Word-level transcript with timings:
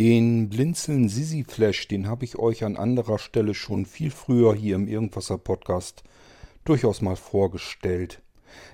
Den 0.00 0.48
Blinzeln 0.48 1.08
Sisi 1.08 1.44
Flash, 1.44 1.86
den 1.86 2.08
habe 2.08 2.24
ich 2.24 2.36
euch 2.36 2.64
an 2.64 2.76
anderer 2.76 3.20
Stelle 3.20 3.54
schon 3.54 3.86
viel 3.86 4.10
früher 4.10 4.52
hier 4.52 4.74
im 4.74 4.88
Irgendwasser 4.88 5.38
Podcast 5.38 6.02
durchaus 6.64 7.00
mal 7.00 7.14
vorgestellt. 7.14 8.20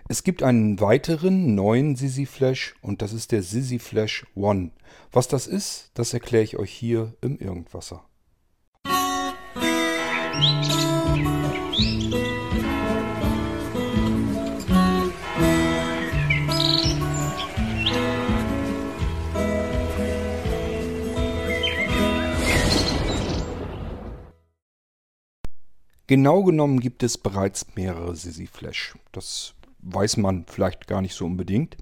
Es 0.08 0.22
gibt 0.22 0.42
einen 0.42 0.80
weiteren 0.80 1.54
neuen 1.54 1.94
Sisi 1.94 2.24
Flash 2.24 2.74
und 2.80 3.02
das 3.02 3.12
ist 3.12 3.32
der 3.32 3.42
Sisi 3.42 3.78
Flash 3.78 4.24
One. 4.34 4.70
Was 5.12 5.28
das 5.28 5.46
ist, 5.46 5.90
das 5.92 6.14
erkläre 6.14 6.44
ich 6.44 6.56
euch 6.56 6.72
hier 6.72 7.12
im 7.20 7.36
Irgendwasser. 7.38 8.02
Genau 26.10 26.42
genommen 26.42 26.80
gibt 26.80 27.04
es 27.04 27.16
bereits 27.16 27.68
mehrere 27.76 28.16
Sisi 28.16 28.48
Flash. 28.48 28.96
Das 29.12 29.54
weiß 29.78 30.16
man 30.16 30.44
vielleicht 30.48 30.88
gar 30.88 31.02
nicht 31.02 31.14
so 31.14 31.24
unbedingt. 31.24 31.76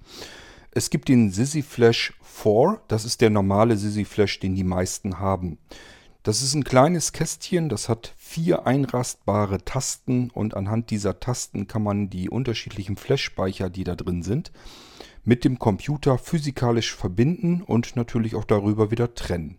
Es 0.70 0.90
gibt 0.90 1.08
den 1.08 1.30
Sisi 1.30 1.62
Flash 1.62 2.12
4, 2.20 2.78
das 2.88 3.06
ist 3.06 3.22
der 3.22 3.30
normale 3.30 3.78
Sisi 3.78 4.04
Flash, 4.04 4.38
den 4.38 4.54
die 4.54 4.64
meisten 4.64 5.18
haben. 5.18 5.56
Das 6.24 6.42
ist 6.42 6.52
ein 6.52 6.64
kleines 6.64 7.14
Kästchen, 7.14 7.70
das 7.70 7.88
hat 7.88 8.12
vier 8.18 8.66
einrastbare 8.66 9.64
Tasten 9.64 10.28
und 10.28 10.52
anhand 10.52 10.90
dieser 10.90 11.20
Tasten 11.20 11.66
kann 11.66 11.82
man 11.82 12.10
die 12.10 12.28
unterschiedlichen 12.28 12.98
Flash-Speicher, 12.98 13.70
die 13.70 13.84
da 13.84 13.94
drin 13.94 14.22
sind, 14.22 14.52
mit 15.24 15.42
dem 15.42 15.58
Computer 15.58 16.18
physikalisch 16.18 16.94
verbinden 16.94 17.62
und 17.62 17.96
natürlich 17.96 18.34
auch 18.34 18.44
darüber 18.44 18.90
wieder 18.90 19.14
trennen. 19.14 19.56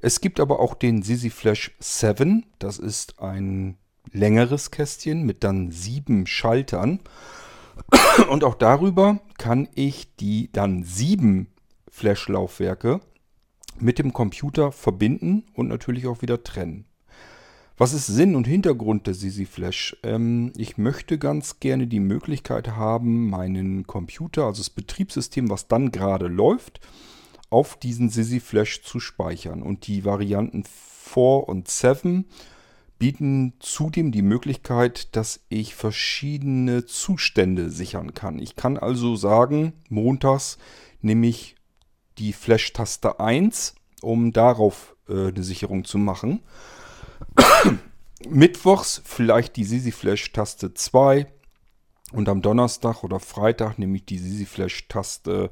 Es 0.00 0.20
gibt 0.20 0.40
aber 0.40 0.60
auch 0.60 0.74
den 0.74 1.02
Sisi 1.02 1.30
Flash 1.30 1.72
7. 1.78 2.46
Das 2.58 2.78
ist 2.78 3.20
ein 3.20 3.76
längeres 4.12 4.70
Kästchen 4.70 5.24
mit 5.24 5.44
dann 5.44 5.70
sieben 5.70 6.26
Schaltern. 6.26 7.00
Und 8.30 8.44
auch 8.44 8.54
darüber 8.54 9.20
kann 9.38 9.68
ich 9.74 10.16
die 10.16 10.50
dann 10.52 10.84
sieben 10.84 11.48
Flash-Laufwerke 11.90 13.00
mit 13.78 13.98
dem 13.98 14.12
Computer 14.12 14.72
verbinden 14.72 15.44
und 15.54 15.68
natürlich 15.68 16.06
auch 16.06 16.22
wieder 16.22 16.44
trennen. 16.44 16.84
Was 17.78 17.94
ist 17.94 18.06
Sinn 18.06 18.36
und 18.36 18.46
Hintergrund 18.46 19.06
des 19.06 19.20
Sisi 19.20 19.46
Flash? 19.46 19.96
Ähm, 20.02 20.52
ich 20.56 20.76
möchte 20.76 21.18
ganz 21.18 21.60
gerne 21.60 21.86
die 21.86 22.00
Möglichkeit 22.00 22.76
haben, 22.76 23.30
meinen 23.30 23.86
Computer, 23.86 24.44
also 24.44 24.60
das 24.60 24.68
Betriebssystem, 24.68 25.48
was 25.48 25.66
dann 25.66 25.90
gerade 25.90 26.26
läuft, 26.26 26.80
auf 27.50 27.76
diesen 27.76 28.08
Sisi 28.08 28.40
Flash 28.40 28.82
zu 28.82 29.00
speichern. 29.00 29.62
Und 29.62 29.86
die 29.86 30.04
Varianten 30.04 30.64
4 30.64 31.48
und 31.48 31.68
7 31.68 32.24
bieten 32.98 33.54
zudem 33.60 34.12
die 34.12 34.22
Möglichkeit, 34.22 35.16
dass 35.16 35.40
ich 35.48 35.74
verschiedene 35.74 36.84
Zustände 36.84 37.70
sichern 37.70 38.14
kann. 38.14 38.38
Ich 38.38 38.56
kann 38.56 38.76
also 38.76 39.16
sagen, 39.16 39.72
montags 39.88 40.58
nehme 41.00 41.26
ich 41.26 41.56
die 42.18 42.32
Flash-Taste 42.32 43.18
1, 43.18 43.74
um 44.02 44.32
darauf 44.32 44.94
äh, 45.08 45.28
eine 45.28 45.42
Sicherung 45.42 45.84
zu 45.84 45.98
machen. 45.98 46.40
Mittwochs 48.28 49.00
vielleicht 49.04 49.56
die 49.56 49.64
Sisi 49.64 49.92
Flash-Taste 49.92 50.74
2 50.74 51.26
und 52.12 52.28
am 52.28 52.42
Donnerstag 52.42 53.02
oder 53.02 53.18
Freitag 53.18 53.78
nehme 53.78 53.96
ich 53.96 54.04
die 54.04 54.18
Sisi 54.18 54.44
Flash-Taste 54.44 55.50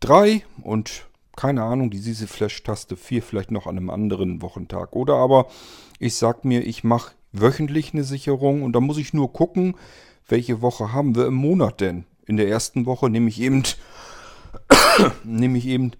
3 0.00 0.44
und 0.62 1.06
keine 1.36 1.62
Ahnung, 1.62 1.90
die 1.90 1.98
Sisi 1.98 2.26
Flash-Taste 2.26 2.96
4 2.96 3.22
vielleicht 3.22 3.50
noch 3.50 3.66
an 3.66 3.76
einem 3.76 3.90
anderen 3.90 4.42
Wochentag. 4.42 4.94
Oder 4.94 5.14
aber 5.14 5.48
ich 5.98 6.14
sage 6.16 6.40
mir, 6.44 6.66
ich 6.66 6.84
mache 6.84 7.14
wöchentlich 7.32 7.92
eine 7.92 8.04
Sicherung 8.04 8.62
und 8.62 8.72
da 8.72 8.80
muss 8.80 8.98
ich 8.98 9.12
nur 9.12 9.32
gucken, 9.32 9.76
welche 10.28 10.62
Woche 10.62 10.92
haben 10.92 11.16
wir 11.16 11.26
im 11.26 11.34
Monat 11.34 11.80
denn. 11.80 12.04
In 12.26 12.36
der 12.36 12.48
ersten 12.48 12.86
Woche 12.86 13.10
nehme 13.10 13.28
ich 13.28 13.40
eben, 13.40 13.62
nehme 15.24 15.58
ich 15.58 15.66
eben 15.66 15.92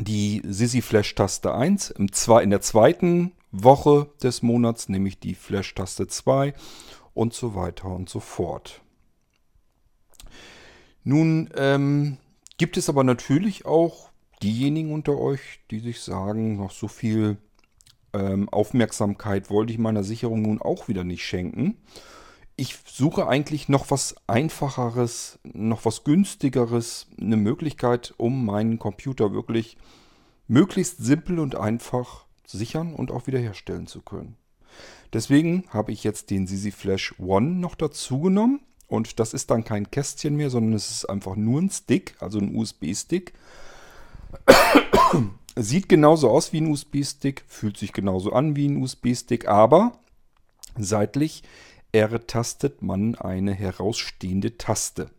die 0.00 0.42
Sisi 0.44 0.82
Flash-Taste 0.82 1.54
1. 1.54 1.90
Im 1.90 2.12
zwei, 2.12 2.42
in 2.42 2.50
der 2.50 2.60
zweiten 2.60 3.32
Woche 3.50 4.10
des 4.22 4.42
Monats 4.42 4.88
nehme 4.88 5.08
ich 5.08 5.18
die 5.18 5.34
Flash-Taste 5.34 6.08
2 6.08 6.54
und 7.14 7.32
so 7.32 7.54
weiter 7.54 7.88
und 7.88 8.08
so 8.08 8.20
fort. 8.20 8.82
Nun 11.04 11.48
ähm, 11.56 12.18
gibt 12.58 12.76
es 12.76 12.88
aber 12.88 13.04
natürlich 13.04 13.64
auch 13.64 14.07
diejenigen 14.42 14.92
unter 14.92 15.18
euch, 15.18 15.60
die 15.70 15.80
sich 15.80 16.00
sagen, 16.00 16.56
noch 16.56 16.70
so 16.70 16.88
viel 16.88 17.38
ähm, 18.12 18.48
Aufmerksamkeit 18.48 19.50
wollte 19.50 19.72
ich 19.72 19.78
meiner 19.78 20.04
Sicherung 20.04 20.42
nun 20.42 20.60
auch 20.60 20.88
wieder 20.88 21.04
nicht 21.04 21.24
schenken. 21.24 21.76
Ich 22.56 22.76
suche 22.86 23.28
eigentlich 23.28 23.68
noch 23.68 23.90
was 23.90 24.16
einfacheres, 24.26 25.38
noch 25.44 25.84
was 25.84 26.02
günstigeres, 26.02 27.06
eine 27.20 27.36
Möglichkeit, 27.36 28.14
um 28.16 28.44
meinen 28.44 28.78
Computer 28.78 29.32
wirklich 29.32 29.76
möglichst 30.48 30.98
simpel 30.98 31.38
und 31.38 31.54
einfach 31.54 32.26
sichern 32.44 32.94
und 32.94 33.12
auch 33.12 33.26
wiederherstellen 33.26 33.86
zu 33.86 34.00
können. 34.00 34.36
Deswegen 35.12 35.64
habe 35.70 35.92
ich 35.92 36.04
jetzt 36.04 36.30
den 36.30 36.46
Sisi 36.46 36.70
Flash 36.70 37.14
One 37.18 37.50
noch 37.50 37.74
dazu 37.74 38.20
genommen 38.20 38.60
und 38.88 39.20
das 39.20 39.34
ist 39.34 39.50
dann 39.50 39.64
kein 39.64 39.90
Kästchen 39.90 40.36
mehr, 40.36 40.50
sondern 40.50 40.72
es 40.72 40.90
ist 40.90 41.04
einfach 41.04 41.36
nur 41.36 41.60
ein 41.60 41.70
Stick, 41.70 42.16
also 42.20 42.38
ein 42.38 42.54
USB-Stick 42.56 43.34
Sieht 45.56 45.88
genauso 45.88 46.30
aus 46.30 46.52
wie 46.52 46.60
ein 46.60 46.70
USB-Stick, 46.70 47.44
fühlt 47.48 47.76
sich 47.76 47.92
genauso 47.92 48.32
an 48.32 48.54
wie 48.54 48.68
ein 48.68 48.80
USB-Stick, 48.80 49.48
aber 49.48 49.98
seitlich 50.78 51.42
R-tastet 51.92 52.82
man 52.82 53.14
eine 53.16 53.54
herausstehende 53.54 54.56
Taste. 54.56 55.10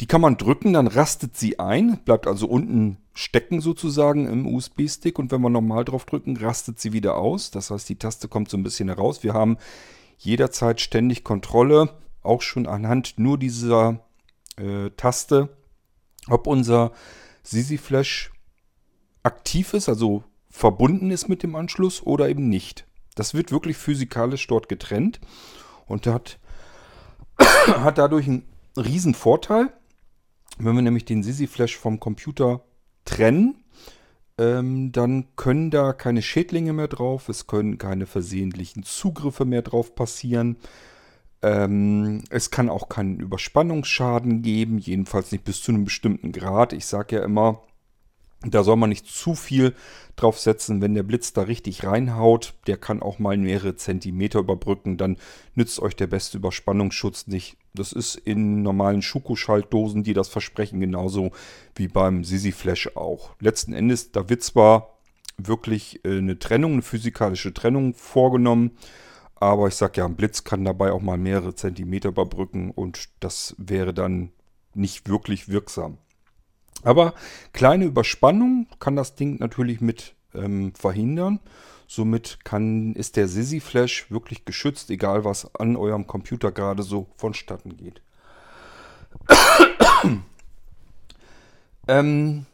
Die 0.00 0.06
kann 0.06 0.20
man 0.20 0.36
drücken, 0.36 0.72
dann 0.72 0.86
rastet 0.86 1.36
sie 1.36 1.58
ein, 1.58 2.00
bleibt 2.04 2.26
also 2.26 2.46
unten 2.46 2.98
stecken 3.12 3.60
sozusagen 3.60 4.26
im 4.26 4.46
USB-Stick 4.46 5.18
und 5.18 5.30
wenn 5.30 5.42
wir 5.42 5.50
nochmal 5.50 5.84
drauf 5.84 6.06
drücken, 6.06 6.36
rastet 6.36 6.80
sie 6.80 6.92
wieder 6.92 7.16
aus. 7.16 7.50
Das 7.50 7.70
heißt, 7.70 7.88
die 7.88 7.96
Taste 7.96 8.28
kommt 8.28 8.48
so 8.48 8.56
ein 8.56 8.62
bisschen 8.62 8.88
heraus. 8.88 9.22
Wir 9.22 9.34
haben 9.34 9.58
jederzeit 10.16 10.80
ständig 10.80 11.22
Kontrolle, 11.22 11.90
auch 12.22 12.40
schon 12.42 12.66
anhand 12.66 13.18
nur 13.18 13.38
dieser 13.38 14.00
äh, 14.56 14.90
Taste, 14.96 15.50
ob 16.28 16.46
unser 16.46 16.92
Sisi 17.42 17.78
Flash 17.78 18.30
aktiv 19.22 19.74
ist, 19.74 19.88
also 19.88 20.24
verbunden 20.48 21.10
ist 21.10 21.28
mit 21.28 21.42
dem 21.42 21.54
Anschluss 21.54 22.02
oder 22.02 22.28
eben 22.28 22.48
nicht. 22.48 22.86
Das 23.14 23.34
wird 23.34 23.52
wirklich 23.52 23.76
physikalisch 23.76 24.46
dort 24.46 24.68
getrennt 24.68 25.20
und 25.86 26.06
hat, 26.06 26.38
hat 27.38 27.98
dadurch 27.98 28.26
einen 28.26 28.48
riesen 28.76 29.14
Vorteil. 29.14 29.72
Wenn 30.58 30.74
wir 30.74 30.82
nämlich 30.82 31.04
den 31.04 31.22
Sisi 31.22 31.46
Flash 31.46 31.76
vom 31.76 32.00
Computer 32.00 32.62
trennen, 33.04 33.64
ähm, 34.38 34.92
dann 34.92 35.26
können 35.36 35.70
da 35.70 35.92
keine 35.92 36.22
Schädlinge 36.22 36.72
mehr 36.72 36.88
drauf, 36.88 37.28
es 37.28 37.46
können 37.46 37.78
keine 37.78 38.06
versehentlichen 38.06 38.82
Zugriffe 38.82 39.44
mehr 39.44 39.62
drauf 39.62 39.94
passieren. 39.94 40.56
Ähm, 41.42 42.22
es 42.30 42.50
kann 42.50 42.68
auch 42.68 42.88
keinen 42.88 43.18
Überspannungsschaden 43.18 44.42
geben, 44.42 44.78
jedenfalls 44.78 45.32
nicht 45.32 45.44
bis 45.44 45.62
zu 45.62 45.72
einem 45.72 45.84
bestimmten 45.84 46.32
Grad. 46.32 46.72
Ich 46.72 46.86
sage 46.86 47.16
ja 47.16 47.24
immer, 47.24 47.62
da 48.42 48.64
soll 48.64 48.76
man 48.76 48.88
nicht 48.88 49.06
zu 49.06 49.34
viel 49.34 49.74
drauf 50.16 50.38
setzen. 50.38 50.80
Wenn 50.80 50.94
der 50.94 51.02
Blitz 51.02 51.32
da 51.32 51.42
richtig 51.42 51.84
reinhaut, 51.84 52.54
der 52.66 52.78
kann 52.78 53.02
auch 53.02 53.18
mal 53.18 53.36
mehrere 53.36 53.76
Zentimeter 53.76 54.38
überbrücken. 54.38 54.96
Dann 54.96 55.18
nützt 55.54 55.80
euch 55.80 55.94
der 55.94 56.06
beste 56.06 56.38
Überspannungsschutz 56.38 57.26
nicht. 57.26 57.56
Das 57.74 57.92
ist 57.92 58.16
in 58.16 58.62
normalen 58.62 59.02
Schuko-Schaltdosen, 59.02 60.02
die 60.02 60.14
das 60.14 60.28
versprechen, 60.28 60.80
genauso 60.80 61.32
wie 61.74 61.88
beim 61.88 62.24
Sisi 62.24 62.52
Flash 62.52 62.96
auch. 62.96 63.34
Letzten 63.40 63.74
Endes, 63.74 64.10
da 64.10 64.28
wird 64.28 64.42
zwar 64.42 64.98
wirklich 65.36 66.04
äh, 66.04 66.18
eine 66.18 66.38
Trennung, 66.38 66.72
eine 66.72 66.82
physikalische 66.82 67.54
Trennung 67.54 67.94
vorgenommen, 67.94 68.72
aber 69.40 69.68
ich 69.68 69.74
sage 69.74 70.00
ja, 70.00 70.04
ein 70.04 70.16
Blitz 70.16 70.44
kann 70.44 70.64
dabei 70.64 70.92
auch 70.92 71.00
mal 71.00 71.16
mehrere 71.16 71.54
Zentimeter 71.54 72.10
überbrücken 72.10 72.70
und 72.70 73.08
das 73.20 73.54
wäre 73.58 73.94
dann 73.94 74.30
nicht 74.74 75.08
wirklich 75.08 75.48
wirksam. 75.48 75.98
Aber 76.82 77.14
kleine 77.52 77.86
Überspannung 77.86 78.66
kann 78.78 78.96
das 78.96 79.14
Ding 79.14 79.38
natürlich 79.38 79.80
mit 79.80 80.14
ähm, 80.34 80.74
verhindern. 80.74 81.40
Somit 81.86 82.44
kann, 82.44 82.94
ist 82.94 83.16
der 83.16 83.26
Sisi 83.28 83.60
Flash 83.60 84.10
wirklich 84.10 84.44
geschützt, 84.44 84.90
egal 84.90 85.24
was 85.24 85.54
an 85.56 85.74
eurem 85.74 86.06
Computer 86.06 86.52
gerade 86.52 86.82
so 86.82 87.08
vonstatten 87.16 87.76
geht. 87.76 88.00
ähm, 91.88 92.46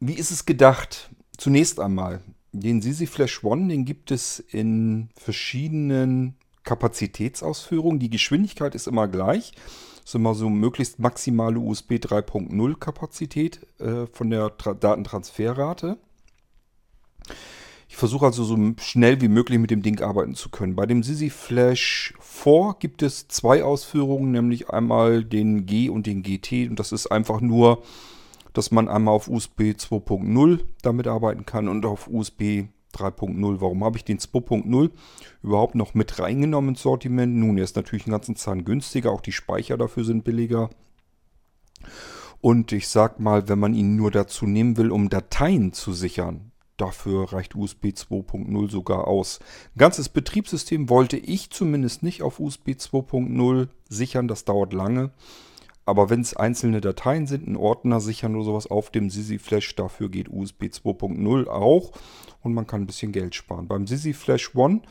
wie 0.00 0.14
ist 0.14 0.30
es 0.30 0.46
gedacht? 0.46 1.10
Zunächst 1.36 1.78
einmal, 1.78 2.22
den 2.52 2.80
Sisi 2.80 3.06
Flash 3.06 3.44
One, 3.44 3.68
den 3.68 3.84
gibt 3.84 4.10
es 4.10 4.38
in 4.38 5.10
verschiedenen 5.14 6.34
Kapazitätsausführung. 6.64 7.98
Die 7.98 8.10
Geschwindigkeit 8.10 8.74
ist 8.74 8.86
immer 8.86 9.08
gleich. 9.08 9.52
Das 9.98 10.10
ist 10.10 10.14
immer 10.14 10.34
so 10.34 10.48
möglichst 10.48 10.98
maximale 10.98 11.58
USB 11.58 11.92
3.0 11.92 12.78
Kapazität 12.78 13.60
äh, 13.78 14.06
von 14.06 14.30
der 14.30 14.56
Tra 14.56 14.74
Datentransferrate. 14.74 15.98
Ich 17.90 17.96
versuche 17.96 18.26
also 18.26 18.44
so 18.44 18.56
schnell 18.80 19.20
wie 19.20 19.28
möglich 19.28 19.58
mit 19.58 19.70
dem 19.70 19.82
Ding 19.82 20.00
arbeiten 20.02 20.34
zu 20.34 20.50
können. 20.50 20.76
Bei 20.76 20.84
dem 20.84 21.02
Sisi 21.02 21.30
Flash 21.30 22.14
4 22.20 22.76
gibt 22.78 23.02
es 23.02 23.28
zwei 23.28 23.64
Ausführungen, 23.64 24.30
nämlich 24.30 24.68
einmal 24.68 25.24
den 25.24 25.64
G 25.64 25.88
und 25.88 26.06
den 26.06 26.22
GT. 26.22 26.68
Und 26.68 26.78
das 26.78 26.92
ist 26.92 27.06
einfach 27.06 27.40
nur, 27.40 27.82
dass 28.58 28.72
man 28.72 28.88
einmal 28.88 29.14
auf 29.14 29.28
USB 29.28 29.60
2.0 29.70 30.58
damit 30.82 31.06
arbeiten 31.06 31.46
kann 31.46 31.68
und 31.68 31.86
auf 31.86 32.08
USB 32.08 32.64
3.0. 32.92 33.60
Warum 33.60 33.84
habe 33.84 33.98
ich 33.98 34.04
den 34.04 34.18
2.0 34.18 34.90
überhaupt 35.44 35.76
noch 35.76 35.94
mit 35.94 36.18
reingenommen 36.18 36.70
ins 36.70 36.82
Sortiment? 36.82 37.36
Nun, 37.36 37.56
er 37.56 37.62
ist 37.62 37.76
natürlich 37.76 38.06
einen 38.06 38.14
ganzen 38.14 38.34
Zahn 38.34 38.64
günstiger, 38.64 39.12
auch 39.12 39.20
die 39.20 39.30
Speicher 39.30 39.76
dafür 39.76 40.02
sind 40.02 40.24
billiger. 40.24 40.70
Und 42.40 42.72
ich 42.72 42.88
sag 42.88 43.20
mal, 43.20 43.48
wenn 43.48 43.60
man 43.60 43.74
ihn 43.74 43.94
nur 43.94 44.10
dazu 44.10 44.44
nehmen 44.44 44.76
will, 44.76 44.90
um 44.90 45.08
Dateien 45.08 45.72
zu 45.72 45.92
sichern, 45.92 46.50
Dafür 46.78 47.32
reicht 47.32 47.56
USB 47.56 47.86
2.0 47.86 48.70
sogar 48.70 49.08
aus. 49.08 49.40
Ein 49.74 49.78
ganzes 49.78 50.08
Betriebssystem 50.08 50.88
wollte 50.88 51.16
ich 51.16 51.50
zumindest 51.50 52.04
nicht 52.04 52.22
auf 52.22 52.38
USB 52.38 52.68
2.0 52.68 53.66
sichern, 53.88 54.28
das 54.28 54.44
dauert 54.44 54.72
lange. 54.72 55.10
Aber 55.88 56.10
wenn 56.10 56.20
es 56.20 56.36
einzelne 56.36 56.82
Dateien 56.82 57.26
sind, 57.26 57.48
ein 57.48 57.56
Ordner 57.56 57.98
sichern 58.00 58.34
oder 58.34 58.44
sowas 58.44 58.66
auf 58.66 58.90
dem 58.90 59.08
Sisi 59.08 59.38
Flash, 59.38 59.74
dafür 59.74 60.10
geht 60.10 60.28
USB 60.28 60.64
2.0 60.64 61.46
auch 61.46 61.92
und 62.42 62.52
man 62.52 62.66
kann 62.66 62.82
ein 62.82 62.86
bisschen 62.86 63.10
Geld 63.10 63.34
sparen. 63.34 63.68
Beim 63.68 63.86
Sisi 63.86 64.12
Flash 64.12 64.54
One 64.54 64.82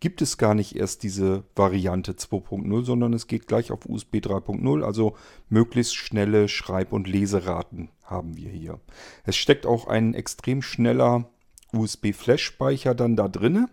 gibt 0.00 0.22
es 0.22 0.38
gar 0.38 0.56
nicht 0.56 0.74
erst 0.74 1.04
diese 1.04 1.44
Variante 1.54 2.14
2.0, 2.14 2.82
sondern 2.82 3.12
es 3.12 3.28
geht 3.28 3.46
gleich 3.46 3.70
auf 3.70 3.86
USB 3.86 4.16
3.0, 4.16 4.82
also 4.82 5.14
möglichst 5.48 5.94
schnelle 5.94 6.48
Schreib- 6.48 6.92
und 6.92 7.06
Leseraten 7.06 7.90
haben 8.02 8.36
wir 8.36 8.50
hier. 8.50 8.80
Es 9.24 9.36
steckt 9.36 9.66
auch 9.66 9.86
ein 9.86 10.14
extrem 10.14 10.62
schneller 10.62 11.30
USB-Flash-Speicher 11.72 12.96
dann 12.96 13.14
da 13.14 13.28
drinne. 13.28 13.68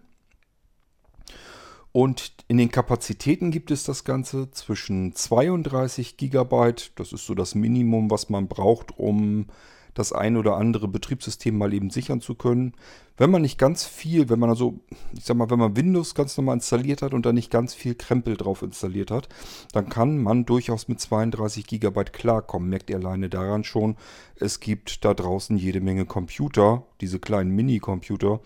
Und 1.98 2.32
in 2.48 2.58
den 2.58 2.70
Kapazitäten 2.70 3.50
gibt 3.50 3.72
es 3.72 3.84
das 3.84 4.04
Ganze 4.04 4.52
zwischen 4.52 5.16
32 5.16 6.16
GB, 6.16 6.74
das 6.94 7.12
ist 7.12 7.26
so 7.26 7.34
das 7.34 7.56
Minimum, 7.56 8.12
was 8.12 8.30
man 8.30 8.48
braucht, 8.48 9.00
um 9.00 9.48
das 9.96 10.14
ein 10.14 10.38
oder 10.38 10.58
andere 10.58 10.88
Betriebssystem 10.88 11.58
mal 11.58 11.74
eben 11.74 11.90
sichern 11.90 12.22
zu 12.22 12.36
können. 12.36 12.74
Wenn 13.18 13.32
man 13.32 13.42
nicht 13.42 13.58
ganz 13.58 13.84
viel, 13.84 14.30
wenn 14.30 14.38
man 14.38 14.52
also, 14.52 14.80
ich 15.18 15.26
sag 15.26 15.38
mal, 15.38 15.50
wenn 15.50 15.58
man 15.58 15.76
Windows 15.76 16.14
ganz 16.14 16.38
normal 16.38 16.58
installiert 16.58 17.02
hat 17.02 17.16
und 17.16 17.26
da 17.26 17.34
nicht 17.34 17.50
ganz 17.50 17.74
viel 17.74 17.96
Krempel 17.96 18.38
drauf 18.38 18.62
installiert 18.62 19.10
hat, 19.10 19.28
dann 19.72 19.90
kann 19.90 20.22
man 20.22 20.46
durchaus 20.46 20.88
mit 20.88 21.02
32 21.02 21.66
GB 21.66 22.04
klarkommen. 22.12 22.70
Merkt 22.70 22.92
ihr 22.92 22.98
alleine 22.98 23.28
daran 23.28 23.64
schon, 23.64 23.96
es 24.36 24.60
gibt 24.60 25.04
da 25.04 25.16
draußen 25.16 25.58
jede 25.58 25.82
Menge 25.82 26.06
Computer, 26.06 26.84
diese 27.02 27.18
kleinen 27.18 27.50
Mini-Computer, 27.56 28.40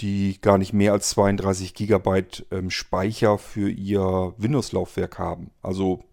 die 0.00 0.40
gar 0.40 0.58
nicht 0.58 0.72
mehr 0.72 0.92
als 0.92 1.10
32 1.10 1.74
GB 1.74 2.24
ähm, 2.50 2.70
Speicher 2.70 3.38
für 3.38 3.68
ihr 3.68 4.34
Windows-Laufwerk 4.38 5.18
haben. 5.18 5.50
Also 5.62 6.04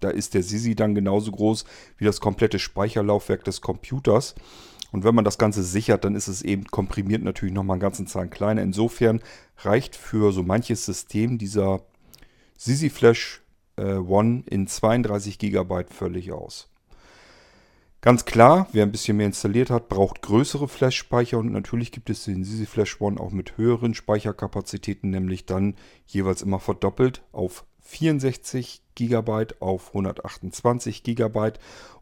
da 0.00 0.10
ist 0.10 0.34
der 0.34 0.42
Sisi 0.42 0.74
dann 0.74 0.94
genauso 0.94 1.32
groß 1.32 1.64
wie 1.96 2.04
das 2.04 2.20
komplette 2.20 2.58
Speicherlaufwerk 2.58 3.44
des 3.44 3.60
Computers. 3.60 4.34
Und 4.92 5.02
wenn 5.02 5.14
man 5.14 5.24
das 5.24 5.38
Ganze 5.38 5.64
sichert, 5.64 6.04
dann 6.04 6.14
ist 6.14 6.28
es 6.28 6.42
eben 6.42 6.66
komprimiert 6.66 7.22
natürlich 7.22 7.54
nochmal 7.54 7.74
einen 7.74 7.80
ganzen 7.80 8.06
Zahn 8.06 8.30
kleiner. 8.30 8.62
Insofern 8.62 9.20
reicht 9.58 9.96
für 9.96 10.32
so 10.32 10.42
manches 10.42 10.84
System 10.84 11.38
dieser 11.38 11.80
Sisi 12.56 12.90
Flash 12.90 13.42
äh, 13.76 13.94
One 13.94 14.44
in 14.46 14.68
32 14.68 15.38
GB 15.38 15.84
völlig 15.90 16.32
aus. 16.32 16.68
Ganz 18.04 18.26
klar, 18.26 18.68
wer 18.72 18.82
ein 18.82 18.92
bisschen 18.92 19.16
mehr 19.16 19.24
installiert 19.24 19.70
hat, 19.70 19.88
braucht 19.88 20.20
größere 20.20 20.68
Flash-Speicher 20.68 21.38
und 21.38 21.50
natürlich 21.50 21.90
gibt 21.90 22.10
es 22.10 22.26
den 22.26 22.44
Sisi 22.44 22.66
Flash 22.66 23.00
One 23.00 23.18
auch 23.18 23.30
mit 23.30 23.56
höheren 23.56 23.94
Speicherkapazitäten, 23.94 25.08
nämlich 25.08 25.46
dann 25.46 25.74
jeweils 26.06 26.42
immer 26.42 26.60
verdoppelt 26.60 27.22
auf 27.32 27.64
64 27.80 28.82
GB 28.94 29.46
auf 29.60 29.88
128 29.88 31.02
GB 31.02 31.52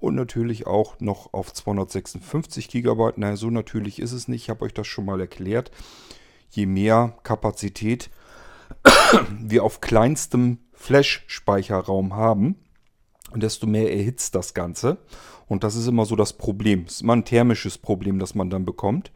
und 0.01 0.17
natürlich 0.17 0.67
auch 0.67 0.99
noch 0.99 1.33
auf 1.35 1.53
256 1.53 2.69
GB. 2.69 3.13
Naja, 3.15 3.37
so 3.37 3.51
natürlich 3.51 4.01
ist 4.01 4.11
es 4.11 4.27
nicht. 4.27 4.43
Ich 4.43 4.51
habe 4.51 4.65
euch 4.65 4.75
das 4.75 4.89
schon 4.89 5.05
mal 5.05 5.21
erklärt. 5.21 5.71
Je 6.51 6.67
mehr 6.67 7.17
Kapazität 7.23 8.11
wir 9.41 9.63
auf 9.63 9.81
kleinstem 9.81 10.59
Flash-Speicherraum 10.73 12.17
haben, 12.17 12.57
desto 13.41 13.67
mehr 13.67 13.93
erhitzt 13.93 14.35
das 14.35 14.55
Ganze. 14.55 14.99
Und 15.49 15.65
das 15.65 15.77
ist 15.77 15.87
immer 15.87 16.07
so 16.07 16.17
das 16.17 16.33
Problem. 16.33 16.85
Das 16.85 16.95
ist 16.95 17.03
immer 17.03 17.17
ein 17.17 17.25
thermisches 17.25 17.79
Problem, 17.79 18.19
das 18.19 18.35
man 18.35 18.51
dann 18.51 18.65
bekommt. 18.65 19.13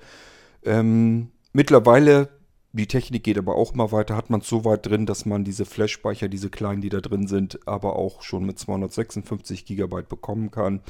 Ähm, 0.65 1.31
mittlerweile 1.53 2.29
die 2.77 2.87
Technik 2.87 3.25
geht 3.25 3.39
aber 3.39 3.55
auch 3.55 3.73
mal 3.73 3.91
weiter, 3.91 4.17
hat 4.17 4.29
man 4.29 4.41
es 4.41 4.49
so 4.49 4.67
weit 4.67 4.85
drin, 4.85 5.07
dass 5.07 5.25
man 5.25 5.45
diese 5.45 5.65
Flash-Speicher, 5.65 6.29
diese 6.29 6.51
kleinen, 6.51 6.83
die 6.83 6.91
da 6.91 7.01
drin 7.01 7.27
sind, 7.27 7.67
aber 7.67 7.97
auch 7.97 8.21
schon 8.21 8.45
mit 8.45 8.59
256 8.59 9.65
GB 9.65 10.03
bekommen 10.03 10.51
kann. 10.51 10.83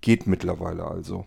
Geht 0.00 0.28
mittlerweile 0.28 0.84
also. 0.84 1.26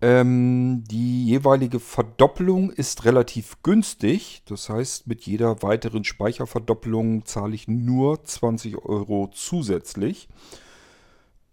Ähm, 0.00 0.84
die 0.88 1.26
jeweilige 1.26 1.80
Verdoppelung 1.80 2.70
ist 2.70 3.04
relativ 3.04 3.62
günstig. 3.62 4.42
Das 4.46 4.68
heißt, 4.68 5.06
mit 5.06 5.22
jeder 5.22 5.62
weiteren 5.62 6.04
Speicherverdoppelung 6.04 7.24
zahle 7.24 7.54
ich 7.54 7.66
nur 7.68 8.24
20 8.24 8.76
Euro 8.76 9.28
zusätzlich 9.32 10.28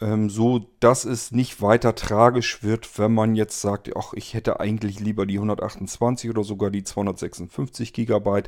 ähm, 0.02 0.30
so 0.30 0.70
dass 0.80 1.06
es 1.06 1.32
nicht 1.32 1.62
weiter 1.62 1.96
tragisch 1.96 2.64
wird, 2.64 3.00
wenn 3.00 3.14
man 3.14 3.36
jetzt 3.36 3.62
sagt, 3.62 3.96
ach, 3.96 4.14
ich 4.14 4.34
hätte 4.34 4.60
eigentlich 4.60 5.00
lieber 5.00 5.26
die 5.26 5.36
128 5.36 6.30
oder 6.30 6.44
sogar 6.44 6.70
die 6.70 6.84
256 6.84 7.94
GB. 7.94 8.44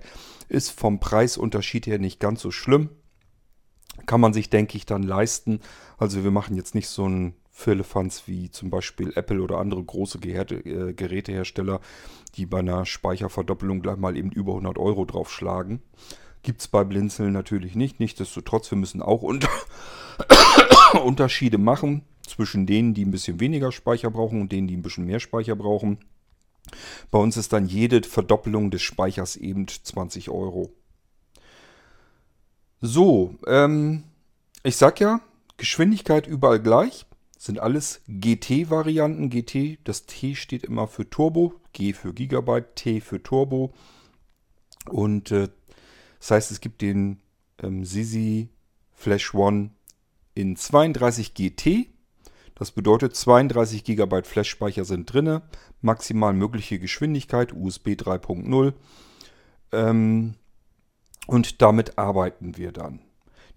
Ist 0.49 0.71
vom 0.71 0.99
Preisunterschied 0.99 1.87
her 1.87 1.99
nicht 1.99 2.19
ganz 2.19 2.41
so 2.41 2.51
schlimm. 2.51 2.89
Kann 4.05 4.21
man 4.21 4.33
sich, 4.33 4.49
denke 4.49 4.77
ich, 4.77 4.85
dann 4.85 5.03
leisten. 5.03 5.61
Also 5.97 6.23
wir 6.23 6.31
machen 6.31 6.55
jetzt 6.55 6.75
nicht 6.75 6.89
so 6.89 7.07
ein 7.07 7.33
Firlefanz 7.57 8.27
wie 8.27 8.51
zum 8.51 8.69
Beispiel 8.69 9.13
Apple 9.15 9.41
oder 9.41 9.57
andere 9.57 9.83
große 9.83 10.19
äh, 10.19 10.93
Gerätehersteller, 10.93 11.81
die 12.35 12.45
bei 12.45 12.59
einer 12.59 12.85
Speicherverdoppelung 12.85 13.81
gleich 13.81 13.97
mal 13.97 14.15
eben 14.15 14.31
über 14.31 14.51
100 14.51 14.77
Euro 14.77 15.05
draufschlagen. 15.05 15.81
Gibt 16.43 16.61
es 16.61 16.67
bei 16.67 16.83
Blinzeln 16.83 17.33
natürlich 17.33 17.73
nicht. 17.73 17.99
Nichtsdestotrotz, 17.99 18.69
wir 18.69 18.77
müssen 18.77 19.01
auch 19.01 19.23
unter 19.23 19.49
Unterschiede 21.03 21.57
machen 21.57 22.03
zwischen 22.27 22.67
denen, 22.67 22.93
die 22.93 23.03
ein 23.03 23.11
bisschen 23.11 23.39
weniger 23.39 23.71
Speicher 23.71 24.11
brauchen 24.11 24.39
und 24.39 24.51
denen, 24.51 24.67
die 24.67 24.77
ein 24.77 24.83
bisschen 24.83 25.07
mehr 25.07 25.19
Speicher 25.19 25.55
brauchen. 25.55 25.97
Bei 27.09 27.17
uns 27.17 27.37
ist 27.37 27.53
dann 27.53 27.65
jede 27.65 28.03
Verdoppelung 28.03 28.69
des 28.69 28.83
Speichers 28.83 29.35
eben 29.35 29.67
20 29.67 30.29
Euro. 30.29 30.69
So, 32.81 33.33
ähm, 33.47 34.03
ich 34.61 34.77
sag 34.77 34.99
ja, 34.99 35.21
Geschwindigkeit 35.57 36.27
überall 36.27 36.61
gleich. 36.61 37.07
Sind 37.37 37.59
alles 37.59 38.01
GT-Varianten. 38.07 39.29
GT, 39.29 39.79
das 39.83 40.05
T 40.05 40.35
steht 40.35 40.63
immer 40.63 40.87
für 40.87 41.09
Turbo, 41.09 41.53
G 41.73 41.93
für 41.93 42.13
Gigabyte, 42.13 42.75
T 42.75 43.01
für 43.01 43.21
Turbo. 43.21 43.73
Und 44.89 45.31
äh, 45.31 45.49
das 46.19 46.31
heißt, 46.31 46.51
es 46.51 46.59
gibt 46.59 46.81
den 46.81 47.19
ähm, 47.61 47.85
Sisi 47.85 48.49
Flash 48.91 49.33
One 49.33 49.71
in 50.33 50.55
32 50.55 51.33
GT. 51.33 51.89
Das 52.55 52.71
bedeutet 52.71 53.15
32 53.15 53.83
GB 53.83 54.23
Flash-Speicher 54.23 54.83
sind 54.83 55.13
drin, 55.13 55.41
maximal 55.81 56.33
mögliche 56.33 56.79
Geschwindigkeit 56.79 57.53
USB 57.53 57.89
3.0 57.89 58.73
ähm, 59.71 60.33
und 61.27 61.61
damit 61.61 61.99
arbeiten 61.99 62.57
wir 62.57 62.71
dann. 62.71 63.01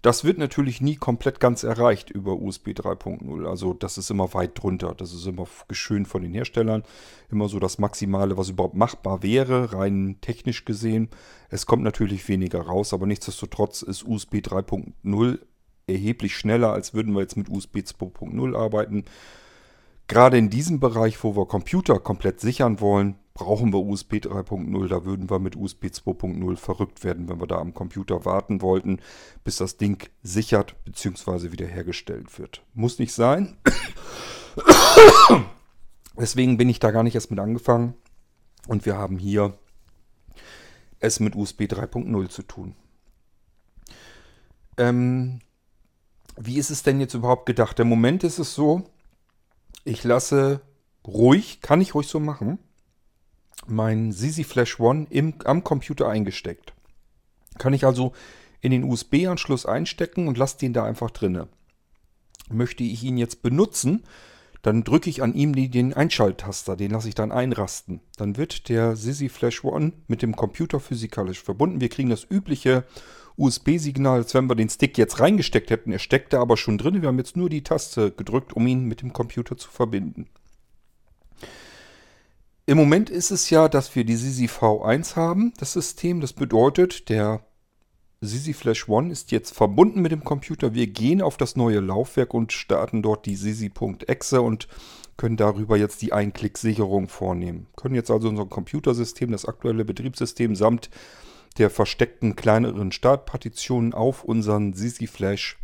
Das 0.01 0.23
wird 0.23 0.39
natürlich 0.39 0.81
nie 0.81 0.95
komplett 0.95 1.39
ganz 1.39 1.61
erreicht 1.63 2.09
über 2.09 2.33
USB 2.33 2.69
3.0. 2.69 3.45
Also 3.47 3.73
das 3.73 3.99
ist 3.99 4.09
immer 4.09 4.33
weit 4.33 4.61
drunter. 4.61 4.95
Das 4.95 5.13
ist 5.13 5.27
immer 5.27 5.47
geschönt 5.67 6.07
von 6.07 6.23
den 6.23 6.33
Herstellern. 6.33 6.83
Immer 7.29 7.47
so 7.49 7.59
das 7.59 7.77
Maximale, 7.77 8.35
was 8.35 8.49
überhaupt 8.49 8.73
machbar 8.73 9.21
wäre, 9.21 9.73
rein 9.73 10.17
technisch 10.21 10.65
gesehen. 10.65 11.09
Es 11.49 11.67
kommt 11.67 11.83
natürlich 11.83 12.27
weniger 12.27 12.61
raus, 12.61 12.93
aber 12.93 13.05
nichtsdestotrotz 13.05 13.83
ist 13.83 14.03
USB 14.03 14.35
3.0 14.35 15.39
erheblich 15.85 16.35
schneller, 16.35 16.73
als 16.73 16.95
würden 16.95 17.13
wir 17.13 17.21
jetzt 17.21 17.37
mit 17.37 17.49
USB 17.49 17.77
2.0 17.77 18.57
arbeiten. 18.57 19.05
Gerade 20.11 20.37
in 20.37 20.49
diesem 20.49 20.81
Bereich, 20.81 21.23
wo 21.23 21.37
wir 21.37 21.45
Computer 21.45 21.97
komplett 21.97 22.41
sichern 22.41 22.81
wollen, 22.81 23.15
brauchen 23.33 23.71
wir 23.71 23.79
USB 23.79 24.15
3.0. 24.15 24.89
Da 24.89 25.05
würden 25.05 25.29
wir 25.29 25.39
mit 25.39 25.55
USB 25.55 25.85
2.0 25.85 26.57
verrückt 26.57 27.05
werden, 27.05 27.29
wenn 27.29 27.39
wir 27.39 27.47
da 27.47 27.59
am 27.59 27.73
Computer 27.73 28.25
warten 28.25 28.61
wollten, 28.61 28.99
bis 29.45 29.55
das 29.55 29.77
Ding 29.77 30.09
sichert 30.21 30.75
bzw. 30.83 31.53
wiederhergestellt 31.53 32.37
wird. 32.37 32.61
Muss 32.73 32.99
nicht 32.99 33.13
sein. 33.13 33.55
Deswegen 36.19 36.57
bin 36.57 36.67
ich 36.67 36.81
da 36.81 36.91
gar 36.91 37.03
nicht 37.03 37.15
erst 37.15 37.31
mit 37.31 37.39
angefangen. 37.39 37.93
Und 38.67 38.85
wir 38.85 38.97
haben 38.97 39.17
hier 39.17 39.57
es 40.99 41.21
mit 41.21 41.37
USB 41.37 41.61
3.0 41.61 42.27
zu 42.27 42.43
tun. 42.43 42.75
Ähm, 44.75 45.39
wie 46.35 46.57
ist 46.57 46.69
es 46.69 46.83
denn 46.83 46.99
jetzt 46.99 47.13
überhaupt 47.13 47.45
gedacht? 47.45 47.79
Im 47.79 47.87
Moment 47.87 48.25
ist 48.25 48.39
es 48.39 48.53
so, 48.53 48.83
ich 49.83 50.03
lasse 50.03 50.61
ruhig, 51.05 51.61
kann 51.61 51.81
ich 51.81 51.95
ruhig 51.95 52.07
so 52.07 52.19
machen, 52.19 52.59
mein 53.67 54.11
Zizi 54.11 54.43
Flash 54.43 54.79
One 54.79 55.07
im, 55.09 55.35
am 55.45 55.63
Computer 55.63 56.07
eingesteckt. 56.07 56.73
Kann 57.57 57.73
ich 57.73 57.85
also 57.85 58.13
in 58.61 58.71
den 58.71 58.83
USB-Anschluss 58.83 59.65
einstecken 59.65 60.27
und 60.27 60.37
lasse 60.37 60.57
den 60.59 60.73
da 60.73 60.83
einfach 60.83 61.11
drinne. 61.11 61.47
Möchte 62.49 62.83
ich 62.83 63.03
ihn 63.03 63.17
jetzt 63.17 63.41
benutzen, 63.41 64.03
dann 64.61 64.83
drücke 64.83 65.09
ich 65.09 65.23
an 65.23 65.33
ihm 65.33 65.53
den 65.53 65.93
Einschalttaster, 65.93 66.75
den 66.75 66.91
lasse 66.91 67.09
ich 67.09 67.15
dann 67.15 67.31
einrasten. 67.31 68.01
Dann 68.17 68.37
wird 68.37 68.69
der 68.69 68.95
Sisi 68.95 69.29
Flash 69.29 69.63
One 69.63 69.93
mit 70.07 70.21
dem 70.21 70.35
Computer 70.35 70.79
physikalisch 70.79 71.41
verbunden. 71.41 71.81
Wir 71.81 71.89
kriegen 71.89 72.09
das 72.09 72.27
übliche 72.29 72.83
USB-Signal, 73.37 74.19
als 74.19 74.33
wenn 74.33 74.49
wir 74.49 74.55
den 74.55 74.69
Stick 74.69 74.97
jetzt 74.97 75.19
reingesteckt 75.19 75.69
hätten. 75.69 75.91
Er 75.91 75.99
steckte 75.99 76.39
aber 76.39 76.57
schon 76.57 76.77
drin. 76.77 77.01
Wir 77.01 77.09
haben 77.09 77.17
jetzt 77.17 77.37
nur 77.37 77.49
die 77.49 77.63
Taste 77.63 78.11
gedrückt, 78.11 78.53
um 78.53 78.67
ihn 78.67 78.85
mit 78.85 79.01
dem 79.01 79.13
Computer 79.13 79.57
zu 79.57 79.69
verbinden. 79.69 80.27
Im 82.65 82.77
Moment 82.77 83.09
ist 83.09 83.31
es 83.31 83.49
ja, 83.49 83.67
dass 83.67 83.95
wir 83.95 84.05
die 84.05 84.15
Sisi 84.15 84.45
V1 84.45 85.15
haben, 85.15 85.53
das 85.57 85.73
System. 85.73 86.21
Das 86.21 86.33
bedeutet, 86.33 87.09
der 87.09 87.43
Sisi 88.21 88.53
Flash 88.53 88.87
One 88.87 89.11
ist 89.11 89.31
jetzt 89.31 89.55
verbunden 89.55 90.01
mit 90.01 90.11
dem 90.11 90.23
Computer. 90.23 90.75
Wir 90.75 90.87
gehen 90.87 91.21
auf 91.21 91.37
das 91.37 91.55
neue 91.55 91.79
Laufwerk 91.79 92.33
und 92.33 92.53
starten 92.53 93.01
dort 93.01 93.25
die 93.25 93.35
Sisi.exe 93.35 94.41
und 94.41 94.67
können 95.17 95.37
darüber 95.37 95.75
jetzt 95.75 96.01
die 96.03 96.13
Einklicksicherung 96.13 97.07
vornehmen. 97.07 97.67
Können 97.75 97.95
jetzt 97.95 98.11
also 98.11 98.29
unser 98.29 98.45
Computersystem, 98.45 99.31
das 99.31 99.45
aktuelle 99.45 99.83
Betriebssystem 99.83 100.55
samt 100.55 100.89
der 101.57 101.69
versteckten 101.69 102.35
kleineren 102.35 102.91
Startpartitionen 102.91 103.93
auf 103.93 104.23
unseren 104.23 104.73
Sisi 104.73 105.07
Flash 105.07 105.57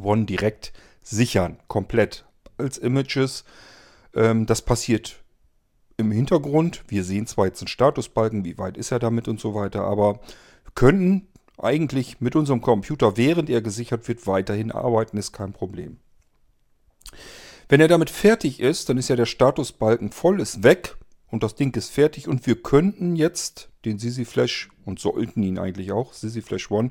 One 0.00 0.24
direkt 0.24 0.72
sichern. 1.02 1.58
Komplett 1.68 2.24
als 2.58 2.78
Images. 2.78 3.44
Ähm, 4.14 4.46
das 4.46 4.62
passiert 4.62 5.22
im 5.96 6.10
Hintergrund. 6.10 6.84
Wir 6.88 7.04
sehen 7.04 7.26
zwar 7.26 7.46
jetzt 7.46 7.60
einen 7.60 7.68
Statusbalken, 7.68 8.44
wie 8.44 8.58
weit 8.58 8.76
ist 8.76 8.90
er 8.90 8.98
damit 8.98 9.28
und 9.28 9.40
so 9.40 9.54
weiter, 9.54 9.84
aber 9.84 10.20
können 10.74 11.28
eigentlich 11.58 12.20
mit 12.20 12.36
unserem 12.36 12.60
Computer, 12.60 13.16
während 13.16 13.50
er 13.50 13.60
gesichert 13.60 14.08
wird, 14.08 14.26
weiterhin 14.26 14.72
arbeiten, 14.72 15.18
ist 15.18 15.32
kein 15.32 15.52
Problem. 15.52 15.98
Wenn 17.68 17.80
er 17.80 17.88
damit 17.88 18.10
fertig 18.10 18.60
ist, 18.60 18.88
dann 18.88 18.98
ist 18.98 19.08
ja 19.08 19.16
der 19.16 19.26
Statusbalken 19.26 20.10
voll, 20.10 20.40
ist 20.40 20.62
weg 20.62 20.96
und 21.28 21.42
das 21.42 21.54
Ding 21.54 21.74
ist 21.76 21.90
fertig 21.90 22.28
und 22.28 22.46
wir 22.46 22.60
könnten 22.60 23.14
jetzt 23.14 23.69
den 23.84 23.98
Sisi 23.98 24.24
Flash 24.24 24.68
und 24.84 25.00
sollten 25.00 25.42
ihn 25.42 25.58
eigentlich 25.58 25.92
auch, 25.92 26.12
Sisi 26.12 26.42
Flash 26.42 26.70
One, 26.70 26.90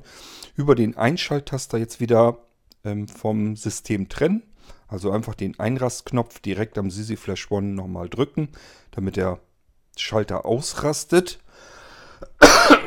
über 0.56 0.74
den 0.74 0.96
Einschalttaster 0.96 1.78
jetzt 1.78 2.00
wieder 2.00 2.38
ähm, 2.84 3.08
vom 3.08 3.56
System 3.56 4.08
trennen. 4.08 4.42
Also 4.88 5.12
einfach 5.12 5.34
den 5.34 5.58
Einrastknopf 5.58 6.40
direkt 6.40 6.76
am 6.76 6.90
Sisi 6.90 7.16
Flash 7.16 7.50
One 7.50 7.68
nochmal 7.68 8.08
drücken, 8.08 8.48
damit 8.90 9.16
der 9.16 9.38
Schalter 9.96 10.44
ausrastet. 10.44 11.38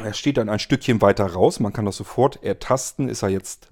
er 0.04 0.14
steht 0.14 0.38
dann 0.38 0.50
ein 0.50 0.60
Stückchen 0.60 1.02
weiter 1.02 1.26
raus. 1.26 1.60
Man 1.60 1.74
kann 1.74 1.86
das 1.86 1.98
sofort 1.98 2.44
ertasten. 2.44 3.08
Ist 3.08 3.24
er 3.24 3.30
jetzt 3.30 3.72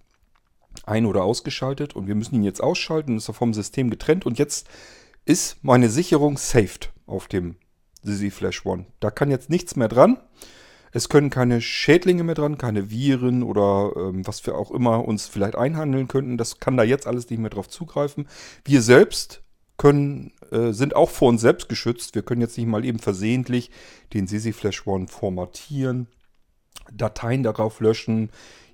ein- 0.85 1.05
oder 1.05 1.23
ausgeschaltet? 1.23 1.95
Und 1.95 2.07
wir 2.07 2.15
müssen 2.15 2.35
ihn 2.35 2.43
jetzt 2.43 2.63
ausschalten. 2.63 3.17
Ist 3.17 3.29
er 3.29 3.33
vom 3.33 3.53
System 3.53 3.89
getrennt. 3.89 4.25
Und 4.25 4.39
jetzt 4.39 4.67
ist 5.25 5.63
meine 5.63 5.89
Sicherung 5.89 6.37
saved 6.37 6.91
auf 7.05 7.27
dem 7.27 7.57
Sisi 8.03 8.31
Flash 8.31 8.65
One. 8.65 8.85
Da 8.99 9.11
kann 9.11 9.29
jetzt 9.29 9.49
nichts 9.49 9.75
mehr 9.75 9.87
dran. 9.87 10.17
Es 10.91 11.07
können 11.07 11.29
keine 11.29 11.61
Schädlinge 11.61 12.23
mehr 12.23 12.35
dran, 12.35 12.57
keine 12.57 12.89
Viren 12.89 13.43
oder 13.43 13.93
ähm, 13.95 14.27
was 14.27 14.45
wir 14.45 14.55
auch 14.55 14.71
immer 14.71 15.07
uns 15.07 15.27
vielleicht 15.27 15.55
einhandeln 15.55 16.07
könnten. 16.07 16.37
Das 16.37 16.59
kann 16.59 16.75
da 16.75 16.83
jetzt 16.83 17.07
alles 17.07 17.29
nicht 17.29 17.39
mehr 17.39 17.49
drauf 17.49 17.69
zugreifen. 17.69 18.27
Wir 18.65 18.81
selbst 18.81 19.41
können, 19.77 20.33
äh, 20.51 20.73
sind 20.73 20.95
auch 20.95 21.09
vor 21.09 21.29
uns 21.29 21.41
selbst 21.41 21.69
geschützt. 21.69 22.13
Wir 22.13 22.23
können 22.23 22.41
jetzt 22.41 22.57
nicht 22.57 22.67
mal 22.67 22.83
eben 22.85 22.99
versehentlich 22.99 23.71
den 24.13 24.27
Sisi 24.27 24.51
Flash 24.51 24.85
One 24.85 25.07
formatieren, 25.07 26.07
Dateien 26.91 27.43
darauf 27.43 27.79
löschen, 27.79 28.29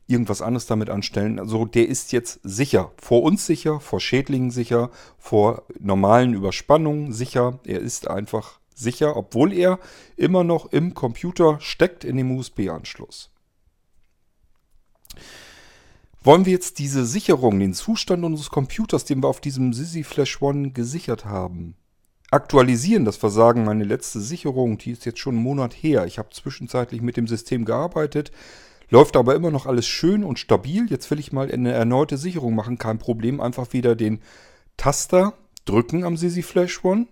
irgendwas 0.07 0.41
anderes 0.41 0.65
damit 0.65 0.89
anstellen. 0.89 1.39
Also 1.39 1.65
der 1.65 1.87
ist 1.87 2.11
jetzt 2.13 2.39
sicher. 2.43 2.91
Vor 2.97 3.23
uns 3.23 3.45
sicher, 3.45 3.79
vor 3.79 3.99
Schädlingen 3.99 4.51
sicher, 4.51 4.89
vor 5.17 5.63
normalen 5.79 6.33
Überspannungen 6.33 7.13
sicher. 7.13 7.59
Er 7.65 7.79
ist 7.79 8.09
einfach 8.09 8.59
sicher, 8.77 9.15
obwohl 9.15 9.53
er 9.53 9.79
immer 10.15 10.43
noch 10.43 10.71
im 10.71 10.93
Computer 10.93 11.59
steckt 11.59 12.03
in 12.03 12.17
dem 12.17 12.31
USB-Anschluss. 12.37 13.31
Wollen 16.23 16.45
wir 16.45 16.53
jetzt 16.53 16.79
diese 16.79 17.05
Sicherung, 17.05 17.59
den 17.59 17.73
Zustand 17.73 18.25
unseres 18.25 18.49
Computers, 18.49 19.05
den 19.05 19.23
wir 19.23 19.27
auf 19.27 19.39
diesem 19.39 19.73
Sisi 19.73 20.03
Flash 20.03 20.41
One 20.41 20.71
gesichert 20.71 21.25
haben, 21.25 21.75
aktualisieren, 22.31 23.05
dass 23.05 23.21
wir 23.23 23.29
sagen, 23.29 23.63
meine 23.63 23.85
letzte 23.85 24.19
Sicherung, 24.19 24.77
die 24.77 24.91
ist 24.91 25.05
jetzt 25.05 25.19
schon 25.19 25.35
einen 25.35 25.43
Monat 25.43 25.73
her. 25.73 26.05
Ich 26.05 26.19
habe 26.19 26.29
zwischenzeitlich 26.31 27.01
mit 27.01 27.17
dem 27.17 27.27
System 27.27 27.63
gearbeitet, 27.65 28.31
läuft 28.89 29.15
aber 29.15 29.35
immer 29.35 29.51
noch 29.51 29.65
alles 29.65 29.87
schön 29.87 30.23
und 30.23 30.39
stabil. 30.39 30.87
Jetzt 30.89 31.09
will 31.11 31.19
ich 31.19 31.31
mal 31.31 31.51
eine 31.51 31.71
erneute 31.71 32.17
Sicherung 32.17 32.55
machen, 32.55 32.77
kein 32.77 32.97
Problem. 32.97 33.39
Einfach 33.39 33.71
wieder 33.73 33.95
den 33.95 34.19
Taster 34.75 35.33
drücken 35.65 36.03
am 36.03 36.17
Sisi 36.17 36.41
Flash 36.41 36.83
One. 36.83 37.07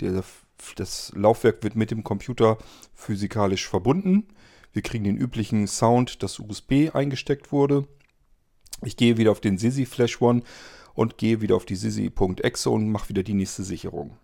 Der, 0.00 0.24
das 0.76 1.12
Laufwerk 1.14 1.62
wird 1.62 1.76
mit 1.76 1.90
dem 1.90 2.04
Computer 2.04 2.58
physikalisch 2.94 3.68
verbunden. 3.68 4.28
Wir 4.72 4.82
kriegen 4.82 5.04
den 5.04 5.16
üblichen 5.16 5.66
Sound, 5.66 6.22
dass 6.22 6.38
USB 6.38 6.90
eingesteckt 6.92 7.52
wurde. 7.52 7.86
Ich 8.82 8.96
gehe 8.96 9.16
wieder 9.16 9.30
auf 9.30 9.40
den 9.40 9.58
Sisi 9.58 9.86
Flash 9.86 10.20
One 10.20 10.42
und 10.94 11.18
gehe 11.18 11.40
wieder 11.40 11.56
auf 11.56 11.64
die 11.64 11.76
Sisi.exe 11.76 12.70
und 12.70 12.90
mache 12.90 13.08
wieder 13.08 13.22
die 13.22 13.34
nächste 13.34 13.62
Sicherung. 13.62 14.16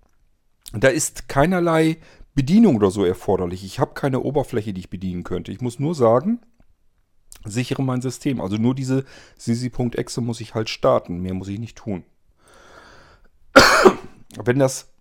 Da 0.72 0.88
ist 0.88 1.28
keinerlei 1.28 1.98
Bedienung 2.34 2.76
oder 2.76 2.90
so 2.90 3.04
erforderlich. 3.04 3.64
Ich 3.64 3.78
habe 3.78 3.94
keine 3.94 4.20
Oberfläche, 4.20 4.72
die 4.72 4.80
ich 4.80 4.90
bedienen 4.90 5.22
könnte. 5.22 5.52
Ich 5.52 5.60
muss 5.60 5.78
nur 5.78 5.94
sagen, 5.94 6.40
sichere 7.44 7.82
mein 7.82 8.00
System. 8.00 8.40
Also 8.40 8.56
nur 8.56 8.74
diese 8.74 9.04
Sisi.exe 9.36 10.20
muss 10.20 10.40
ich 10.40 10.54
halt 10.54 10.70
starten. 10.70 11.20
Mehr 11.20 11.34
muss 11.34 11.48
ich 11.48 11.58
nicht 11.58 11.76
tun. 11.76 12.04
Wenn 14.42 14.58
das 14.58 14.91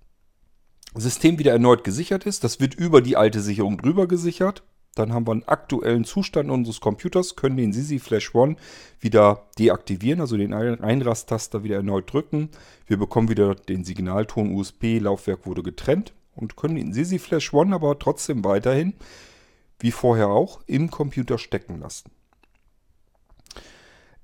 System 0.95 1.39
wieder 1.39 1.53
erneut 1.53 1.83
gesichert 1.83 2.25
ist, 2.25 2.43
das 2.43 2.59
wird 2.59 2.75
über 2.75 3.01
die 3.01 3.17
alte 3.17 3.41
Sicherung 3.41 3.77
drüber 3.77 4.07
gesichert, 4.07 4.63
dann 4.95 5.13
haben 5.13 5.25
wir 5.25 5.31
einen 5.31 5.47
aktuellen 5.47 6.03
Zustand 6.03 6.49
unseres 6.49 6.81
Computers, 6.81 7.37
können 7.37 7.55
den 7.55 7.71
Sisi 7.71 7.97
Flash 7.97 8.35
One 8.35 8.57
wieder 8.99 9.47
deaktivieren, 9.57 10.19
also 10.19 10.35
den 10.35 10.53
Einrast-Taster 10.53 11.63
wieder 11.63 11.77
erneut 11.77 12.11
drücken. 12.11 12.49
Wir 12.87 12.97
bekommen 12.97 13.29
wieder 13.29 13.55
den 13.55 13.85
Signalton 13.85 14.53
USB, 14.53 14.99
Laufwerk 14.99 15.45
wurde 15.45 15.63
getrennt 15.63 16.13
und 16.35 16.57
können 16.57 16.75
den 16.75 16.91
Sisi 16.91 17.19
Flash 17.19 17.53
One 17.53 17.73
aber 17.73 17.99
trotzdem 17.99 18.43
weiterhin, 18.43 18.93
wie 19.79 19.91
vorher 19.91 20.27
auch, 20.27 20.59
im 20.67 20.91
Computer 20.91 21.37
stecken 21.37 21.79
lassen. 21.79 22.11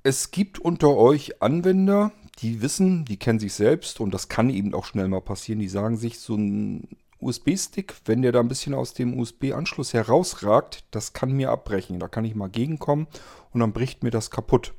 Es 0.04 0.32
gibt 0.32 0.60
unter 0.60 0.96
euch 0.96 1.42
Anwender, 1.42 2.12
die 2.40 2.62
wissen, 2.62 3.06
die 3.06 3.18
kennen 3.18 3.40
sich 3.40 3.54
selbst 3.54 4.00
und 4.00 4.14
das 4.14 4.30
kann 4.30 4.50
eben 4.50 4.74
auch 4.74 4.86
schnell 4.86 5.08
mal 5.08 5.22
passieren, 5.22 5.60
die 5.60 5.68
sagen 5.68 5.98
sich, 5.98 6.20
so 6.20 6.36
ein 6.36 6.88
USB-Stick, 7.20 7.96
wenn 8.06 8.22
der 8.22 8.32
da 8.32 8.40
ein 8.40 8.48
bisschen 8.48 8.74
aus 8.74 8.94
dem 8.94 9.20
USB-Anschluss 9.20 9.94
herausragt, 9.94 10.84
das 10.92 11.14
kann 11.14 11.32
mir 11.32 11.50
abbrechen. 11.50 12.00
Da 12.00 12.08
kann 12.08 12.26
ich 12.26 12.36
mal 12.36 12.50
gegenkommen 12.50 13.08
und 13.52 13.60
dann 13.60 13.74
bricht 13.74 14.04
mir 14.04 14.12
das 14.12 14.30
kaputt. 14.30 14.74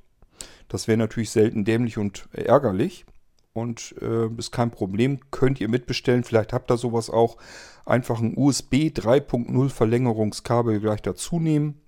Das 0.68 0.86
wäre 0.86 0.98
natürlich 0.98 1.30
selten 1.30 1.64
dämlich 1.64 1.98
und 1.98 2.28
ärgerlich 2.32 3.06
und 3.54 3.94
äh, 4.00 4.28
ist 4.36 4.52
kein 4.52 4.70
Problem. 4.70 5.18
Könnt 5.30 5.60
ihr 5.60 5.68
mitbestellen. 5.68 6.22
Vielleicht 6.22 6.52
habt 6.52 6.70
ihr 6.70 6.76
sowas 6.76 7.10
auch. 7.10 7.38
Einfach 7.84 8.20
ein 8.20 8.34
USB 8.36 8.92
3.0 8.94 9.68
Verlängerungskabel 9.70 10.78
gleich 10.78 11.02
dazu 11.02 11.40
nehmen. 11.40 11.80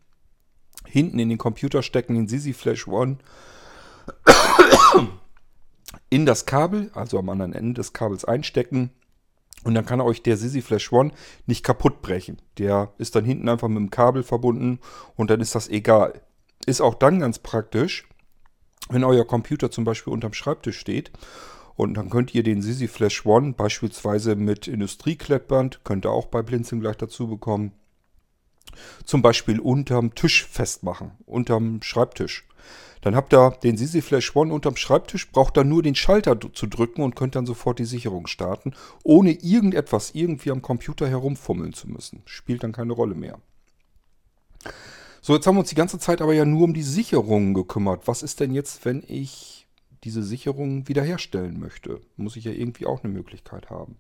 Hinten 0.87 1.19
in 1.19 1.29
den 1.29 1.39
Computer 1.39 1.83
stecken, 1.83 2.15
den 2.15 2.27
Sisi 2.27 2.55
Flash 2.55 2.89
One. 2.89 3.19
In 6.09 6.27
das 6.27 6.47
Kabel, 6.47 6.91
also 6.95 7.19
am 7.19 7.29
anderen 7.29 7.53
Ende 7.53 7.75
des 7.75 7.93
Kabels 7.93 8.25
einstecken 8.25 8.91
und 9.65 9.75
dann 9.75 9.85
kann 9.85 10.01
euch 10.01 10.23
der 10.23 10.37
Sisi 10.37 10.63
Flash 10.63 10.93
One 10.93 11.13
nicht 11.47 11.65
kaputt 11.65 12.01
brechen. 12.03 12.41
Der 12.59 12.93
ist 12.99 13.15
dann 13.15 13.25
hinten 13.25 13.49
einfach 13.49 13.69
mit 13.69 13.79
dem 13.79 13.91
Kabel 13.91 14.23
verbunden 14.23 14.81
und 15.17 15.31
dann 15.31 15.41
ist 15.41 15.55
das 15.55 15.69
egal. 15.69 16.21
Ist 16.67 16.81
auch 16.81 16.95
dann 16.95 17.21
ganz 17.21 17.39
praktisch, 17.39 18.09
wenn 18.89 19.05
euer 19.05 19.27
Computer 19.27 19.71
zum 19.71 19.85
Beispiel 19.85 20.13
unterm 20.13 20.33
Schreibtisch 20.33 20.79
steht 20.79 21.11
und 21.77 21.95
dann 21.95 22.11
könnt 22.11 22.35
ihr 22.35 22.43
den 22.43 22.63
Sisi 22.63 22.89
Flash 22.89 23.25
One 23.27 23.53
beispielsweise 23.53 24.35
mit 24.37 24.67
Industrieklettband, 24.67 25.85
könnt 25.85 26.07
ihr 26.07 26.11
auch 26.11 26.27
bei 26.27 26.43
Blinzeln 26.43 26.81
gleich 26.81 26.97
dazu 26.97 27.29
bekommen, 27.29 27.73
zum 29.05 29.23
Beispiel 29.23 29.61
unterm 29.61 30.15
Tisch 30.15 30.47
festmachen, 30.47 31.13
unterm 31.27 31.83
Schreibtisch. 31.83 32.47
Dann 33.01 33.17
habt 33.17 33.33
ihr 33.33 33.51
den 33.63 33.77
Sisi 33.77 34.03
Flash 34.03 34.35
One 34.37 34.53
unterm 34.53 34.77
Schreibtisch, 34.77 35.31
braucht 35.31 35.57
dann 35.57 35.69
nur 35.69 35.83
den 35.83 35.95
Schalter 35.95 36.39
zu 36.53 36.67
drücken 36.67 37.03
und 37.03 37.17
könnt 37.17 37.35
dann 37.35 37.47
sofort 37.47 37.79
die 37.79 37.87
Sicherung 37.87 38.27
starten, 38.27 38.75
ohne 39.03 39.33
irgendetwas 39.33 40.11
irgendwie 40.15 40.51
am 40.51 40.61
Computer 40.61 41.09
herumfummeln 41.09 41.73
zu 41.73 41.89
müssen. 41.89 42.23
Spielt 42.27 42.63
dann 42.63 42.73
keine 42.73 42.93
Rolle 42.93 43.15
mehr. 43.15 43.39
So, 45.23 45.35
jetzt 45.35 45.47
haben 45.47 45.57
wir 45.57 45.61
uns 45.61 45.69
die 45.69 45.75
ganze 45.75 45.99
Zeit 45.99 46.21
aber 46.23 46.35
ja 46.35 46.45
nur 46.45 46.65
um 46.65 46.75
die 46.75 46.83
Sicherungen 46.83 47.55
gekümmert. 47.55 48.07
Was 48.07 48.23
ist 48.23 48.41
denn 48.41 48.53
jetzt, 48.55 48.85
wenn 48.85 49.03
ich 49.07 49.67
diese 50.05 50.23
Sicherung 50.23 50.89
wiederherstellen 50.89 51.61
möchte? 51.61 52.01
Muss 52.17 52.37
ich 52.37 52.45
ja 52.45 52.53
irgendwie 52.53 52.87
auch 52.87 53.05
eine 53.05 53.13
Möglichkeit 53.13 53.71
haben. 53.71 53.97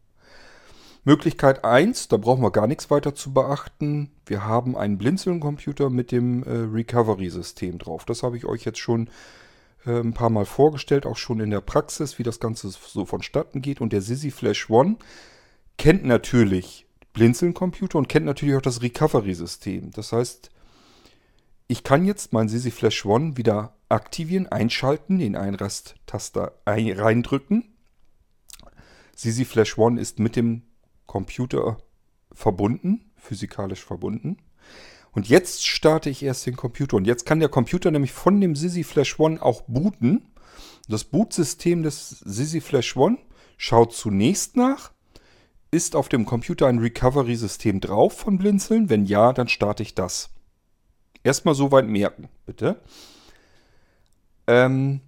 Möglichkeit 1.05 1.65
1, 1.65 2.09
da 2.09 2.19
brauchen 2.19 2.43
wir 2.43 2.51
gar 2.51 2.67
nichts 2.67 2.91
weiter 2.91 3.15
zu 3.15 3.33
beachten. 3.33 4.11
Wir 4.27 4.45
haben 4.45 4.77
einen 4.77 4.99
Blinzeln-Computer 4.99 5.89
mit 5.89 6.13
dem 6.13 6.43
äh, 6.43 6.51
Recovery-System 6.51 7.79
drauf. 7.79 8.05
Das 8.05 8.23
habe 8.23 8.37
ich 8.37 8.45
euch 8.45 8.65
jetzt 8.65 8.79
schon 8.79 9.09
äh, 9.87 9.99
ein 9.99 10.13
paar 10.13 10.31
Mal 10.31 10.45
vorgestellt, 10.45 11.07
auch 11.07 11.17
schon 11.17 11.41
in 11.41 11.51
der 11.51 11.63
Praxis, 11.63 12.19
wie 12.19 12.23
das 12.23 12.39
Ganze 12.39 12.69
so 12.69 13.07
vonstatten 13.07 13.63
geht. 13.63 13.81
Und 13.81 13.93
der 13.93 14.03
Sisi 14.03 14.31
Flash 14.31 14.69
One 14.69 14.97
kennt 15.79 16.05
natürlich 16.05 16.87
Blinzeln-Computer 17.15 17.99
und 17.99 18.09
kennt 18.09 18.27
natürlich 18.27 18.57
auch 18.57 18.63
das 18.63 18.83
Recovery-System. 18.83 19.93
Das 19.93 20.13
heißt, 20.13 20.51
ich 21.67 21.83
kann 21.83 22.05
jetzt 22.05 22.33
mein 22.33 22.49
Sisi 22.49 22.71
Flash 22.71 23.07
One 23.07 23.37
wieder 23.39 23.75
aktivieren, 23.89 24.49
einschalten, 24.49 25.19
den 25.19 25.35
Einrasttaster 25.35 26.53
ein 26.67 26.91
reindrücken. 26.91 27.75
Sisi 29.17 29.45
Flash 29.45 29.79
One 29.79 30.01
ist 30.01 30.19
mit 30.19 30.37
dem 30.37 30.63
Computer 31.11 31.79
verbunden, 32.31 33.11
physikalisch 33.17 33.85
verbunden. 33.85 34.37
Und 35.11 35.29
jetzt 35.29 35.67
starte 35.67 36.09
ich 36.09 36.23
erst 36.23 36.47
den 36.47 36.55
Computer. 36.55 36.97
Und 36.97 37.05
jetzt 37.05 37.27
kann 37.27 37.41
der 37.41 37.49
Computer 37.49 37.91
nämlich 37.91 38.13
von 38.13 38.41
dem 38.41 38.55
Sisi 38.55 38.85
Flash 38.85 39.19
One 39.19 39.43
auch 39.43 39.63
booten. 39.63 40.31
Das 40.89 41.03
Bootsystem 41.03 41.83
des 41.83 42.11
Sisi 42.11 42.61
Flash 42.61 42.97
One 42.97 43.19
schaut 43.57 43.93
zunächst 43.93 44.57
nach, 44.57 44.93
ist 45.73 45.97
auf 45.97 46.09
dem 46.09 46.27
Computer 46.27 46.69
ein 46.69 46.79
Recovery-System 46.79 47.81
drauf 47.81 48.17
von 48.17 48.39
Blinzeln? 48.39 48.89
Wenn 48.89 49.05
ja, 49.05 49.33
dann 49.33 49.49
starte 49.49 49.83
ich 49.83 49.97
das. 49.97 50.31
Erstmal 51.25 51.57
soweit 51.57 51.89
merken, 51.89 52.29
bitte. 52.47 52.81
Ähm, 54.47 55.01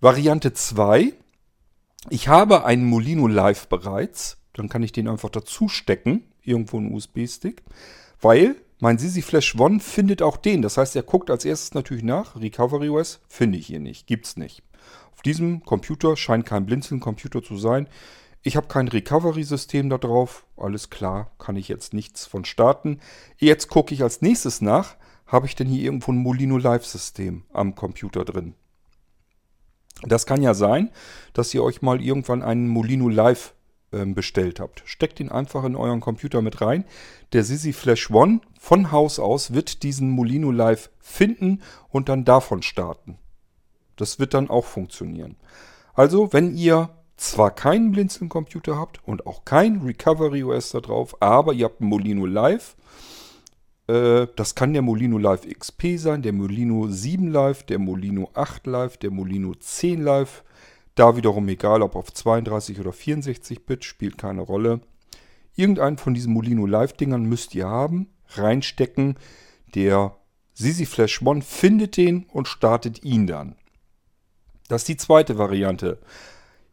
Variante 0.00 0.52
2. 0.52 1.14
Ich 2.10 2.28
habe 2.28 2.64
einen 2.64 2.84
Molino 2.84 3.26
Live 3.26 3.66
bereits. 3.66 4.41
Dann 4.54 4.68
kann 4.68 4.82
ich 4.82 4.92
den 4.92 5.08
einfach 5.08 5.30
dazu 5.30 5.68
stecken, 5.68 6.24
irgendwo 6.42 6.78
einen 6.78 6.92
USB-Stick. 6.92 7.62
Weil 8.20 8.56
mein 8.80 8.98
Sisi 8.98 9.22
Flash 9.22 9.54
One 9.56 9.80
findet 9.80 10.22
auch 10.22 10.36
den. 10.36 10.62
Das 10.62 10.76
heißt, 10.76 10.96
er 10.96 11.02
guckt 11.02 11.30
als 11.30 11.44
erstes 11.44 11.74
natürlich 11.74 12.04
nach. 12.04 12.36
Recovery 12.36 12.88
OS 12.88 13.20
finde 13.28 13.58
ich 13.58 13.66
hier 13.66 13.80
nicht. 13.80 14.06
Gibt's 14.06 14.36
nicht. 14.36 14.62
Auf 15.12 15.22
diesem 15.22 15.64
Computer 15.64 16.16
scheint 16.16 16.46
kein 16.46 16.66
Blinzeln-Computer 16.66 17.42
zu 17.42 17.56
sein. 17.56 17.88
Ich 18.42 18.56
habe 18.56 18.66
kein 18.66 18.88
Recovery-System 18.88 19.88
da 19.88 19.98
drauf. 19.98 20.44
Alles 20.56 20.90
klar, 20.90 21.30
kann 21.38 21.56
ich 21.56 21.68
jetzt 21.68 21.94
nichts 21.94 22.26
von 22.26 22.44
starten. 22.44 22.98
Jetzt 23.38 23.68
gucke 23.68 23.94
ich 23.94 24.02
als 24.02 24.20
nächstes 24.20 24.60
nach 24.60 24.96
habe 25.32 25.46
ich 25.46 25.56
denn 25.56 25.66
hier 25.66 25.82
irgendwo 25.82 26.12
ein 26.12 26.18
Molino 26.18 26.58
Live-System 26.58 27.44
am 27.52 27.74
Computer 27.74 28.24
drin? 28.24 28.54
Das 30.02 30.26
kann 30.26 30.42
ja 30.42 30.52
sein, 30.52 30.90
dass 31.32 31.54
ihr 31.54 31.64
euch 31.64 31.80
mal 31.80 32.02
irgendwann 32.02 32.42
einen 32.42 32.68
Molino 32.68 33.08
Live 33.08 33.54
bestellt 34.06 34.58
habt. 34.58 34.82
Steckt 34.86 35.20
ihn 35.20 35.30
einfach 35.30 35.64
in 35.64 35.76
euren 35.76 36.00
Computer 36.00 36.42
mit 36.42 36.60
rein. 36.60 36.84
Der 37.32 37.44
Sisi 37.44 37.72
Flash 37.72 38.10
One 38.10 38.40
von 38.58 38.90
Haus 38.90 39.18
aus 39.18 39.52
wird 39.52 39.82
diesen 39.82 40.10
Molino 40.10 40.50
Live 40.50 40.90
finden 40.98 41.60
und 41.90 42.08
dann 42.08 42.24
davon 42.24 42.62
starten. 42.62 43.18
Das 43.96 44.18
wird 44.18 44.34
dann 44.34 44.50
auch 44.50 44.64
funktionieren. 44.64 45.36
Also, 45.94 46.32
wenn 46.32 46.56
ihr 46.56 46.90
zwar 47.16 47.50
keinen 47.50 47.92
Blinzeln-Computer 47.92 48.76
habt 48.76 49.00
und 49.06 49.26
auch 49.26 49.44
kein 49.44 49.82
Recovery 49.82 50.42
OS 50.42 50.70
da 50.70 50.80
drauf, 50.80 51.16
aber 51.20 51.52
ihr 51.52 51.66
habt 51.66 51.80
einen 51.80 51.90
Molino 51.90 52.26
Live, 52.26 52.76
äh, 53.86 54.26
das 54.36 54.54
kann 54.54 54.72
der 54.72 54.82
Molino 54.82 55.18
Live 55.18 55.46
XP 55.48 55.98
sein, 55.98 56.22
der 56.22 56.32
Molino 56.32 56.88
7 56.88 57.30
Live, 57.30 57.64
der 57.64 57.78
Molino 57.78 58.30
8 58.34 58.66
Live, 58.66 58.96
der 58.96 59.10
Molino 59.10 59.54
10 59.54 60.02
Live. 60.02 60.42
Da 60.94 61.16
wiederum 61.16 61.48
egal, 61.48 61.82
ob 61.82 61.96
auf 61.96 62.12
32 62.12 62.78
oder 62.80 62.92
64 62.92 63.64
Bit, 63.64 63.84
spielt 63.84 64.18
keine 64.18 64.42
Rolle. 64.42 64.80
Irgendeinen 65.54 65.98
von 65.98 66.14
diesen 66.14 66.32
Molino 66.32 66.66
Live-Dingern 66.66 67.24
müsst 67.24 67.54
ihr 67.54 67.66
haben, 67.66 68.08
reinstecken. 68.28 69.16
Der 69.74 70.16
Sisi 70.54 70.86
Flash 70.86 71.22
One 71.22 71.42
findet 71.42 71.96
den 71.96 72.24
und 72.24 72.48
startet 72.48 73.04
ihn 73.04 73.26
dann. 73.26 73.56
Das 74.68 74.82
ist 74.82 74.88
die 74.88 74.96
zweite 74.96 75.38
Variante. 75.38 75.98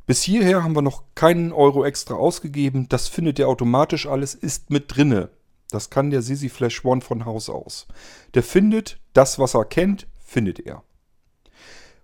Bis 0.05 0.23
hierher 0.23 0.63
haben 0.63 0.75
wir 0.75 0.81
noch 0.81 1.03
keinen 1.15 1.51
Euro 1.51 1.85
extra 1.85 2.15
ausgegeben. 2.15 2.87
Das 2.89 3.07
findet 3.07 3.39
ihr 3.39 3.47
automatisch 3.47 4.07
alles, 4.07 4.33
ist 4.33 4.69
mit 4.69 4.95
drinne. 4.95 5.29
Das 5.69 5.89
kann 5.89 6.09
der 6.09 6.21
Sisi 6.21 6.49
Flash 6.49 6.83
One 6.83 7.01
von 7.01 7.25
Haus 7.25 7.49
aus. 7.49 7.87
Der 8.33 8.43
findet 8.43 8.99
das, 9.13 9.37
was 9.37 9.53
er 9.53 9.65
kennt, 9.65 10.07
findet 10.19 10.59
er. 10.59 10.83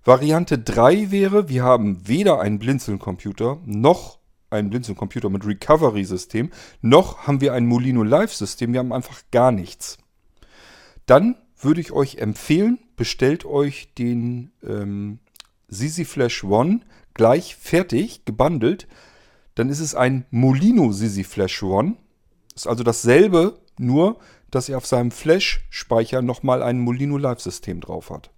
Variante 0.05 0.59
3 0.59 1.09
wäre, 1.09 1.49
wir 1.49 1.63
haben 1.63 2.07
weder 2.07 2.39
einen 2.39 2.59
Blinzeln-Computer 2.59 3.59
noch 3.65 4.19
einen 4.51 4.69
Blinzeln-Computer 4.69 5.29
mit 5.31 5.47
Recovery-System, 5.47 6.51
noch 6.81 7.25
haben 7.25 7.41
wir 7.41 7.53
ein 7.53 7.65
Molino 7.65 8.03
Live-System. 8.03 8.71
Wir 8.71 8.79
haben 8.79 8.93
einfach 8.93 9.23
gar 9.31 9.51
nichts. 9.51 9.97
Dann 11.07 11.35
würde 11.59 11.81
ich 11.81 11.91
euch 11.91 12.19
empfehlen, 12.19 12.77
bestellt 12.95 13.45
euch 13.45 13.93
den 13.95 14.51
ähm, 14.63 15.17
Sisi 15.67 16.05
Flash 16.05 16.43
One 16.43 16.81
gleich 17.15 17.55
fertig, 17.55 18.25
gebundelt. 18.25 18.87
Dann 19.55 19.69
ist 19.69 19.79
es 19.79 19.95
ein 19.95 20.25
Molino 20.29 20.91
Sisi 20.91 21.23
Flash 21.23 21.63
One 21.63 21.95
ist 22.55 22.67
also 22.67 22.83
dasselbe, 22.83 23.59
nur 23.79 24.19
dass 24.51 24.69
er 24.69 24.77
auf 24.77 24.85
seinem 24.85 25.09
Flash-Speicher 25.09 26.21
nochmal 26.21 26.61
ein 26.61 26.79
Molino 26.79 27.17
Live-System 27.17 27.81
drauf 27.81 28.11
hat. 28.11 28.29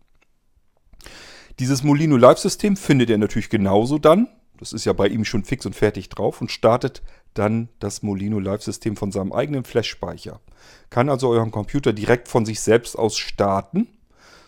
Dieses 1.60 1.84
Molino 1.84 2.18
Live-System 2.18 2.78
findet 2.78 3.10
er 3.10 3.18
natürlich 3.18 3.50
genauso 3.50 3.98
dann. 3.98 4.28
Das 4.60 4.74
ist 4.74 4.86
ja 4.86 4.94
bei 4.94 5.08
ihm 5.08 5.26
schon 5.26 5.44
fix 5.44 5.66
und 5.66 5.76
fertig 5.76 6.10
drauf 6.10 6.40
und 6.40 6.52
startet 6.52 7.02
dann 7.34 7.70
das 7.80 8.04
Molino 8.04 8.40
Live-System 8.40 8.96
von 8.96 9.12
seinem 9.12 9.32
eigenen 9.32 9.64
Flash-Speicher. 9.64 10.40
Kann 10.92 11.10
also 11.10 11.30
euren 11.30 11.50
Computer 11.50 11.94
direkt 11.94 12.28
von 12.28 12.46
sich 12.46 12.60
selbst 12.60 12.96
aus 12.96 13.18
starten. 13.18 13.88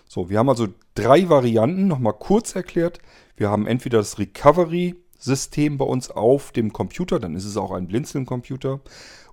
So, 0.07 0.29
wir 0.29 0.37
haben 0.37 0.49
also 0.49 0.67
drei 0.93 1.29
Varianten, 1.29 1.87
nochmal 1.87 2.13
kurz 2.13 2.55
erklärt. 2.55 2.99
Wir 3.35 3.49
haben 3.49 3.65
entweder 3.65 3.99
das 3.99 4.19
Recovery-System 4.19 5.77
bei 5.77 5.85
uns 5.85 6.11
auf 6.11 6.51
dem 6.51 6.73
Computer, 6.73 7.19
dann 7.19 7.35
ist 7.35 7.45
es 7.45 7.57
auch 7.57 7.71
ein 7.71 7.87
Blinzeln-Computer. 7.87 8.81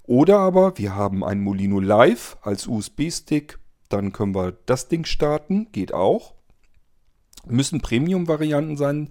Oder 0.04 0.38
aber 0.38 0.78
wir 0.78 0.94
haben 0.94 1.24
ein 1.24 1.40
Molino 1.40 1.80
Live 1.80 2.38
als 2.40 2.66
USB-Stick. 2.66 3.58
Dann 3.88 4.12
können 4.12 4.34
wir 4.34 4.52
das 4.66 4.88
Ding 4.88 5.04
starten. 5.04 5.68
Geht 5.72 5.92
auch. 5.92 6.35
Müssen 7.48 7.80
Premium-Varianten 7.80 8.76
sein. 8.76 9.10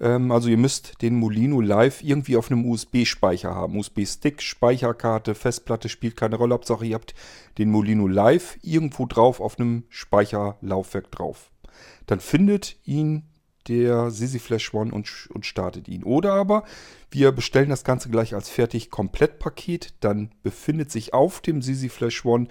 Ähm, 0.00 0.30
also 0.30 0.48
ihr 0.48 0.58
müsst 0.58 1.02
den 1.02 1.16
Molino 1.16 1.60
Live 1.60 2.02
irgendwie 2.02 2.36
auf 2.36 2.50
einem 2.50 2.66
USB-Speicher 2.66 3.54
haben. 3.54 3.78
USB-Stick, 3.78 4.42
Speicherkarte, 4.42 5.34
Festplatte 5.34 5.88
spielt 5.88 6.16
keine 6.16 6.36
Rolle. 6.36 6.54
Hauptsache 6.54 6.86
ihr 6.86 6.94
habt 6.94 7.14
den 7.58 7.70
Molino 7.70 8.06
Live 8.06 8.58
irgendwo 8.62 9.06
drauf 9.06 9.40
auf 9.40 9.58
einem 9.58 9.84
Speicherlaufwerk 9.88 11.10
drauf. 11.10 11.50
Dann 12.06 12.20
findet 12.20 12.76
ihn 12.84 13.24
der 13.68 14.10
Sisi 14.10 14.38
Flash 14.38 14.72
One 14.74 14.92
und, 14.92 15.28
und 15.32 15.44
startet 15.44 15.88
ihn. 15.88 16.04
Oder 16.04 16.34
aber 16.34 16.64
wir 17.10 17.32
bestellen 17.32 17.70
das 17.70 17.84
Ganze 17.84 18.10
gleich 18.10 18.34
als 18.34 18.48
fertig 18.48 18.90
Komplettpaket. 18.90 19.94
Dann 20.00 20.30
befindet 20.42 20.90
sich 20.90 21.14
auf 21.14 21.40
dem 21.40 21.62
Sisi 21.62 21.88
Flash 21.88 22.24
One 22.24 22.46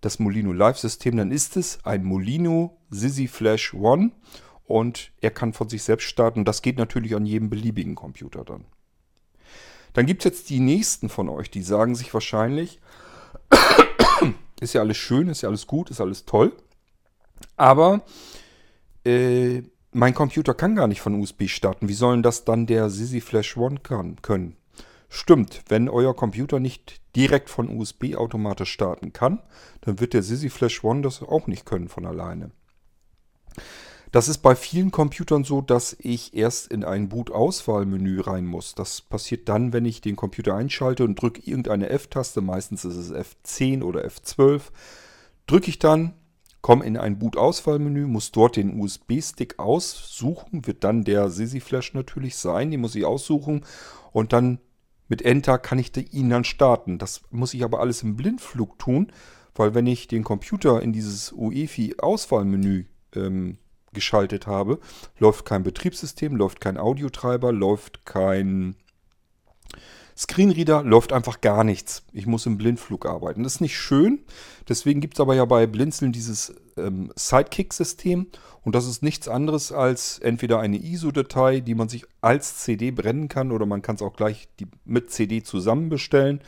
das 0.00 0.18
Molino 0.18 0.52
Live 0.52 0.78
System. 0.78 1.16
Dann 1.16 1.32
ist 1.32 1.56
es 1.56 1.84
ein 1.84 2.04
Molino 2.04 2.78
Sisi 2.90 3.26
Flash 3.26 3.74
One 3.74 4.12
und 4.72 5.12
er 5.20 5.30
kann 5.30 5.52
von 5.52 5.68
sich 5.68 5.82
selbst 5.82 6.04
starten. 6.04 6.46
Das 6.46 6.62
geht 6.62 6.78
natürlich 6.78 7.14
an 7.14 7.26
jedem 7.26 7.50
beliebigen 7.50 7.94
Computer 7.94 8.42
dann. 8.42 8.64
Dann 9.92 10.06
gibt 10.06 10.22
es 10.22 10.24
jetzt 10.24 10.48
die 10.48 10.60
nächsten 10.60 11.10
von 11.10 11.28
euch, 11.28 11.50
die 11.50 11.60
sagen 11.60 11.94
sich 11.94 12.14
wahrscheinlich, 12.14 12.80
ist 14.60 14.72
ja 14.72 14.80
alles 14.80 14.96
schön, 14.96 15.28
ist 15.28 15.42
ja 15.42 15.50
alles 15.50 15.66
gut, 15.66 15.90
ist 15.90 16.00
alles 16.00 16.24
toll. 16.24 16.56
Aber 17.58 18.00
äh, 19.04 19.60
mein 19.90 20.14
Computer 20.14 20.54
kann 20.54 20.74
gar 20.74 20.86
nicht 20.86 21.02
von 21.02 21.20
USB 21.20 21.48
starten. 21.48 21.90
Wie 21.90 21.92
sollen 21.92 22.22
das 22.22 22.46
dann 22.46 22.66
der 22.66 22.88
Sisi 22.88 23.20
Flash 23.20 23.58
One 23.58 23.80
kann, 23.82 24.22
können? 24.22 24.56
Stimmt, 25.10 25.64
wenn 25.68 25.90
euer 25.90 26.16
Computer 26.16 26.60
nicht 26.60 27.02
direkt 27.14 27.50
von 27.50 27.68
USB 27.68 28.14
automatisch 28.16 28.72
starten 28.72 29.12
kann, 29.12 29.42
dann 29.82 30.00
wird 30.00 30.14
der 30.14 30.22
Sisi 30.22 30.48
Flash 30.48 30.82
One 30.82 31.02
das 31.02 31.22
auch 31.22 31.46
nicht 31.46 31.66
können 31.66 31.90
von 31.90 32.06
alleine. 32.06 32.52
Das 34.12 34.28
ist 34.28 34.38
bei 34.38 34.54
vielen 34.54 34.90
Computern 34.90 35.42
so, 35.42 35.62
dass 35.62 35.96
ich 35.98 36.34
erst 36.34 36.70
in 36.70 36.84
ein 36.84 37.08
Boot-Auswahlmenü 37.08 38.20
rein 38.20 38.44
muss. 38.44 38.74
Das 38.74 39.00
passiert 39.00 39.48
dann, 39.48 39.72
wenn 39.72 39.86
ich 39.86 40.02
den 40.02 40.16
Computer 40.16 40.54
einschalte 40.54 41.04
und 41.04 41.20
drücke 41.20 41.40
irgendeine 41.40 41.88
F-Taste, 41.88 42.42
meistens 42.42 42.84
ist 42.84 42.96
es 42.96 43.10
F10 43.10 43.82
oder 43.82 44.04
F12. 44.04 44.64
Drücke 45.46 45.70
ich 45.70 45.78
dann, 45.78 46.12
komme 46.60 46.84
in 46.84 46.98
ein 46.98 47.18
Boot-Auswahlmenü, 47.18 48.06
muss 48.06 48.32
dort 48.32 48.56
den 48.56 48.78
USB-Stick 48.78 49.58
aussuchen, 49.58 50.66
wird 50.66 50.84
dann 50.84 51.04
der 51.04 51.30
Sisi 51.30 51.60
Flash 51.60 51.94
natürlich 51.94 52.36
sein, 52.36 52.70
den 52.70 52.82
muss 52.82 52.94
ich 52.94 53.06
aussuchen 53.06 53.64
und 54.12 54.34
dann 54.34 54.58
Mit 55.08 55.22
Enter 55.22 55.58
kann 55.58 55.78
ich 55.78 55.94
ihn 56.14 56.30
dann 56.30 56.44
starten. 56.44 56.98
Das 56.98 57.22
muss 57.30 57.52
ich 57.54 57.64
aber 57.64 57.80
alles 57.80 58.02
im 58.02 58.16
Blindflug 58.16 58.78
tun, 58.78 59.10
weil 59.54 59.74
wenn 59.74 59.86
ich 59.86 60.06
den 60.06 60.22
Computer 60.22 60.82
in 60.82 60.92
dieses 60.92 61.32
UEFI-Auswahlmenü 61.32 62.86
ähm, 63.14 63.58
geschaltet 63.92 64.46
habe, 64.46 64.78
läuft 65.18 65.44
kein 65.44 65.62
Betriebssystem, 65.62 66.36
läuft 66.36 66.60
kein 66.60 66.78
Audiotreiber, 66.78 67.52
läuft 67.52 68.04
kein 68.06 68.76
Screenreader, 70.16 70.82
läuft 70.82 71.12
einfach 71.12 71.40
gar 71.40 71.64
nichts. 71.64 72.04
Ich 72.12 72.26
muss 72.26 72.46
im 72.46 72.58
Blindflug 72.58 73.06
arbeiten. 73.06 73.42
Das 73.42 73.54
ist 73.54 73.60
nicht 73.60 73.78
schön. 73.78 74.20
Deswegen 74.68 75.00
gibt 75.00 75.14
es 75.14 75.20
aber 75.20 75.34
ja 75.34 75.44
bei 75.44 75.66
Blinzeln 75.66 76.12
dieses 76.12 76.54
ähm, 76.76 77.12
Sidekick-System. 77.16 78.26
Und 78.62 78.74
das 78.74 78.86
ist 78.86 79.02
nichts 79.02 79.26
anderes 79.26 79.72
als 79.72 80.18
entweder 80.18 80.60
eine 80.60 80.76
ISO-Datei, 80.76 81.60
die 81.60 81.74
man 81.74 81.88
sich 81.88 82.04
als 82.20 82.58
CD 82.58 82.90
brennen 82.90 83.28
kann, 83.28 83.50
oder 83.50 83.66
man 83.66 83.82
kann 83.82 83.96
es 83.96 84.02
auch 84.02 84.14
gleich 84.14 84.48
die, 84.60 84.68
mit 84.84 85.10
CD 85.10 85.42
zusammen 85.42 85.88
bestellen. 85.88 86.40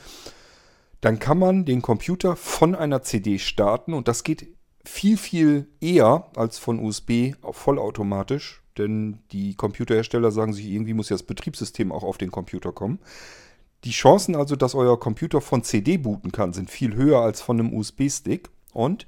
Dann 1.00 1.18
kann 1.18 1.38
man 1.38 1.64
den 1.64 1.82
Computer 1.82 2.36
von 2.36 2.74
einer 2.74 3.02
CD 3.02 3.38
starten 3.38 3.92
und 3.92 4.08
das 4.08 4.24
geht 4.24 4.46
viel, 4.84 5.16
viel 5.16 5.68
eher 5.80 6.30
als 6.36 6.58
von 6.58 6.78
USB 6.78 7.34
vollautomatisch, 7.50 8.62
denn 8.76 9.18
die 9.32 9.54
Computerhersteller 9.54 10.30
sagen 10.30 10.52
sich, 10.52 10.66
irgendwie 10.66 10.94
muss 10.94 11.08
ja 11.08 11.14
das 11.14 11.22
Betriebssystem 11.22 11.92
auch 11.92 12.02
auf 12.02 12.18
den 12.18 12.30
Computer 12.30 12.72
kommen. 12.72 12.98
Die 13.84 13.90
Chancen 13.90 14.34
also, 14.34 14.56
dass 14.56 14.74
euer 14.74 14.98
Computer 14.98 15.40
von 15.40 15.62
CD 15.62 15.98
booten 15.98 16.32
kann, 16.32 16.52
sind 16.52 16.70
viel 16.70 16.94
höher 16.94 17.20
als 17.20 17.40
von 17.40 17.60
einem 17.60 17.74
USB-Stick. 17.74 18.48
Und 18.72 19.06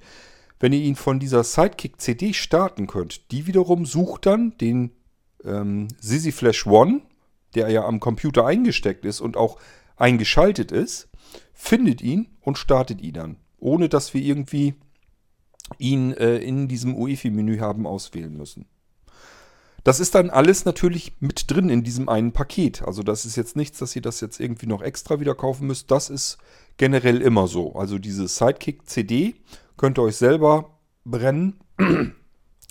wenn 0.61 0.73
ihr 0.73 0.81
ihn 0.81 0.97
von 0.97 1.19
dieser 1.19 1.45
Sidekick 1.45 2.01
CD 2.01 2.33
starten 2.33 2.87
könnt, 2.87 3.31
die 3.31 3.47
wiederum 3.47 3.87
sucht 3.87 4.27
dann 4.27 4.57
den 4.59 4.91
ähm, 5.45 5.89
Sisi 6.01 6.33
Flash 6.33 6.67
One, 6.67 7.03
der 7.55 7.71
ja 7.71 7.85
am 7.85 8.01
Computer 8.01 8.47
eingesteckt 8.47 9.05
ist 9.05 9.21
und 9.21 9.37
auch 9.37 9.59
eingeschaltet 9.97 10.73
ist, 10.73 11.09
findet 11.53 12.03
ihn 12.03 12.29
und 12.41 12.59
startet 12.59 13.01
ihn 13.01 13.15
dann, 13.15 13.37
ohne 13.59 13.89
dass 13.89 14.13
wir 14.13 14.21
irgendwie 14.21 14.75
ihn 15.79 16.13
äh, 16.13 16.39
in 16.39 16.69
diesem 16.69 16.95
UEFI-Menü 16.95 17.59
haben 17.59 17.87
auswählen 17.87 18.37
müssen. 18.37 18.67
Das 19.87 20.01
ist 20.01 20.17
dann 20.17 20.31
alles 20.31 20.65
natürlich 20.65 21.13
mit 21.21 21.49
drin 21.49 21.69
in 21.69 21.85
diesem 21.85 22.09
einen 22.09 22.33
Paket. 22.33 22.83
Also 22.83 23.05
das 23.05 23.25
ist 23.25 23.37
jetzt 23.37 23.55
nichts, 23.55 23.79
dass 23.79 23.95
ihr 23.95 24.03
das 24.03 24.21
jetzt 24.21 24.41
irgendwie 24.41 24.67
noch 24.67 24.83
extra 24.83 25.21
wieder 25.21 25.37
kaufen 25.37 25.69
müsst. 25.69 25.93
Das 25.93 26.11
ist 26.11 26.39
generell 26.77 27.23
immer 27.23 27.47
so. 27.47 27.75
Also 27.77 27.99
diese 28.01 28.27
Sidekick 28.27 28.89
CD 28.89 29.37
könnt 29.77 29.99
ihr 29.99 30.03
euch 30.03 30.17
selber 30.17 30.77
brennen, 31.05 31.61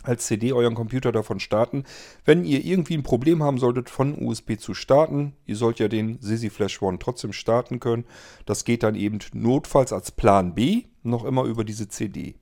als 0.03 0.25
CD 0.25 0.51
euren 0.51 0.75
Computer 0.75 1.13
davon 1.13 1.39
starten. 1.39 1.85
Wenn 2.25 2.43
ihr 2.43 2.65
irgendwie 2.65 2.95
ein 2.97 3.03
Problem 3.03 3.41
haben 3.41 3.59
solltet, 3.59 3.89
von 3.89 4.21
USB 4.21 4.59
zu 4.59 4.73
starten, 4.73 5.37
ihr 5.45 5.55
sollt 5.55 5.79
ja 5.79 5.87
den 5.87 6.19
Sisi 6.19 6.49
Flash 6.49 6.81
One 6.81 6.99
trotzdem 6.99 7.31
starten 7.31 7.79
können. 7.79 8.03
Das 8.45 8.65
geht 8.65 8.83
dann 8.83 8.95
eben 8.95 9.19
notfalls 9.31 9.93
als 9.93 10.11
Plan 10.11 10.53
B 10.53 10.83
noch 11.01 11.23
immer 11.23 11.45
über 11.45 11.63
diese 11.63 11.87
CD. 11.87 12.35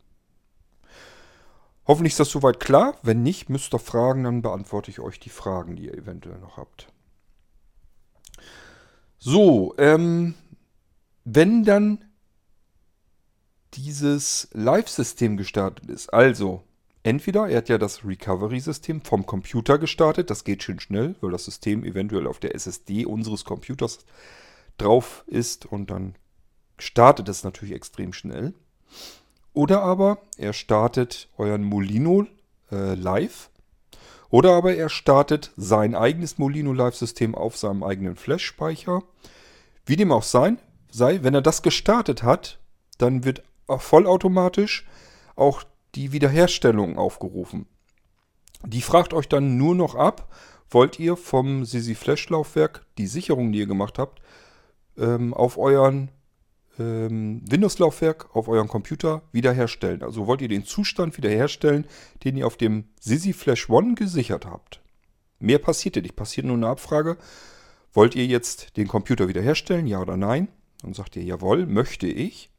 Hoffentlich 1.86 2.14
ist 2.14 2.20
das 2.20 2.30
soweit 2.30 2.60
klar. 2.60 2.98
Wenn 3.04 3.24
nicht, 3.24 3.50
müsst 3.50 3.74
ihr 3.74 3.80
fragen, 3.80 4.24
dann 4.24 4.42
beantworte 4.42 4.90
ich 4.90 5.00
euch 5.00 5.20
die 5.20 5.30
Fragen, 5.30 5.76
die 5.76 5.86
ihr 5.86 5.94
eventuell 5.94 6.40
noch 6.40 6.58
habt. 6.58 6.88
So, 9.20 9.74
ähm, 9.78 10.36
wenn 11.24 11.64
dann 11.64 12.06
dieses 13.74 14.50
Live-System 14.54 15.38
gestartet 15.38 15.90
ist, 15.90 16.14
also 16.14 16.64
entweder 17.04 17.48
er 17.48 17.58
hat 17.58 17.70
ja 17.70 17.78
das 17.78 18.06
Recovery-System 18.06 19.02
vom 19.02 19.26
Computer 19.26 19.78
gestartet, 19.78 20.30
das 20.30 20.44
geht 20.44 20.64
schön 20.64 20.80
schnell, 20.80 21.16
weil 21.22 21.32
das 21.32 21.46
System 21.46 21.84
eventuell 21.84 22.28
auf 22.28 22.40
der 22.40 22.56
SSD 22.56 23.06
unseres 23.06 23.46
Computers 23.46 24.00
drauf 24.78 25.24
ist 25.28 25.66
und 25.66 25.90
dann 25.90 26.16
startet 26.78 27.30
es 27.30 27.44
natürlich 27.44 27.76
extrem 27.76 28.14
schnell. 28.14 28.54
Oder 29.54 29.82
aber 29.84 30.18
er 30.38 30.54
startet 30.54 31.30
euren 31.38 31.64
Molino 31.64 32.26
äh, 32.72 32.96
live. 32.96 33.50
Oder 34.30 34.54
aber 34.54 34.76
er 34.76 34.90
startet 34.90 35.52
sein 35.58 35.94
eigenes 35.94 36.40
Molino 36.40 36.74
Live-System 36.74 37.36
auf 37.36 37.56
seinem 37.56 37.84
eigenen 37.84 38.16
Flash-Speicher. 38.16 39.04
Wie 39.86 39.96
dem 39.96 40.12
auch 40.12 40.24
sein, 40.24 40.58
sei, 40.90 41.20
wenn 41.22 41.36
er 41.36 41.44
das 41.44 41.62
gestartet 41.62 42.24
hat, 42.24 42.60
dann 42.98 43.26
wird 43.26 43.44
vollautomatisch 43.68 44.88
auch 45.36 45.64
die 45.94 46.12
Wiederherstellung 46.12 46.98
aufgerufen. 46.98 47.68
Die 48.66 48.82
fragt 48.82 49.14
euch 49.14 49.30
dann 49.30 49.58
nur 49.58 49.76
noch 49.76 49.94
ab, 49.94 50.34
wollt 50.70 51.00
ihr 51.00 51.16
vom 51.16 51.66
Sisi 51.66 51.94
Flash 51.94 52.30
Laufwerk 52.30 52.86
die 52.98 53.08
Sicherung, 53.08 53.52
die 53.52 53.60
ihr 53.60 53.68
gemacht 53.68 54.00
habt, 54.00 54.22
ähm, 54.98 55.34
auf 55.34 55.58
euren 55.58 56.10
Windows-Laufwerk 56.78 58.36
auf 58.36 58.48
eurem 58.48 58.68
Computer 58.68 59.22
wiederherstellen. 59.32 60.02
Also 60.02 60.26
wollt 60.26 60.42
ihr 60.42 60.48
den 60.48 60.66
Zustand 60.66 61.16
wiederherstellen, 61.18 61.86
den 62.24 62.36
ihr 62.36 62.48
auf 62.48 62.58
dem 62.58 62.86
Sisi 63.00 63.34
Flash 63.34 63.70
One 63.70 63.94
gesichert 63.94 64.46
habt. 64.46 64.82
Mehr 65.40 65.60
passiert 65.60 65.98
nicht. 65.98 66.16
Passiert 66.16 66.48
nur 66.48 66.56
eine 66.56 66.68
Abfrage. 66.68 67.18
Wollt 67.94 68.16
ihr 68.16 68.26
jetzt 68.26 68.76
den 68.78 68.88
Computer 68.88 69.28
wiederherstellen, 69.28 69.86
ja 69.86 70.02
oder 70.02 70.18
nein? 70.18 70.48
Dann 70.82 70.94
sagt 70.94 71.16
ihr, 71.16 71.24
jawohl, 71.24 71.68
möchte 71.68 72.08
ich. 72.08 72.50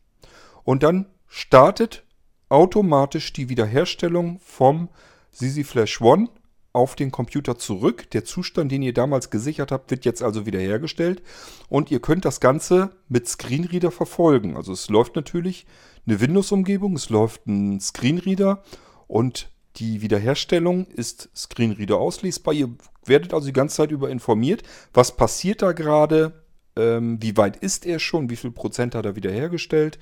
Und 0.62 0.82
dann 0.82 1.06
startet 1.26 2.04
automatisch 2.48 3.32
die 3.32 3.48
Wiederherstellung 3.48 4.38
vom 4.38 4.88
Sisi 5.32 5.64
Flash 5.64 6.00
One 6.00 6.28
auf 6.74 6.96
den 6.96 7.10
Computer 7.10 7.56
zurück. 7.56 8.10
Der 8.10 8.24
Zustand, 8.24 8.70
den 8.70 8.82
ihr 8.82 8.92
damals 8.92 9.30
gesichert 9.30 9.72
habt, 9.72 9.90
wird 9.90 10.04
jetzt 10.04 10.22
also 10.22 10.44
wiederhergestellt. 10.44 11.22
Und 11.70 11.90
ihr 11.90 12.00
könnt 12.00 12.24
das 12.24 12.40
Ganze 12.40 12.90
mit 13.08 13.26
Screenreader 13.26 13.90
verfolgen. 13.90 14.56
Also 14.56 14.72
es 14.72 14.90
läuft 14.90 15.16
natürlich 15.16 15.66
eine 16.06 16.20
Windows-Umgebung, 16.20 16.96
es 16.96 17.08
läuft 17.08 17.46
ein 17.46 17.80
Screenreader 17.80 18.62
und 19.06 19.50
die 19.76 20.02
Wiederherstellung 20.02 20.86
ist 20.86 21.30
Screenreader 21.34 21.96
auslesbar. 21.96 22.54
Ihr 22.54 22.74
werdet 23.04 23.32
also 23.34 23.46
die 23.46 23.52
ganze 23.52 23.76
Zeit 23.76 23.90
über 23.90 24.10
informiert, 24.10 24.62
was 24.92 25.16
passiert 25.16 25.62
da 25.62 25.72
gerade, 25.72 26.44
ähm, 26.76 27.22
wie 27.22 27.36
weit 27.36 27.56
ist 27.56 27.86
er 27.86 28.00
schon, 28.00 28.30
wie 28.30 28.36
viel 28.36 28.50
Prozent 28.50 28.94
hat 28.94 29.06
er 29.06 29.16
wiederhergestellt, 29.16 29.98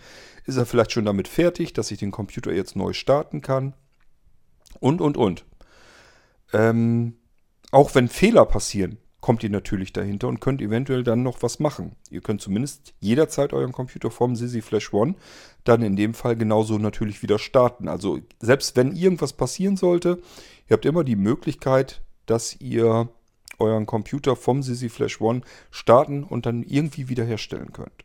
ist 0.47 0.57
er 0.57 0.67
vielleicht 0.67 0.93
schon 0.93 1.05
damit 1.05 1.29
fertig, 1.29 1.75
dass 1.75 1.91
ich 1.91 1.99
den 1.99 2.11
Computer 2.11 2.53
jetzt 2.53 2.77
neu 2.77 2.93
starten 2.95 3.43
kann 3.43 3.75
und, 4.81 5.01
und, 5.01 5.17
und. 5.17 5.45
Ähm, 6.53 7.15
auch 7.71 7.95
wenn 7.95 8.09
Fehler 8.09 8.45
passieren, 8.45 8.99
kommt 9.23 9.45
ihr 9.45 9.51
natürlich 9.51 9.93
dahinter 9.93 10.29
und 10.29 10.41
könnt 10.41 10.61
eventuell 10.61 11.05
dann 11.05 11.23
noch 11.23 11.43
was 11.43 11.61
machen. 11.61 11.95
Ihr 12.11 12.21
könnt 12.21 12.41
zumindest 12.41 12.93
jederzeit 13.01 13.53
euren 13.53 13.73
Computer 13.73 14.11
vom 14.11 14.35
Sisi 14.35 14.61
Flash 14.61 14.93
One 14.93 15.15
dann 15.65 15.81
in 15.83 15.95
dem 15.95 16.13
Fall 16.13 16.37
genauso 16.37 16.77
natürlich 16.77 17.23
wieder 17.23 17.39
starten. 17.39 17.89
Also 17.89 18.21
selbst 18.41 18.77
wenn 18.77 18.97
irgendwas 18.97 19.33
passieren 19.33 19.77
sollte, 19.77 20.21
ihr 20.69 20.75
habt 20.75 20.85
immer 20.85 21.05
die 21.05 21.17
Möglichkeit, 21.17 22.03
dass 22.27 22.61
ihr 22.61 23.09
euren 23.61 23.87
Computer 23.87 24.35
vom 24.35 24.63
Sisi 24.63 24.89
Flash 24.89 25.21
One 25.21 25.43
starten 25.71 26.25
und 26.25 26.45
dann 26.45 26.65
irgendwie 26.65 27.09
wiederherstellen 27.09 27.73
könnt. 27.73 28.05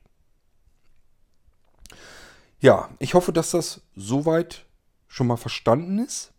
Ja, 2.59 2.89
ich 2.99 3.15
hoffe, 3.15 3.33
dass 3.33 3.51
das 3.51 3.81
soweit 3.95 4.65
schon 5.07 5.25
mal 5.25 5.37
verstanden 5.37 5.97
ist 5.97 6.31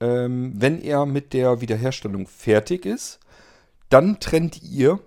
ähm, 0.00 0.52
wenn 0.56 0.80
er 0.80 1.06
mit 1.06 1.32
der 1.32 1.60
Wiederherstellung 1.60 2.26
fertig 2.26 2.86
ist, 2.86 3.20
dann 3.88 4.20
trennt 4.20 4.62
ihr 4.62 5.00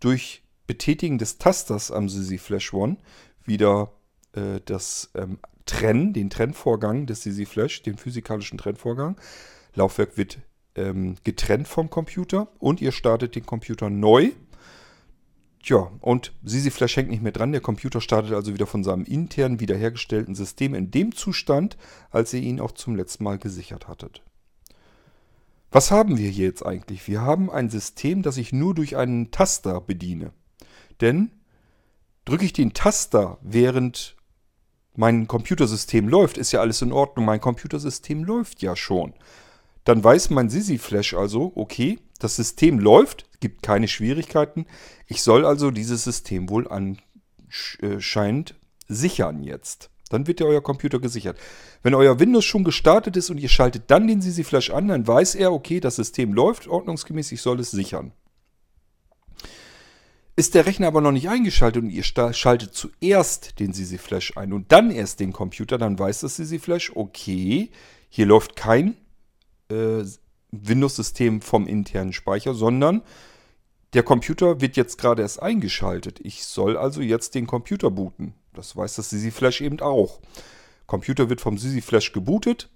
durch 0.00 0.42
Betätigen 0.66 1.18
des 1.18 1.38
Tasters 1.38 1.90
am 1.90 2.08
Sisi 2.08 2.38
Flash 2.38 2.72
One 2.72 2.96
wieder 3.44 3.92
äh, 4.32 4.60
das 4.64 5.10
ähm, 5.14 5.38
Trennen, 5.64 6.12
den 6.12 6.30
Trennvorgang 6.30 7.06
des 7.06 7.22
Sisi 7.22 7.46
Flash, 7.46 7.82
den 7.82 7.96
physikalischen 7.96 8.58
Trennvorgang. 8.58 9.16
Laufwerk 9.74 10.16
wird 10.16 10.38
ähm, 10.74 11.16
getrennt 11.24 11.68
vom 11.68 11.90
Computer 11.90 12.48
und 12.58 12.80
ihr 12.80 12.92
startet 12.92 13.34
den 13.34 13.46
Computer 13.46 13.90
neu 13.90 14.30
Tja, 15.66 15.90
und 16.00 16.32
Sisi 16.44 16.70
Flash 16.70 16.96
hängt 16.96 17.10
nicht 17.10 17.24
mehr 17.24 17.32
dran. 17.32 17.50
Der 17.50 17.60
Computer 17.60 18.00
startet 18.00 18.32
also 18.34 18.54
wieder 18.54 18.68
von 18.68 18.84
seinem 18.84 19.04
internen 19.04 19.58
wiederhergestellten 19.58 20.36
System 20.36 20.74
in 20.74 20.92
dem 20.92 21.12
Zustand, 21.12 21.76
als 22.12 22.32
ihr 22.32 22.40
ihn 22.40 22.60
auch 22.60 22.70
zum 22.70 22.94
letzten 22.94 23.24
Mal 23.24 23.38
gesichert 23.38 23.88
hattet. 23.88 24.22
Was 25.72 25.90
haben 25.90 26.18
wir 26.18 26.30
hier 26.30 26.46
jetzt 26.46 26.64
eigentlich? 26.64 27.08
Wir 27.08 27.22
haben 27.22 27.50
ein 27.50 27.68
System, 27.68 28.22
das 28.22 28.36
ich 28.36 28.52
nur 28.52 28.76
durch 28.76 28.96
einen 28.96 29.32
Taster 29.32 29.80
bediene. 29.80 30.30
Denn 31.00 31.32
drücke 32.26 32.44
ich 32.44 32.52
den 32.52 32.72
Taster, 32.72 33.38
während 33.42 34.14
mein 34.94 35.26
Computersystem 35.26 36.08
läuft, 36.08 36.38
ist 36.38 36.52
ja 36.52 36.60
alles 36.60 36.80
in 36.80 36.92
Ordnung. 36.92 37.26
Mein 37.26 37.40
Computersystem 37.40 38.22
läuft 38.22 38.62
ja 38.62 38.76
schon. 38.76 39.14
Dann 39.82 40.04
weiß 40.04 40.30
mein 40.30 40.48
Sisi 40.48 40.78
Flash 40.78 41.14
also, 41.14 41.50
okay, 41.56 41.98
das 42.20 42.36
System 42.36 42.78
läuft, 42.78 43.25
gibt 43.40 43.62
keine 43.62 43.88
Schwierigkeiten. 43.88 44.66
Ich 45.06 45.22
soll 45.22 45.44
also 45.44 45.70
dieses 45.70 46.04
System 46.04 46.48
wohl 46.48 46.68
anscheinend 46.68 48.54
sichern 48.88 49.42
jetzt. 49.42 49.90
Dann 50.08 50.26
wird 50.26 50.40
ja 50.40 50.46
euer 50.46 50.62
Computer 50.62 51.00
gesichert. 51.00 51.38
Wenn 51.82 51.94
euer 51.94 52.20
Windows 52.20 52.44
schon 52.44 52.64
gestartet 52.64 53.16
ist 53.16 53.30
und 53.30 53.38
ihr 53.38 53.48
schaltet 53.48 53.84
dann 53.88 54.06
den 54.06 54.20
Sisi 54.20 54.44
Flash 54.44 54.70
an, 54.70 54.88
dann 54.88 55.06
weiß 55.06 55.34
er, 55.34 55.52
okay, 55.52 55.80
das 55.80 55.96
System 55.96 56.32
läuft 56.32 56.68
ordnungsgemäß, 56.68 57.32
ich 57.32 57.42
soll 57.42 57.58
es 57.58 57.72
sichern. 57.72 58.12
Ist 60.36 60.54
der 60.54 60.66
Rechner 60.66 60.88
aber 60.88 61.00
noch 61.00 61.12
nicht 61.12 61.28
eingeschaltet 61.28 61.82
und 61.82 61.90
ihr 61.90 62.04
schaltet 62.04 62.74
zuerst 62.74 63.58
den 63.58 63.72
Sisi 63.72 63.98
Flash 63.98 64.36
ein 64.36 64.52
und 64.52 64.70
dann 64.70 64.90
erst 64.90 65.18
den 65.18 65.32
Computer, 65.32 65.78
dann 65.78 65.98
weiß 65.98 66.20
das 66.20 66.36
Sisi 66.36 66.58
Flash, 66.58 66.92
okay, 66.94 67.70
hier 68.08 68.26
läuft 68.26 68.54
kein 68.54 68.96
äh, 69.70 70.04
Windows-System 70.50 71.40
vom 71.40 71.66
internen 71.66 72.12
Speicher, 72.12 72.54
sondern 72.54 73.02
der 73.92 74.02
Computer 74.02 74.60
wird 74.60 74.76
jetzt 74.76 74.98
gerade 74.98 75.22
erst 75.22 75.42
eingeschaltet. 75.42 76.20
Ich 76.22 76.44
soll 76.44 76.76
also 76.76 77.00
jetzt 77.00 77.34
den 77.34 77.46
Computer 77.46 77.90
booten. 77.90 78.34
Das 78.52 78.76
weiß 78.76 78.96
das 78.96 79.10
Sisi 79.10 79.30
Flash 79.30 79.60
eben 79.60 79.80
auch. 79.80 80.20
Computer 80.86 81.28
wird 81.28 81.40
vom 81.40 81.58
Sisi 81.58 81.80
Flash 81.80 82.12
gebootet. 82.12 82.68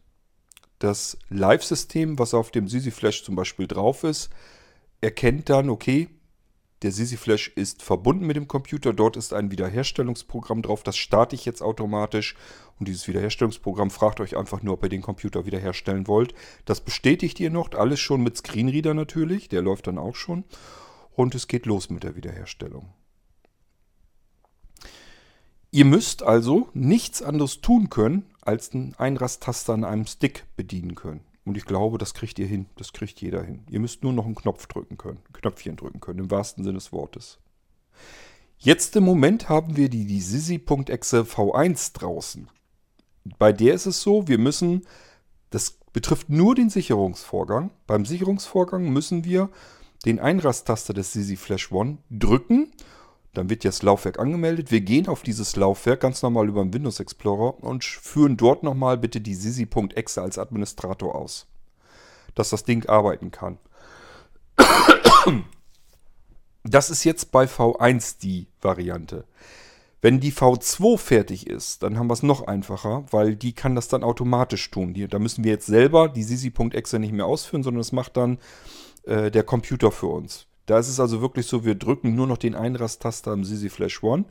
Das 0.79 1.19
Live-System, 1.29 2.19
was 2.19 2.33
auf 2.33 2.51
dem 2.51 2.69
Sisi 2.69 2.91
Flash 2.91 3.23
zum 3.25 3.37
Beispiel 3.37 3.67
drauf 3.67 4.05
ist, 4.05 4.31
erkennt 5.01 5.49
dann, 5.49 5.69
okay, 5.69 6.09
der 6.83 6.93
Sisi 6.93 7.19
Flash 7.19 7.49
ist 7.49 7.83
verbunden 7.83 8.27
mit 8.27 8.37
dem 8.37 8.49
Computer. 8.49 8.95
Dort 8.95 9.17
ist 9.17 9.35
ein 9.35 9.51
Wiederherstellungsprogramm 9.51 10.63
drauf. 10.63 10.83
Das 10.83 10.97
starte 10.97 11.37
ich 11.37 11.45
jetzt 11.45 11.63
automatisch. 11.63 12.37
Und 12.79 12.89
dieses 12.89 13.07
Wiederherstellungsprogramm 13.07 13.91
fragt 13.91 14.21
euch 14.21 14.37
einfach 14.37 14.63
nur, 14.63 14.75
ob 14.75 14.83
ihr 14.85 14.89
den 14.89 15.03
Computer 15.03 15.45
wiederherstellen 15.45 16.07
wollt. 16.07 16.35
Das 16.65 16.81
bestätigt 16.81 17.39
ihr 17.39 17.51
noch. 17.51 17.73
Alles 17.73 18.01
schon 18.01 18.23
mit 18.23 18.39
Screenreader 18.39 18.95
natürlich. 18.95 19.51
Der 19.51 19.61
läuft 19.61 19.89
dann 19.89 19.99
auch 19.99 20.17
schon. 20.17 20.45
Und 21.13 21.35
es 21.35 21.49
geht 21.49 21.67
los 21.67 21.91
mit 21.91 22.03
der 22.03 22.17
Wiederherstellung. 22.17 22.89
Ihr 25.71 25.85
müsst 25.85 26.23
also 26.23 26.69
nichts 26.73 27.23
anderes 27.23 27.61
tun 27.61 27.91
können, 27.91 28.25
als 28.41 28.73
einen 28.73 28.95
Einrasttaster 28.95 29.75
an 29.75 29.85
einem 29.85 30.07
Stick 30.07 30.47
bedienen 30.57 30.95
können. 30.95 31.21
Und 31.51 31.57
ich 31.57 31.65
glaube, 31.65 31.99
das 31.99 32.15
kriegt 32.15 32.39
ihr 32.39 32.47
hin. 32.47 32.67
Das 32.77 32.93
kriegt 32.93 33.21
jeder 33.21 33.43
hin. 33.43 33.65
Ihr 33.69 33.81
müsst 33.81 34.05
nur 34.05 34.13
noch 34.13 34.25
einen 34.25 34.37
Knopf 34.37 34.69
drücken 34.69 34.97
können. 34.97 35.19
Knöpfchen 35.33 35.75
drücken 35.75 35.99
können, 35.99 36.21
im 36.21 36.31
wahrsten 36.31 36.63
Sinne 36.63 36.77
des 36.79 36.93
Wortes. 36.93 37.41
Jetzt 38.57 38.95
im 38.95 39.03
Moment 39.03 39.49
haben 39.49 39.77
wir 39.77 39.89
die, 39.89 40.07
die 40.07 40.21
Sisi.exe 40.21 41.23
V1 41.23 41.95
draußen. 41.95 42.49
Bei 43.41 43.53
der 43.53 43.75
ist 43.75 43.87
es 43.87 44.01
so, 44.01 44.29
wir 44.29 44.39
müssen, 44.39 44.87
das 45.51 45.77
betrifft 45.93 46.31
nur 46.31 46.55
den 46.55 46.71
Sicherungsvorgang. 46.71 47.73
Beim 47.89 48.07
Sicherungsvorgang 48.07 48.89
müssen 48.89 49.25
wir 49.25 49.51
den 50.05 50.21
Einrasttaster 50.21 50.95
des 50.95 51.13
Sisi 51.13 51.35
Flash 51.35 51.73
One 51.73 51.99
drücken 52.11 52.71
dann 53.35 53.49
wird 53.49 53.65
jetzt 53.65 53.83
Laufwerk 53.83 54.19
angemeldet. 54.19 54.71
Wir 54.71 54.81
gehen 54.81 55.07
auf 55.09 55.23
dieses 55.23 55.55
Laufwerk 55.57 56.01
ganz 56.01 56.23
normal 56.23 56.49
über 56.49 56.63
den 56.63 56.75
Windows 56.75 56.99
Explorer 57.01 57.63
und 57.63 57.85
führen 57.85 58.37
dort 58.37 58.63
nochmal 58.63 58.99
bitte 58.99 59.21
die 59.21 59.35
sisi.exe 59.35 60.21
als 60.21 60.39
Administrator 60.39 61.15
aus. 61.15 61.47
Dass 62.35 62.51
das 62.51 62.65
Ding 62.65 62.87
arbeiten 62.87 63.31
kann. 63.31 63.59
Das 66.65 66.91
ist 66.91 67.05
jetzt 67.05 67.33
bei 67.33 67.45
V1 67.45 68.19
die 68.21 68.49
Variante. 68.61 69.25
Wenn 70.03 70.21
die 70.21 70.33
V2 70.33 70.99
fertig 70.99 71.47
ist, 71.47 71.83
dann 71.83 71.99
haben 71.99 72.09
wir 72.09 72.15
es 72.15 72.23
noch 72.23 72.47
einfacher, 72.47 73.05
weil 73.11 73.37
die 73.37 73.53
kann 73.53 73.75
das 73.75 73.89
dann 73.89 74.03
automatisch 74.03 74.71
tun. 74.71 74.95
da 75.09 75.19
müssen 75.19 75.45
wir 75.45 75.53
jetzt 75.53 75.67
selber 75.67 76.09
die 76.09 76.23
sisi.exe 76.23 76.99
nicht 76.99 77.13
mehr 77.13 77.27
ausführen, 77.27 77.63
sondern 77.63 77.81
das 77.81 77.93
macht 77.93 78.17
dann 78.17 78.39
äh, 79.05 79.31
der 79.31 79.43
Computer 79.43 79.91
für 79.91 80.07
uns. 80.07 80.47
Da 80.67 80.79
ist 80.79 80.89
es 80.89 81.01
also 81.01 81.21
wirklich 81.21 81.47
so, 81.47 81.65
wir 81.65 81.75
drücken 81.75 82.15
nur 82.15 82.27
noch 82.27 82.39
den 82.39 82.55
Einrasttaster 82.55 83.33
im 83.33 83.45
Sisi 83.45 83.69
Flash 83.69 84.03
One. 84.03 84.25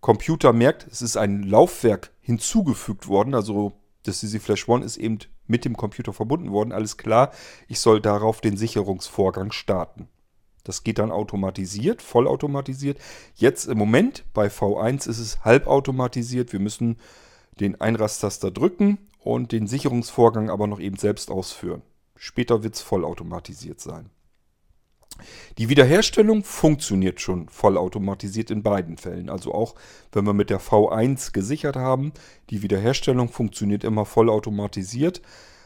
Computer 0.00 0.52
merkt, 0.52 0.86
es 0.90 1.02
ist 1.02 1.16
ein 1.16 1.42
Laufwerk 1.42 2.12
hinzugefügt 2.20 3.08
worden, 3.08 3.34
also 3.34 3.72
das 4.04 4.20
Sisi 4.20 4.40
Flash 4.40 4.68
One 4.68 4.84
ist 4.84 4.96
eben 4.96 5.18
mit 5.46 5.64
dem 5.64 5.76
Computer 5.76 6.12
verbunden 6.12 6.52
worden. 6.52 6.72
Alles 6.72 6.96
klar, 6.96 7.32
ich 7.66 7.80
soll 7.80 8.00
darauf 8.00 8.40
den 8.40 8.56
Sicherungsvorgang 8.56 9.50
starten. 9.52 10.08
Das 10.64 10.84
geht 10.84 10.98
dann 10.98 11.10
automatisiert, 11.10 12.02
vollautomatisiert. 12.02 12.98
Jetzt 13.34 13.66
im 13.66 13.78
Moment 13.78 14.24
bei 14.34 14.48
V1 14.48 15.08
ist 15.08 15.18
es 15.18 15.44
halbautomatisiert. 15.44 16.52
Wir 16.52 16.60
müssen 16.60 16.98
den 17.58 17.80
Einrasttaster 17.80 18.50
drücken 18.50 18.98
und 19.18 19.52
den 19.52 19.66
Sicherungsvorgang 19.66 20.50
aber 20.50 20.66
noch 20.66 20.80
eben 20.80 20.96
selbst 20.96 21.30
ausführen. 21.30 21.82
Später 22.16 22.62
wird 22.62 22.74
es 22.74 22.82
vollautomatisiert 22.82 23.80
sein. 23.80 24.10
Die 25.58 25.68
Wiederherstellung 25.68 26.44
funktioniert 26.44 27.20
schon 27.20 27.48
vollautomatisiert 27.48 28.50
in 28.50 28.62
beiden 28.62 28.96
Fällen. 28.96 29.28
Also 29.28 29.52
auch 29.52 29.74
wenn 30.12 30.24
wir 30.24 30.32
mit 30.32 30.50
der 30.50 30.60
V1 30.60 31.32
gesichert 31.32 31.76
haben, 31.76 32.12
die 32.50 32.62
Wiederherstellung 32.62 33.28
funktioniert 33.28 33.84
immer 33.84 34.04
vollautomatisiert. 34.04 35.20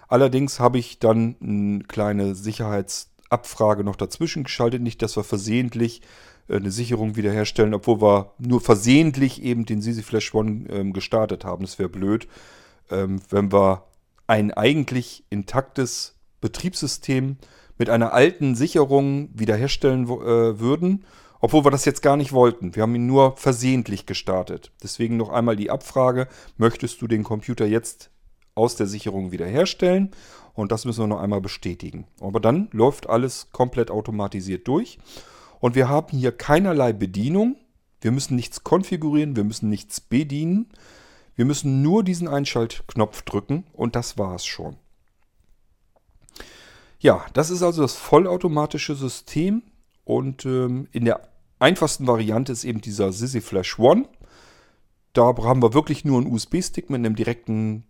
Allerdings 0.09 0.61
habe 0.61 0.79
ich 0.79 0.99
dann 0.99 1.37
eine 1.43 1.85
kleine 1.85 2.35
Sicherheitsabfrage 2.35 3.85
noch 3.85 3.97
dazwischen 3.97 4.45
geschaltet. 4.45 4.83
Nicht, 4.83 5.03
dass 5.03 5.17
wir 5.17 5.25
versehentlich 5.25 6.03
äh, 6.49 6.57
eine 6.57 6.71
Sicherung 6.71 7.17
wiederherstellen, 7.17 7.75
obwohl 7.75 8.01
wir 8.01 8.33
nur 8.39 8.61
versehentlich 8.61 9.43
eben 9.43 9.67
den 9.67 9.83
Sisi 9.83 10.03
Flash 10.03 10.35
One 10.35 10.67
ähm, 10.71 10.93
gestartet 10.93 11.45
haben. 11.45 11.65
Das 11.65 11.79
wäre 11.79 11.89
blöd, 11.89 12.29
ähm, 12.91 13.21
wenn 13.31 13.53
wir 13.53 13.85
ein 14.27 14.53
eigentlich 14.53 15.25
intaktes 15.31 16.15
Betriebssystem 16.41 17.37
mit 17.79 17.91
einer 17.91 18.13
alten 18.13 18.55
Sicherung 18.55 19.31
wiederherstellen 19.35 20.05
äh, 20.05 20.61
würden, 20.61 21.05
obwohl 21.41 21.65
wir 21.65 21.71
das 21.71 21.85
jetzt 21.85 22.03
gar 22.03 22.17
nicht 22.17 22.33
wollten. 22.33 22.77
Wir 22.77 22.83
haben 22.83 22.95
ihn 22.95 23.07
nur 23.07 23.37
versehentlich 23.37 24.07
gestartet. 24.07 24.71
Deswegen 24.83 25.17
noch 25.17 25.31
einmal 25.31 25.57
die 25.57 25.71
Abfrage, 25.71 26.29
möchtest 26.57 27.03
du 27.03 27.09
den 27.09 27.25
Computer 27.25 27.67
jetzt 27.67 28.11
aus 28.55 28.77
der 28.77 28.87
Sicherung 28.87 29.33
wiederherstellen? 29.33 30.11
Und 30.55 30.71
das 30.71 30.85
müssen 30.85 31.03
wir 31.03 31.09
noch 31.09 31.21
einmal 31.21 31.41
bestätigen. 31.41 32.07
Aber 32.21 32.39
dann 32.39 32.69
läuft 32.73 33.09
alles 33.09 33.49
komplett 33.53 33.91
automatisiert 33.91 34.69
durch. 34.69 34.99
Und 35.61 35.75
wir 35.75 35.89
haben 35.89 36.17
hier 36.17 36.33
keinerlei 36.33 36.93
Bedienung. 36.93 37.57
Wir 38.01 38.13
müssen 38.13 38.37
nichts 38.37 38.65
konfigurieren, 38.65 39.37
wir 39.37 39.45
müssen 39.45 39.69
nichts 39.69 40.01
bedienen. 40.01 40.69
Wir 41.35 41.45
müssen 41.45 41.83
nur 41.83 42.05
diesen 42.05 42.29
Einschaltknopf 42.29 43.23
drücken 43.23 43.65
und 43.73 43.97
das 43.97 44.19
war 44.19 44.35
es 44.35 44.45
schon. 44.45 44.77
Ja, 47.03 47.27
das 47.33 47.51
ist 47.51 47.65
also 47.65 47.83
das 47.83 47.97
vollautomatische 47.97 48.95
System 48.95 49.65
und 50.05 50.47
ähm, 50.47 50.87
in 50.93 51.05
der 51.05 51.29
einfachsten 51.59 52.07
Variante 52.07 52.53
ist 52.53 52.63
eben 52.63 52.81
dieser 52.81 53.13
Sisi 53.13 53.41
Flash 53.41 53.77
One. 53.81 54.09
Da 55.13 55.35
haben 55.37 55.63
wir 55.65 55.75
wirklich 55.75 56.05
nur 56.05 56.21
einen 56.21 56.33
USB-Stick 56.33 56.91
mit 56.91 57.01
einem 57.01 57.17
direkten 57.17 57.83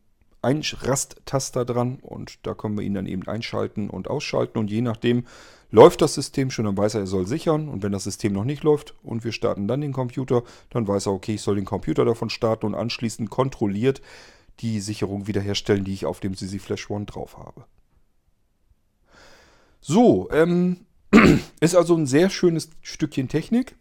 Rasttaster 0.43 1.67
dran 1.67 1.99
und 2.01 2.39
da 2.47 2.55
können 2.55 2.79
wir 2.79 2.85
ihn 2.85 2.95
dann 2.95 3.05
eben 3.05 3.29
einschalten 3.29 3.91
und 3.91 4.09
ausschalten 4.09 4.59
und 4.59 4.71
je 4.71 4.81
nachdem 4.81 5.27
läuft 5.71 6.01
das 6.01 6.15
System 6.15 6.51
schon, 6.51 6.65
dann 6.65 6.79
weiß 6.79 6.95
er, 6.95 7.01
er 7.01 7.07
soll 7.07 7.27
sichern 7.27 7.69
und 7.69 7.83
wenn 7.83 7.93
das 7.93 8.05
System 8.05 8.33
noch 8.33 8.45
nicht 8.45 8.63
läuft 8.63 8.95
und 9.03 9.25
wir 9.25 9.33
starten 9.33 9.69
dann 9.69 9.83
den 9.83 9.93
Computer, 9.93 10.43
dann 10.71 10.89
weiß 10.89 11.05
er, 11.05 11.13
okay, 11.13 11.35
ich 11.35 11.43
soll 11.43 11.57
den 11.57 11.67
Computer 11.67 12.07
davon 12.07 12.31
starten 12.31 12.65
und 12.65 12.75
anschließend 12.75 13.29
kontrolliert 13.29 14.01
die 14.61 14.81
Sicherung 14.81 15.27
wiederherstellen, 15.27 15.85
die 15.85 15.93
ich 15.93 16.07
auf 16.07 16.21
dem 16.21 16.33
Sisi 16.33 16.59
Flash 16.59 16.89
One 16.89 17.05
drauf 17.05 17.37
habe. 17.37 17.67
So, 19.83 20.31
ähm, 20.31 20.87
ist 21.61 21.75
also 21.75 21.97
ein 21.97 22.07
sehr 22.07 22.31
schönes 22.31 22.71
Stückchen 22.81 23.29
Technik. 23.29 23.75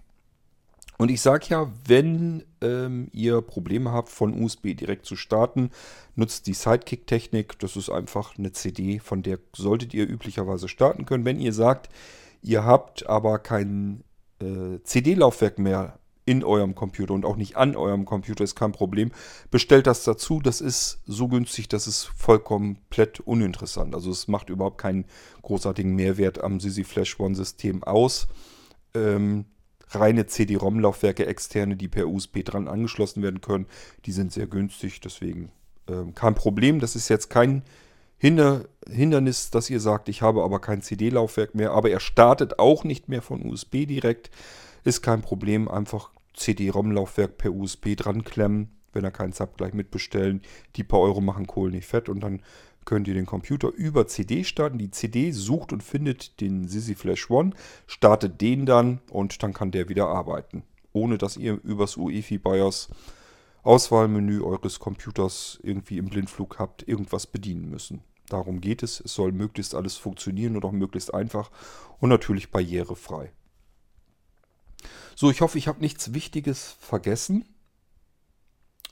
Und 0.97 1.09
ich 1.09 1.21
sage 1.21 1.45
ja, 1.49 1.71
wenn 1.87 2.43
ähm, 2.61 3.07
ihr 3.11 3.41
Probleme 3.41 3.91
habt, 3.91 4.09
von 4.09 4.43
USB 4.43 4.75
direkt 4.75 5.05
zu 5.05 5.15
starten, 5.15 5.69
nutzt 6.15 6.47
die 6.47 6.53
Sidekick-Technik. 6.53 7.57
Das 7.59 7.75
ist 7.75 7.89
einfach 7.89 8.37
eine 8.37 8.51
CD, 8.51 8.99
von 8.99 9.23
der 9.23 9.39
solltet 9.55 9.93
ihr 9.93 10.07
üblicherweise 10.07 10.67
starten 10.67 11.05
können. 11.05 11.25
Wenn 11.25 11.39
ihr 11.39 11.53
sagt, 11.53 11.89
ihr 12.41 12.65
habt 12.65 13.07
aber 13.07 13.39
kein 13.39 14.03
äh, 14.41 14.79
CD-Laufwerk 14.83 15.59
mehr 15.59 15.99
in 16.25 16.43
eurem 16.43 16.75
Computer 16.75 17.13
und 17.13 17.25
auch 17.25 17.35
nicht 17.35 17.57
an 17.57 17.75
eurem 17.75 18.05
Computer, 18.05 18.43
ist 18.43 18.55
kein 18.55 18.71
Problem. 18.71 19.11
Bestellt 19.49 19.87
das 19.87 20.03
dazu, 20.03 20.39
das 20.39 20.61
ist 20.61 21.01
so 21.05 21.27
günstig, 21.27 21.67
das 21.67 21.87
ist 21.87 22.05
vollkommen 22.15 22.81
komplett 22.91 23.21
uninteressant. 23.21 23.95
Also 23.95 24.11
es 24.11 24.27
macht 24.27 24.49
überhaupt 24.49 24.77
keinen 24.77 25.05
großartigen 25.41 25.95
Mehrwert 25.95 26.43
am 26.43 26.59
Sisi 26.59 26.83
Flash 26.83 27.19
One 27.19 27.35
System 27.35 27.83
aus. 27.83 28.27
Ähm, 28.93 29.45
reine 29.89 30.25
CD-ROM-Laufwerke 30.27 31.25
externe, 31.25 31.75
die 31.75 31.87
per 31.87 32.07
USB 32.07 32.43
dran 32.43 32.67
angeschlossen 32.67 33.23
werden 33.23 33.41
können, 33.41 33.65
die 34.05 34.11
sind 34.11 34.31
sehr 34.31 34.47
günstig, 34.47 34.99
deswegen 34.99 35.51
ähm, 35.87 36.13
kein 36.13 36.35
Problem. 36.35 36.79
Das 36.79 36.95
ist 36.95 37.09
jetzt 37.09 37.29
kein 37.29 37.63
Hinder 38.17 38.65
Hindernis, 38.89 39.51
dass 39.51 39.69
ihr 39.69 39.79
sagt, 39.79 40.09
ich 40.09 40.21
habe 40.21 40.43
aber 40.43 40.59
kein 40.59 40.81
CD-Laufwerk 40.81 41.55
mehr, 41.55 41.71
aber 41.71 41.91
er 41.91 41.99
startet 41.99 42.59
auch 42.59 42.83
nicht 42.83 43.07
mehr 43.09 43.21
von 43.21 43.45
USB 43.45 43.85
direkt. 43.85 44.31
Ist 44.83 45.01
kein 45.01 45.21
Problem, 45.21 45.67
einfach 45.67 46.11
CD-ROM-Laufwerk 46.33 47.37
per 47.37 47.53
USB 47.53 47.95
dran 47.95 48.23
klemmen. 48.23 48.69
Wenn 48.93 49.05
ihr 49.05 49.11
keins 49.11 49.39
habt, 49.39 49.57
gleich 49.57 49.73
mitbestellen. 49.73 50.41
Die 50.75 50.83
paar 50.83 50.99
Euro 50.99 51.21
machen 51.21 51.47
Kohl 51.47 51.71
nicht 51.71 51.87
fett 51.87 52.09
und 52.09 52.21
dann 52.21 52.41
könnt 52.83 53.07
ihr 53.07 53.13
den 53.13 53.25
Computer 53.25 53.69
über 53.69 54.07
CD 54.07 54.43
starten. 54.43 54.77
Die 54.77 54.91
CD 54.91 55.31
sucht 55.31 55.71
und 55.71 55.83
findet 55.83 56.41
den 56.41 56.67
Sisi 56.67 56.95
Flash 56.95 57.29
One, 57.29 57.51
startet 57.87 58.41
den 58.41 58.65
dann 58.65 58.99
und 59.09 59.43
dann 59.43 59.53
kann 59.53 59.71
der 59.71 59.87
wieder 59.87 60.07
arbeiten. 60.07 60.63
Ohne 60.93 61.17
dass 61.17 61.37
ihr 61.37 61.59
übers 61.63 61.95
UEFI 61.95 62.39
BIOS 62.39 62.89
Auswahlmenü 63.63 64.41
eures 64.41 64.79
Computers 64.79 65.59
irgendwie 65.61 65.99
im 65.99 66.09
Blindflug 66.09 66.57
habt, 66.57 66.87
irgendwas 66.87 67.27
bedienen 67.27 67.69
müssen. 67.69 68.01
Darum 68.27 68.59
geht 68.59 68.81
es. 68.81 68.99
Es 68.99 69.13
soll 69.13 69.31
möglichst 69.31 69.75
alles 69.75 69.97
funktionieren 69.97 70.55
und 70.55 70.65
auch 70.65 70.71
möglichst 70.71 71.13
einfach 71.13 71.51
und 71.99 72.09
natürlich 72.09 72.49
barrierefrei. 72.49 73.31
So, 75.15 75.29
ich 75.29 75.41
hoffe, 75.41 75.57
ich 75.57 75.67
habe 75.67 75.79
nichts 75.79 76.13
Wichtiges 76.13 76.75
vergessen. 76.79 77.45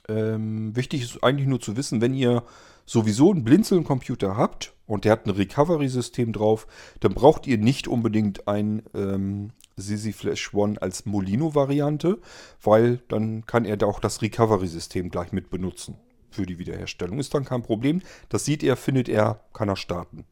Ähm, 0.08 0.74
wichtig 0.74 1.02
ist 1.02 1.22
eigentlich 1.22 1.48
nur 1.48 1.60
zu 1.60 1.76
wissen, 1.76 2.00
wenn 2.00 2.14
ihr 2.14 2.44
sowieso 2.86 3.30
einen 3.30 3.44
Blinzeln-Computer 3.44 4.36
habt 4.36 4.72
und 4.86 5.04
der 5.04 5.12
hat 5.12 5.26
ein 5.26 5.30
Recovery-System 5.30 6.32
drauf, 6.32 6.66
dann 6.98 7.14
braucht 7.14 7.46
ihr 7.46 7.58
nicht 7.58 7.86
unbedingt 7.86 8.48
ein 8.48 8.82
ähm, 8.94 9.50
Sisi 9.76 10.12
Flash 10.12 10.52
One 10.52 10.80
als 10.82 11.06
Molino-Variante, 11.06 12.18
weil 12.62 13.00
dann 13.08 13.46
kann 13.46 13.64
er 13.64 13.76
da 13.76 13.86
auch 13.86 14.00
das 14.00 14.22
Recovery-System 14.22 15.10
gleich 15.10 15.32
mit 15.32 15.50
benutzen 15.50 15.96
für 16.30 16.46
die 16.46 16.58
Wiederherstellung. 16.58 17.18
Ist 17.18 17.34
dann 17.34 17.44
kein 17.44 17.62
Problem. 17.62 18.02
Das 18.28 18.44
sieht 18.44 18.62
er, 18.62 18.76
findet 18.76 19.08
er, 19.08 19.40
kann 19.52 19.68
er 19.68 19.76
starten. 19.76 20.24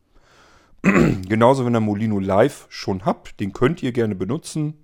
Genauso, 0.82 1.64
wenn 1.64 1.74
ihr 1.74 1.80
Molino 1.80 2.18
Live 2.18 2.66
schon 2.68 3.04
habt, 3.04 3.40
den 3.40 3.52
könnt 3.52 3.82
ihr 3.82 3.92
gerne 3.92 4.14
benutzen. 4.14 4.74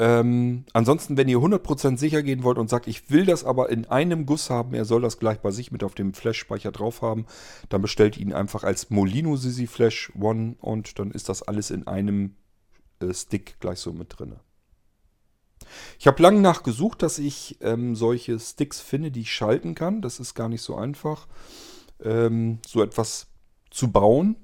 Ähm, 0.00 0.64
ansonsten, 0.72 1.16
wenn 1.16 1.28
ihr 1.28 1.38
100% 1.38 1.98
sicher 1.98 2.22
gehen 2.22 2.44
wollt 2.44 2.58
und 2.58 2.70
sagt, 2.70 2.86
ich 2.86 3.10
will 3.10 3.26
das 3.26 3.44
aber 3.44 3.70
in 3.70 3.86
einem 3.86 4.26
Guss 4.26 4.48
haben, 4.48 4.74
er 4.74 4.84
soll 4.84 5.02
das 5.02 5.18
gleich 5.18 5.40
bei 5.40 5.50
sich 5.50 5.72
mit 5.72 5.82
auf 5.82 5.94
dem 5.94 6.14
Flash-Speicher 6.14 6.70
drauf 6.70 7.02
haben, 7.02 7.26
dann 7.68 7.82
bestellt 7.82 8.16
ihn 8.16 8.32
einfach 8.32 8.62
als 8.62 8.90
Molino 8.90 9.36
Sisi 9.36 9.66
Flash 9.66 10.12
One 10.18 10.54
und 10.60 10.98
dann 10.98 11.10
ist 11.10 11.28
das 11.28 11.42
alles 11.42 11.70
in 11.70 11.88
einem 11.88 12.36
äh, 13.00 13.12
Stick 13.12 13.58
gleich 13.58 13.80
so 13.80 13.92
mit 13.92 14.18
drin. 14.18 14.36
Ich 15.98 16.06
habe 16.06 16.22
lange 16.22 16.40
nachgesucht, 16.40 17.02
dass 17.02 17.18
ich 17.18 17.58
ähm, 17.60 17.96
solche 17.96 18.38
Sticks 18.38 18.80
finde, 18.80 19.10
die 19.10 19.22
ich 19.22 19.32
schalten 19.32 19.74
kann. 19.74 20.00
Das 20.00 20.20
ist 20.20 20.34
gar 20.34 20.48
nicht 20.48 20.62
so 20.62 20.76
einfach, 20.76 21.26
ähm, 22.02 22.60
so 22.66 22.82
etwas 22.82 23.26
zu 23.70 23.90
bauen. 23.90 24.36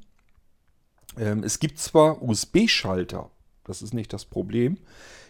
Ähm, 1.16 1.44
es 1.44 1.60
gibt 1.60 1.78
zwar 1.78 2.22
USB-Schalter, 2.22 3.30
das 3.62 3.82
ist 3.82 3.94
nicht 3.94 4.12
das 4.12 4.24
Problem. 4.24 4.78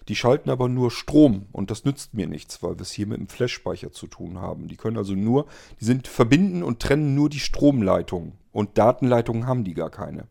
Die 0.08 0.16
schalten 0.16 0.50
aber 0.50 0.68
nur 0.68 0.90
Strom 0.90 1.46
und 1.52 1.70
das 1.70 1.84
nützt 1.84 2.14
mir 2.14 2.26
nichts, 2.26 2.62
weil 2.62 2.76
wir 2.76 2.82
es 2.82 2.92
hier 2.92 3.06
mit 3.06 3.18
einem 3.18 3.28
Flash-Speicher 3.28 3.92
zu 3.92 4.06
tun 4.06 4.40
haben. 4.40 4.68
Die 4.68 4.76
können 4.76 4.98
also 4.98 5.14
nur, 5.14 5.46
die 5.80 5.84
sind 5.84 6.08
verbinden 6.08 6.62
und 6.62 6.80
trennen 6.80 7.14
nur 7.14 7.30
die 7.30 7.40
Stromleitungen 7.40 8.32
und 8.52 8.76
Datenleitungen 8.76 9.46
haben 9.46 9.64
die 9.64 9.74
gar 9.74 9.90
keine. 9.90 10.26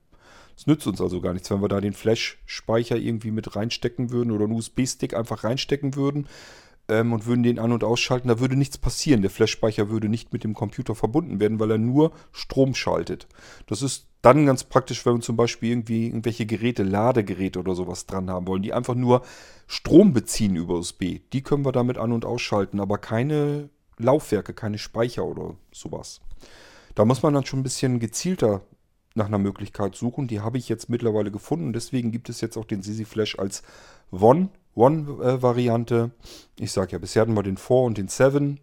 Es 0.56 0.68
nützt 0.68 0.86
uns 0.86 1.02
also 1.02 1.20
gar 1.20 1.34
nichts, 1.34 1.50
wenn 1.50 1.62
wir 1.62 1.68
da 1.68 1.82
den 1.82 1.94
Flash-Speicher 1.94 2.98
irgendwie 2.98 3.32
mit 3.32 3.56
reinstecken 3.56 4.12
würden 4.12 4.32
oder 4.32 4.46
einen 4.46 4.54
USB-Stick 4.54 5.16
einfach 5.16 5.44
reinstecken 5.44 5.96
würden 5.96 6.28
ähm, 6.90 7.14
und 7.14 7.26
würden 7.26 7.44
den 7.44 7.60
an- 7.60 7.72
und 7.72 7.84
ausschalten. 7.84 8.28
Da 8.28 8.40
würde 8.40 8.56
nichts 8.56 8.78
passieren. 8.78 9.22
Der 9.22 9.32
Flash-Speicher 9.32 9.90
würde 9.90 10.10
nicht 10.10 10.34
mit 10.34 10.44
dem 10.44 10.54
Computer 10.54 10.96
verbunden 10.96 11.40
werden, 11.40 11.60
weil 11.60 11.72
er 11.72 11.78
nur 11.78 12.12
Strom 12.32 12.76
schaltet. 12.76 13.28
Das 13.68 13.82
ist 13.82 14.08
dann 14.22 14.46
ganz 14.46 14.64
praktisch, 14.64 15.06
wenn 15.06 15.16
wir 15.16 15.22
zum 15.22 15.36
Beispiel 15.36 15.72
irgendwie 15.72 16.06
irgendwelche 16.08 16.46
Geräte, 16.46 16.84
Ladegeräte 16.84 17.60
oder 17.60 17.76
sowas 17.76 18.06
dran 18.06 18.30
haben 18.30 18.48
wollen, 18.48 18.64
die 18.64 18.74
einfach 18.74 18.96
nur 18.96 19.24
Strom 19.68 20.14
beziehen 20.14 20.56
über 20.56 20.76
USB. 20.76 21.20
Die 21.34 21.42
können 21.42 21.66
wir 21.66 21.72
damit 21.72 21.98
an- 21.98 22.14
und 22.14 22.26
ausschalten, 22.26 22.80
aber 22.80 22.98
keine 22.98 23.70
Laufwerke, 23.98 24.54
keine 24.54 24.78
Speicher 24.78 25.26
oder 25.26 25.56
sowas. 25.72 26.22
Da 26.96 27.06
muss 27.06 27.24
man 27.24 27.34
dann 27.34 27.46
schon 27.46 27.60
ein 27.60 27.64
bisschen 27.64 28.00
gezielter 28.00 28.62
nach 29.16 29.28
einer 29.28 29.40
Möglichkeit 29.40 29.96
suchen. 29.96 30.28
Die 30.28 30.40
habe 30.40 30.58
ich 30.58 30.70
jetzt 30.70 30.90
mittlerweile 30.90 31.32
gefunden. 31.32 31.74
Deswegen 31.74 32.12
gibt 32.12 32.30
es 32.30 32.42
jetzt 32.42 32.58
auch 32.58 32.66
den 32.66 32.82
Sisi 32.82 33.06
Flash 33.06 33.38
als 33.38 33.64
One-Variante. 34.76 36.12
ich 36.58 36.72
sage 36.72 36.94
ja, 36.94 36.98
bisher 36.98 37.22
hatten 37.22 37.36
wir 37.36 37.44
den 37.44 37.58
4 37.58 37.76
und 37.78 37.98
den 37.98 38.08
7. 38.08 38.60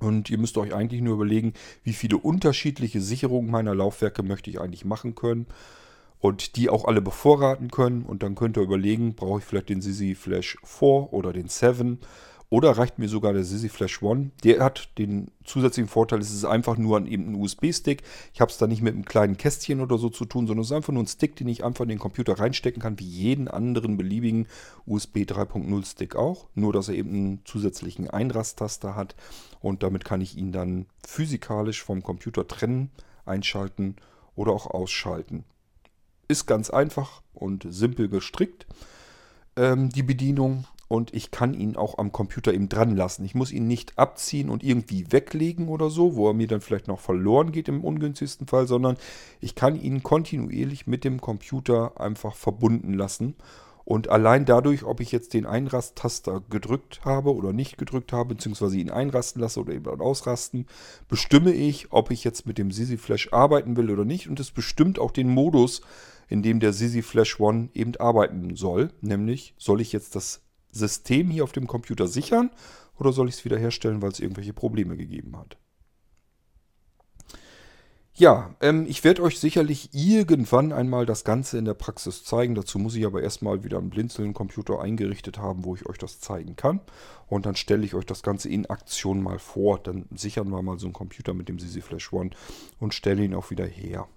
Und 0.00 0.30
ihr 0.30 0.38
müsst 0.38 0.56
euch 0.58 0.74
eigentlich 0.74 1.00
nur 1.00 1.14
überlegen, 1.14 1.54
wie 1.82 1.92
viele 1.92 2.18
unterschiedliche 2.18 3.00
Sicherungen 3.00 3.50
meiner 3.50 3.74
Laufwerke 3.74 4.22
möchte 4.22 4.48
ich 4.50 4.60
eigentlich 4.60 4.84
machen 4.84 5.14
können. 5.14 5.46
Und 6.20 6.56
die 6.56 6.68
auch 6.68 6.84
alle 6.84 7.00
bevorraten 7.00 7.70
können. 7.70 8.02
Und 8.02 8.22
dann 8.22 8.34
könnt 8.34 8.56
ihr 8.56 8.62
überlegen, 8.62 9.14
brauche 9.14 9.38
ich 9.38 9.44
vielleicht 9.44 9.68
den 9.68 9.82
Sisi 9.82 10.14
Flash 10.14 10.56
4 10.64 11.12
oder 11.12 11.32
den 11.32 11.48
7 11.48 12.00
oder 12.50 12.70
reicht 12.72 12.98
mir 12.98 13.08
sogar 13.08 13.34
der 13.34 13.44
Sisi 13.44 13.68
Flash 13.68 14.02
One. 14.02 14.30
Der 14.42 14.64
hat 14.64 14.96
den 14.96 15.30
zusätzlichen 15.44 15.88
Vorteil, 15.88 16.20
es 16.20 16.32
ist 16.32 16.46
einfach 16.46 16.78
nur 16.78 16.96
ein, 16.96 17.06
eben 17.06 17.32
ein 17.32 17.34
USB-Stick. 17.34 18.02
Ich 18.32 18.40
habe 18.40 18.50
es 18.50 18.56
da 18.56 18.66
nicht 18.66 18.80
mit 18.80 18.94
einem 18.94 19.04
kleinen 19.04 19.36
Kästchen 19.36 19.80
oder 19.80 19.98
so 19.98 20.08
zu 20.08 20.24
tun, 20.24 20.46
sondern 20.46 20.62
es 20.62 20.68
ist 20.70 20.76
einfach 20.76 20.94
nur 20.94 21.02
ein 21.02 21.08
Stick, 21.08 21.36
den 21.36 21.48
ich 21.48 21.62
einfach 21.62 21.82
in 21.82 21.90
den 21.90 21.98
Computer 21.98 22.38
reinstecken 22.38 22.80
kann, 22.80 22.98
wie 22.98 23.04
jeden 23.04 23.48
anderen 23.48 23.98
beliebigen 23.98 24.46
USB 24.86 25.18
3.0 25.18 25.84
Stick 25.84 26.16
auch. 26.16 26.46
Nur, 26.54 26.72
dass 26.72 26.88
er 26.88 26.94
eben 26.94 27.10
einen 27.10 27.40
zusätzlichen 27.44 28.08
Einrasttaster 28.08 28.96
hat 28.96 29.14
und 29.60 29.82
damit 29.82 30.06
kann 30.06 30.22
ich 30.22 30.36
ihn 30.36 30.52
dann 30.52 30.86
physikalisch 31.06 31.82
vom 31.82 32.02
Computer 32.02 32.46
trennen, 32.46 32.90
einschalten 33.26 33.96
oder 34.36 34.52
auch 34.52 34.66
ausschalten. 34.66 35.44
Ist 36.28 36.46
ganz 36.46 36.70
einfach 36.70 37.22
und 37.34 37.66
simpel 37.68 38.08
gestrickt, 38.08 38.66
ähm, 39.56 39.90
die 39.90 40.02
Bedienung 40.02 40.64
und 40.88 41.14
ich 41.14 41.30
kann 41.30 41.54
ihn 41.54 41.76
auch 41.76 41.98
am 41.98 42.12
Computer 42.12 42.52
eben 42.52 42.68
dran 42.68 42.96
lassen. 42.96 43.24
Ich 43.24 43.34
muss 43.34 43.52
ihn 43.52 43.66
nicht 43.66 43.98
abziehen 43.98 44.48
und 44.48 44.64
irgendwie 44.64 45.12
weglegen 45.12 45.68
oder 45.68 45.90
so, 45.90 46.16
wo 46.16 46.28
er 46.28 46.34
mir 46.34 46.48
dann 46.48 46.62
vielleicht 46.62 46.88
noch 46.88 47.00
verloren 47.00 47.52
geht 47.52 47.68
im 47.68 47.84
ungünstigsten 47.84 48.46
Fall, 48.46 48.66
sondern 48.66 48.96
ich 49.40 49.54
kann 49.54 49.80
ihn 49.80 50.02
kontinuierlich 50.02 50.86
mit 50.86 51.04
dem 51.04 51.20
Computer 51.20 52.00
einfach 52.00 52.34
verbunden 52.34 52.94
lassen. 52.94 53.34
Und 53.84 54.10
allein 54.10 54.44
dadurch, 54.44 54.84
ob 54.84 55.00
ich 55.00 55.12
jetzt 55.12 55.32
den 55.32 55.46
Einrasttaster 55.46 56.42
gedrückt 56.50 57.00
habe 57.06 57.34
oder 57.34 57.54
nicht 57.54 57.78
gedrückt 57.78 58.12
habe, 58.12 58.34
beziehungsweise 58.34 58.76
ihn 58.76 58.90
einrasten 58.90 59.40
lasse 59.40 59.60
oder 59.60 59.72
eben 59.72 59.88
ausrasten, 60.00 60.66
bestimme 61.08 61.52
ich, 61.52 61.90
ob 61.90 62.10
ich 62.10 62.22
jetzt 62.22 62.46
mit 62.46 62.58
dem 62.58 62.70
Sisi 62.70 62.98
Flash 62.98 63.32
arbeiten 63.32 63.78
will 63.78 63.90
oder 63.90 64.04
nicht. 64.04 64.28
Und 64.28 64.40
es 64.40 64.50
bestimmt 64.50 64.98
auch 64.98 65.10
den 65.10 65.30
Modus, 65.30 65.80
in 66.28 66.42
dem 66.42 66.60
der 66.60 66.74
Sisi 66.74 67.00
Flash 67.00 67.40
One 67.40 67.70
eben 67.72 67.96
arbeiten 67.96 68.56
soll. 68.56 68.90
Nämlich, 69.00 69.54
soll 69.56 69.80
ich 69.80 69.92
jetzt 69.92 70.14
das 70.16 70.42
System 70.78 71.30
hier 71.30 71.44
auf 71.44 71.52
dem 71.52 71.66
Computer 71.66 72.08
sichern 72.08 72.50
oder 72.98 73.12
soll 73.12 73.28
ich 73.28 73.36
es 73.36 73.44
wiederherstellen, 73.44 74.02
weil 74.02 74.12
es 74.12 74.20
irgendwelche 74.20 74.52
Probleme 74.52 74.96
gegeben 74.96 75.36
hat? 75.36 75.56
Ja, 78.18 78.56
ähm, 78.60 78.84
ich 78.88 79.04
werde 79.04 79.22
euch 79.22 79.38
sicherlich 79.38 79.90
irgendwann 79.92 80.72
einmal 80.72 81.06
das 81.06 81.22
Ganze 81.22 81.56
in 81.56 81.64
der 81.64 81.74
Praxis 81.74 82.24
zeigen. 82.24 82.56
Dazu 82.56 82.80
muss 82.80 82.96
ich 82.96 83.06
aber 83.06 83.22
erstmal 83.22 83.62
wieder 83.62 83.78
einen 83.78 83.90
Blinzeln-Computer 83.90 84.80
eingerichtet 84.80 85.38
haben, 85.38 85.64
wo 85.64 85.76
ich 85.76 85.86
euch 85.86 85.98
das 85.98 86.18
zeigen 86.18 86.56
kann. 86.56 86.80
Und 87.28 87.46
dann 87.46 87.54
stelle 87.54 87.84
ich 87.84 87.94
euch 87.94 88.06
das 88.06 88.24
Ganze 88.24 88.48
in 88.48 88.66
Aktion 88.66 89.22
mal 89.22 89.38
vor. 89.38 89.78
Dann 89.78 90.06
sichern 90.12 90.48
wir 90.48 90.60
mal 90.62 90.80
so 90.80 90.86
einen 90.86 90.94
Computer 90.94 91.32
mit 91.32 91.48
dem 91.48 91.60
Sisi 91.60 91.80
Flash 91.80 92.12
One 92.12 92.30
und 92.80 92.92
stellen 92.92 93.22
ihn 93.22 93.34
auch 93.34 93.50
wieder 93.52 93.66
her. 93.66 94.08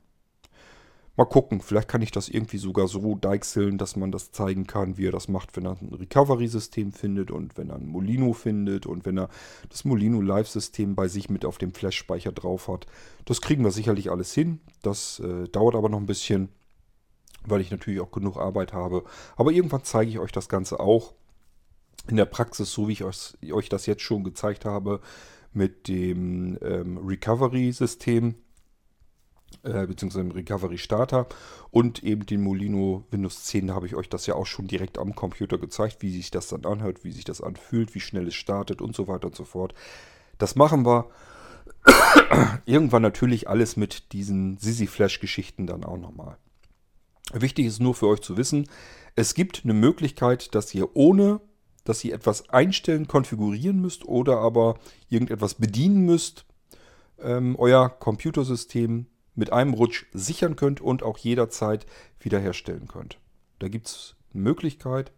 Mal 1.17 1.25
gucken, 1.25 1.59
vielleicht 1.59 1.89
kann 1.89 2.01
ich 2.01 2.11
das 2.11 2.29
irgendwie 2.29 2.57
sogar 2.57 2.87
so 2.87 3.15
deichseln, 3.15 3.77
dass 3.77 3.97
man 3.97 4.13
das 4.13 4.31
zeigen 4.31 4.65
kann, 4.65 4.97
wie 4.97 5.07
er 5.07 5.11
das 5.11 5.27
macht, 5.27 5.57
wenn 5.57 5.65
er 5.65 5.77
ein 5.81 5.93
Recovery-System 5.93 6.93
findet 6.93 7.31
und 7.31 7.57
wenn 7.57 7.69
er 7.69 7.75
ein 7.75 7.87
Molino 7.87 8.31
findet 8.31 8.85
und 8.85 9.05
wenn 9.05 9.17
er 9.17 9.29
das 9.69 9.83
Molino 9.83 10.21
Live-System 10.21 10.95
bei 10.95 11.09
sich 11.09 11.29
mit 11.29 11.43
auf 11.43 11.57
dem 11.57 11.73
Flash-Speicher 11.73 12.31
drauf 12.31 12.69
hat. 12.69 12.85
Das 13.25 13.41
kriegen 13.41 13.63
wir 13.63 13.71
sicherlich 13.71 14.09
alles 14.09 14.33
hin. 14.33 14.61
Das 14.83 15.19
äh, 15.19 15.49
dauert 15.49 15.75
aber 15.75 15.89
noch 15.89 15.99
ein 15.99 16.05
bisschen, 16.05 16.47
weil 17.45 17.59
ich 17.59 17.71
natürlich 17.71 17.99
auch 17.99 18.11
genug 18.11 18.37
Arbeit 18.37 18.71
habe. 18.71 19.03
Aber 19.35 19.51
irgendwann 19.51 19.83
zeige 19.83 20.11
ich 20.11 20.19
euch 20.19 20.31
das 20.31 20.47
Ganze 20.47 20.79
auch 20.79 21.13
in 22.07 22.15
der 22.15 22.25
Praxis, 22.25 22.71
so 22.71 22.87
wie 22.87 22.93
ich 22.93 23.03
euch, 23.03 23.69
das 23.69 23.85
jetzt 23.85 24.01
schon 24.01 24.23
gezeigt 24.23 24.63
habe 24.63 25.01
mit 25.53 25.89
dem 25.89 26.57
ähm, 26.61 26.97
Recovery-System 27.05 28.35
äh, 29.63 29.85
beziehungsweise 29.85 30.21
im 30.21 30.31
Recovery 30.31 30.77
Starter 30.77 31.27
und 31.69 32.03
eben 32.03 32.25
den 32.25 32.41
Molino 32.41 33.05
Windows 33.11 33.45
10, 33.45 33.67
da 33.67 33.75
habe 33.75 33.85
ich 33.85 33.95
euch 33.95 34.09
das 34.09 34.25
ja 34.25 34.35
auch 34.35 34.45
schon 34.45 34.67
direkt 34.67 34.97
am 34.97 35.15
Computer 35.15 35.57
gezeigt, 35.57 35.97
wie 36.01 36.11
sich 36.11 36.31
das 36.31 36.47
dann 36.47 36.65
anhört, 36.65 37.03
wie 37.03 37.11
sich 37.11 37.25
das 37.25 37.41
anfühlt, 37.41 37.93
wie 37.95 37.99
schnell 37.99 38.27
es 38.27 38.35
startet 38.35 38.81
und 38.81 38.95
so 38.95 39.07
weiter 39.07 39.27
und 39.27 39.35
so 39.35 39.45
fort. 39.45 39.73
Das 40.37 40.55
machen 40.55 40.85
wir 40.85 41.09
irgendwann 42.65 43.01
natürlich 43.01 43.49
alles 43.49 43.77
mit 43.77 44.13
diesen 44.13 44.57
Sisi 44.57 44.87
Flash 44.87 45.19
Geschichten 45.19 45.67
dann 45.67 45.83
auch 45.83 45.97
nochmal. 45.97 46.37
Wichtig 47.33 47.65
ist 47.65 47.79
nur 47.79 47.95
für 47.95 48.07
euch 48.07 48.21
zu 48.21 48.37
wissen, 48.37 48.67
es 49.15 49.33
gibt 49.33 49.61
eine 49.63 49.73
Möglichkeit, 49.73 50.55
dass 50.55 50.73
ihr 50.73 50.95
ohne, 50.95 51.41
dass 51.83 52.03
ihr 52.03 52.13
etwas 52.13 52.49
einstellen, 52.49 53.07
konfigurieren 53.07 53.79
müsst 53.79 54.05
oder 54.05 54.37
aber 54.37 54.79
irgendetwas 55.09 55.55
bedienen 55.55 56.05
müsst, 56.05 56.45
ähm, 57.19 57.55
euer 57.57 57.89
Computersystem 57.89 59.05
mit 59.35 59.53
einem 59.53 59.73
Rutsch 59.73 60.05
sichern 60.13 60.55
könnt 60.55 60.81
und 60.81 61.03
auch 61.03 61.17
jederzeit 61.17 61.85
wiederherstellen 62.19 62.87
könnt. 62.87 63.17
Da 63.59 63.67
gibt 63.67 63.87
es 63.87 64.15
eine 64.33 64.43
Möglichkeit. 64.43 65.11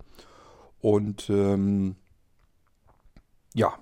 Und 0.80 1.30
ähm, 1.30 1.96
ja, 3.54 3.78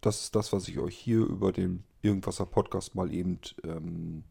das 0.00 0.22
ist 0.22 0.36
das, 0.36 0.52
was 0.52 0.68
ich 0.68 0.78
euch 0.78 0.96
hier 0.96 1.18
über 1.18 1.52
den 1.52 1.84
Irgendwasser 2.02 2.46
Podcast 2.46 2.94
mal 2.94 3.12
eben 3.12 3.40
ähm, 3.64 4.22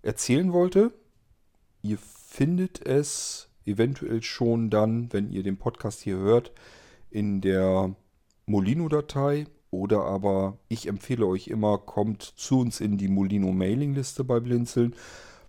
erzählen 0.00 0.52
wollte. 0.52 0.92
Ihr 1.82 1.98
findet 1.98 2.84
es 2.86 3.48
eventuell 3.66 4.22
schon 4.22 4.70
dann, 4.70 5.12
wenn 5.12 5.30
ihr 5.30 5.42
den 5.42 5.58
Podcast 5.58 6.00
hier 6.00 6.16
hört, 6.16 6.52
in 7.10 7.40
der 7.40 7.94
Molino-Datei 8.46 9.46
oder 9.72 10.04
aber 10.04 10.58
ich 10.68 10.86
empfehle 10.86 11.26
euch 11.26 11.48
immer, 11.48 11.78
kommt 11.78 12.22
zu 12.22 12.60
uns 12.60 12.80
in 12.80 12.98
die 12.98 13.08
Molino 13.08 13.50
Mailingliste 13.50 14.22
bei 14.22 14.38
Blinzeln, 14.38 14.94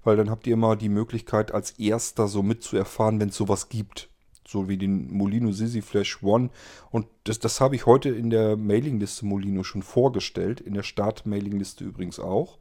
weil 0.04 0.18
dann 0.18 0.32
habt 0.32 0.48
ihr 0.48 0.54
immer 0.54 0.76
die 0.76 0.90
Möglichkeit, 0.90 1.54
als 1.54 1.72
erster 1.72 2.28
so 2.28 2.42
mitzuerfahren, 2.42 3.20
wenn 3.20 3.30
es 3.30 3.36
sowas 3.36 3.70
gibt. 3.70 4.10
so 4.48 4.68
wie 4.68 4.78
den 4.78 5.12
Molino 5.12 5.52
Sisi 5.52 5.82
Flash 5.82 6.22
One. 6.24 6.50
Und 6.92 7.08
das, 7.26 7.40
das 7.40 7.62
habe 7.62 7.76
ich 7.76 7.86
heute 7.86 8.10
in 8.10 8.30
der 8.30 8.58
Mailingliste 8.58 9.26
Molino 9.26 9.64
schon 9.64 9.84
vorgestellt, 9.84 10.62
in 10.62 10.74
der 10.74 10.84
Start-Mailingliste 10.84 11.84
übrigens 11.84 12.20
auch. 12.20 12.58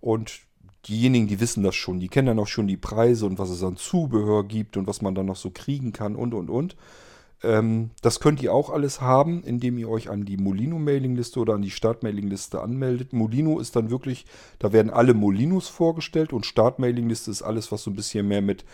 Und 0.00 0.40
diejenigen, 0.86 1.26
die 1.26 1.40
wissen 1.40 1.62
das 1.62 1.74
schon, 1.74 2.00
die 2.00 2.08
kennen 2.08 2.28
dann 2.28 2.38
auch 2.38 2.46
schon 2.46 2.68
die 2.68 2.76
Preise 2.76 3.26
und 3.26 3.38
was 3.38 3.50
es 3.50 3.62
an 3.62 3.76
Zubehör 3.76 4.44
gibt 4.44 4.76
und 4.76 4.86
was 4.86 5.02
man 5.02 5.14
dann 5.14 5.26
noch 5.26 5.36
so 5.36 5.50
kriegen 5.50 5.92
kann 5.92 6.16
und 6.16 6.34
und 6.34 6.50
und. 6.50 6.76
Ähm, 7.42 7.90
das 8.02 8.20
könnt 8.20 8.42
ihr 8.42 8.52
auch 8.52 8.70
alles 8.70 9.00
haben, 9.00 9.42
indem 9.44 9.78
ihr 9.78 9.88
euch 9.88 10.10
an 10.10 10.24
die 10.24 10.36
Molino-Mailingliste 10.36 11.40
oder 11.40 11.54
an 11.54 11.62
die 11.62 11.70
Start-Mailingliste 11.70 12.60
anmeldet. 12.60 13.12
Molino 13.12 13.58
ist 13.60 13.76
dann 13.76 13.90
wirklich, 13.90 14.26
da 14.58 14.72
werden 14.72 14.90
alle 14.90 15.14
Molinos 15.14 15.68
vorgestellt 15.68 16.32
und 16.32 16.46
Start-Mailingliste 16.46 17.30
ist 17.30 17.42
alles, 17.42 17.70
was 17.70 17.82
so 17.82 17.90
ein 17.90 17.96
bisschen 17.96 18.26
mehr 18.26 18.42
mit 18.42 18.64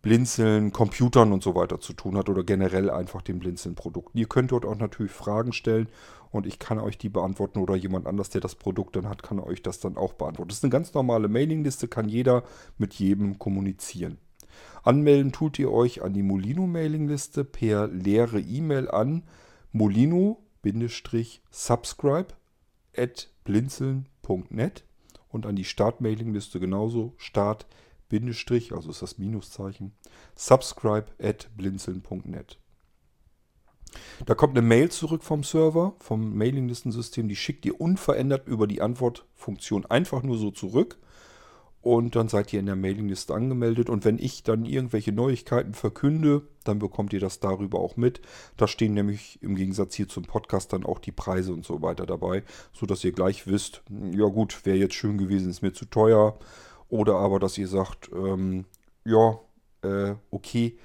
Blinzeln, 0.00 0.72
Computern 0.72 1.32
und 1.32 1.42
so 1.42 1.54
weiter 1.54 1.80
zu 1.80 1.92
tun 1.92 2.16
hat 2.16 2.28
oder 2.28 2.44
generell 2.44 2.88
einfach 2.88 3.20
den 3.20 3.40
Blinzeln-Produkten. 3.40 4.16
Ihr 4.16 4.28
könnt 4.28 4.52
dort 4.52 4.64
auch 4.64 4.76
natürlich 4.76 5.12
Fragen 5.12 5.52
stellen 5.52 5.88
und 6.30 6.46
ich 6.46 6.58
kann 6.58 6.78
euch 6.78 6.98
die 6.98 7.08
beantworten 7.08 7.58
oder 7.58 7.74
jemand 7.74 8.06
anders, 8.06 8.30
der 8.30 8.40
das 8.40 8.54
Produkt 8.54 8.96
dann 8.96 9.08
hat, 9.08 9.22
kann 9.22 9.40
euch 9.40 9.62
das 9.62 9.80
dann 9.80 9.96
auch 9.96 10.12
beantworten. 10.12 10.48
Das 10.48 10.58
ist 10.58 10.64
eine 10.64 10.70
ganz 10.70 10.94
normale 10.94 11.28
Mailingliste, 11.28 11.88
kann 11.88 12.08
jeder 12.08 12.44
mit 12.78 12.94
jedem 12.94 13.38
kommunizieren. 13.38 14.18
Anmelden 14.82 15.32
tut 15.32 15.58
ihr 15.58 15.72
euch 15.72 16.02
an 16.02 16.12
die 16.12 16.22
Molino-Mailingliste 16.22 17.44
per 17.44 17.88
leere 17.88 18.40
E-Mail 18.40 18.90
an 18.90 19.24
molino-subscribe 19.72 22.28
at 22.96 23.28
blinzeln.net 23.44 24.84
und 25.28 25.46
an 25.46 25.56
die 25.56 25.64
Start-Mailingliste 25.64 26.60
genauso 26.60 27.14
start 27.16 27.66
also 28.10 28.90
ist 28.90 29.02
das 29.02 29.18
Minuszeichen, 29.18 29.92
subscribe 30.34 31.06
at 31.22 31.50
blinzeln.net. 31.56 32.58
Da 34.26 34.34
kommt 34.34 34.56
eine 34.56 34.66
Mail 34.66 34.90
zurück 34.90 35.22
vom 35.22 35.44
Server, 35.44 35.94
vom 35.98 36.36
Mailinglistensystem, 36.36 37.28
die 37.28 37.36
schickt 37.36 37.64
ihr 37.66 37.80
unverändert 37.80 38.46
über 38.46 38.66
die 38.66 38.80
Antwortfunktion 38.80 39.86
einfach 39.86 40.22
nur 40.22 40.38
so 40.38 40.50
zurück 40.50 40.98
und 41.80 42.16
dann 42.16 42.28
seid 42.28 42.52
ihr 42.52 42.60
in 42.60 42.66
der 42.66 42.76
Mailingliste 42.76 43.34
angemeldet. 43.34 43.88
Und 43.88 44.04
wenn 44.04 44.18
ich 44.18 44.42
dann 44.42 44.64
irgendwelche 44.64 45.12
Neuigkeiten 45.12 45.74
verkünde, 45.74 46.42
dann 46.64 46.78
bekommt 46.78 47.12
ihr 47.12 47.20
das 47.20 47.40
darüber 47.40 47.78
auch 47.78 47.96
mit. 47.96 48.20
Da 48.56 48.66
stehen 48.66 48.94
nämlich 48.94 49.38
im 49.42 49.54
Gegensatz 49.54 49.94
hier 49.94 50.08
zum 50.08 50.24
Podcast 50.24 50.72
dann 50.72 50.84
auch 50.84 50.98
die 50.98 51.12
Preise 51.12 51.52
und 51.52 51.64
so 51.64 51.80
weiter 51.80 52.04
dabei, 52.04 52.42
sodass 52.72 53.04
ihr 53.04 53.12
gleich 53.12 53.46
wisst, 53.46 53.82
ja 54.12 54.26
gut, 54.26 54.66
wäre 54.66 54.76
jetzt 54.76 54.94
schön 54.94 55.18
gewesen, 55.18 55.50
ist 55.50 55.62
mir 55.62 55.72
zu 55.72 55.84
teuer. 55.84 56.38
Oder 56.88 57.16
aber, 57.16 57.38
dass 57.38 57.58
ihr 57.58 57.68
sagt, 57.68 58.10
ähm, 58.12 58.64
ja, 59.04 59.38
äh, 59.82 60.14
okay, 60.30 60.78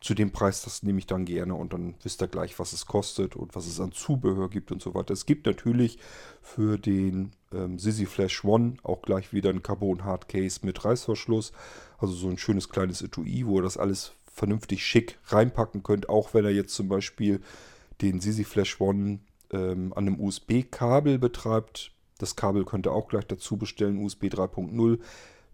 zu 0.00 0.14
dem 0.14 0.30
Preis, 0.30 0.62
das 0.62 0.82
nehme 0.82 0.98
ich 0.98 1.06
dann 1.06 1.26
gerne 1.26 1.54
und 1.54 1.74
dann 1.74 1.94
wisst 2.02 2.22
ihr 2.22 2.28
gleich, 2.28 2.58
was 2.58 2.72
es 2.72 2.86
kostet 2.86 3.36
und 3.36 3.54
was 3.54 3.66
es 3.66 3.80
an 3.80 3.92
Zubehör 3.92 4.48
gibt 4.48 4.72
und 4.72 4.80
so 4.80 4.94
weiter. 4.94 5.12
Es 5.12 5.26
gibt 5.26 5.46
natürlich 5.46 5.98
für 6.40 6.78
den 6.78 7.32
ähm, 7.52 7.78
Sisi 7.78 8.06
Flash 8.06 8.42
One 8.44 8.76
auch 8.82 9.02
gleich 9.02 9.34
wieder 9.34 9.50
ein 9.50 9.62
Carbon 9.62 10.04
Hardcase 10.04 10.60
mit 10.62 10.82
Reißverschluss. 10.84 11.52
Also 11.98 12.14
so 12.14 12.28
ein 12.28 12.38
schönes 12.38 12.70
kleines 12.70 13.02
Etui, 13.02 13.46
wo 13.46 13.58
ihr 13.58 13.62
das 13.62 13.76
alles 13.76 14.12
vernünftig 14.32 14.86
schick 14.86 15.18
reinpacken 15.26 15.82
könnt, 15.82 16.08
auch 16.08 16.32
wenn 16.32 16.46
er 16.46 16.50
jetzt 16.50 16.74
zum 16.74 16.88
Beispiel 16.88 17.42
den 18.00 18.20
Sisi 18.20 18.44
Flash 18.44 18.80
One 18.80 19.20
ähm, 19.52 19.92
an 19.94 20.06
einem 20.06 20.18
USB-Kabel 20.18 21.18
betreibt. 21.18 21.92
Das 22.16 22.36
Kabel 22.36 22.64
könnt 22.64 22.86
ihr 22.86 22.92
auch 22.92 23.08
gleich 23.08 23.26
dazu 23.26 23.58
bestellen, 23.58 24.02
USB 24.02 24.24
3.0. 24.24 24.98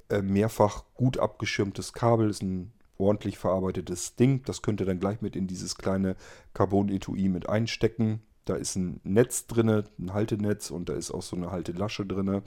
Äh, 0.09 0.23
mehrfach 0.23 0.85
gut 0.95 1.19
abgeschirmtes 1.19 1.93
Kabel, 1.93 2.31
ist 2.31 2.43
ein 2.43 2.71
ordentlich 2.99 3.39
verarbeitetes 3.39 4.17
Ding. 4.17 4.43
Das 4.45 4.63
könnt 4.63 4.81
ihr 4.81 4.87
dann 4.87 5.01
gleich 5.01 5.21
mit 5.21 5.37
in 5.37 5.47
dieses 5.47 5.77
kleine 5.77 6.17
Carbon-Etui 6.55 7.29
mit 7.29 7.49
einstecken. 7.49 8.23
Da 8.45 8.55
ist 8.55 8.77
ein 8.77 9.01
Netz 9.05 9.47
drin, 9.47 9.85
ein 9.99 10.13
Haltenetz 10.13 10.71
und 10.71 10.89
da 10.89 10.95
ist 10.95 11.11
auch 11.11 11.23
so 11.23 11.37
eine 11.37 11.51
Haltelasche 11.51 12.07
drin 12.07 12.43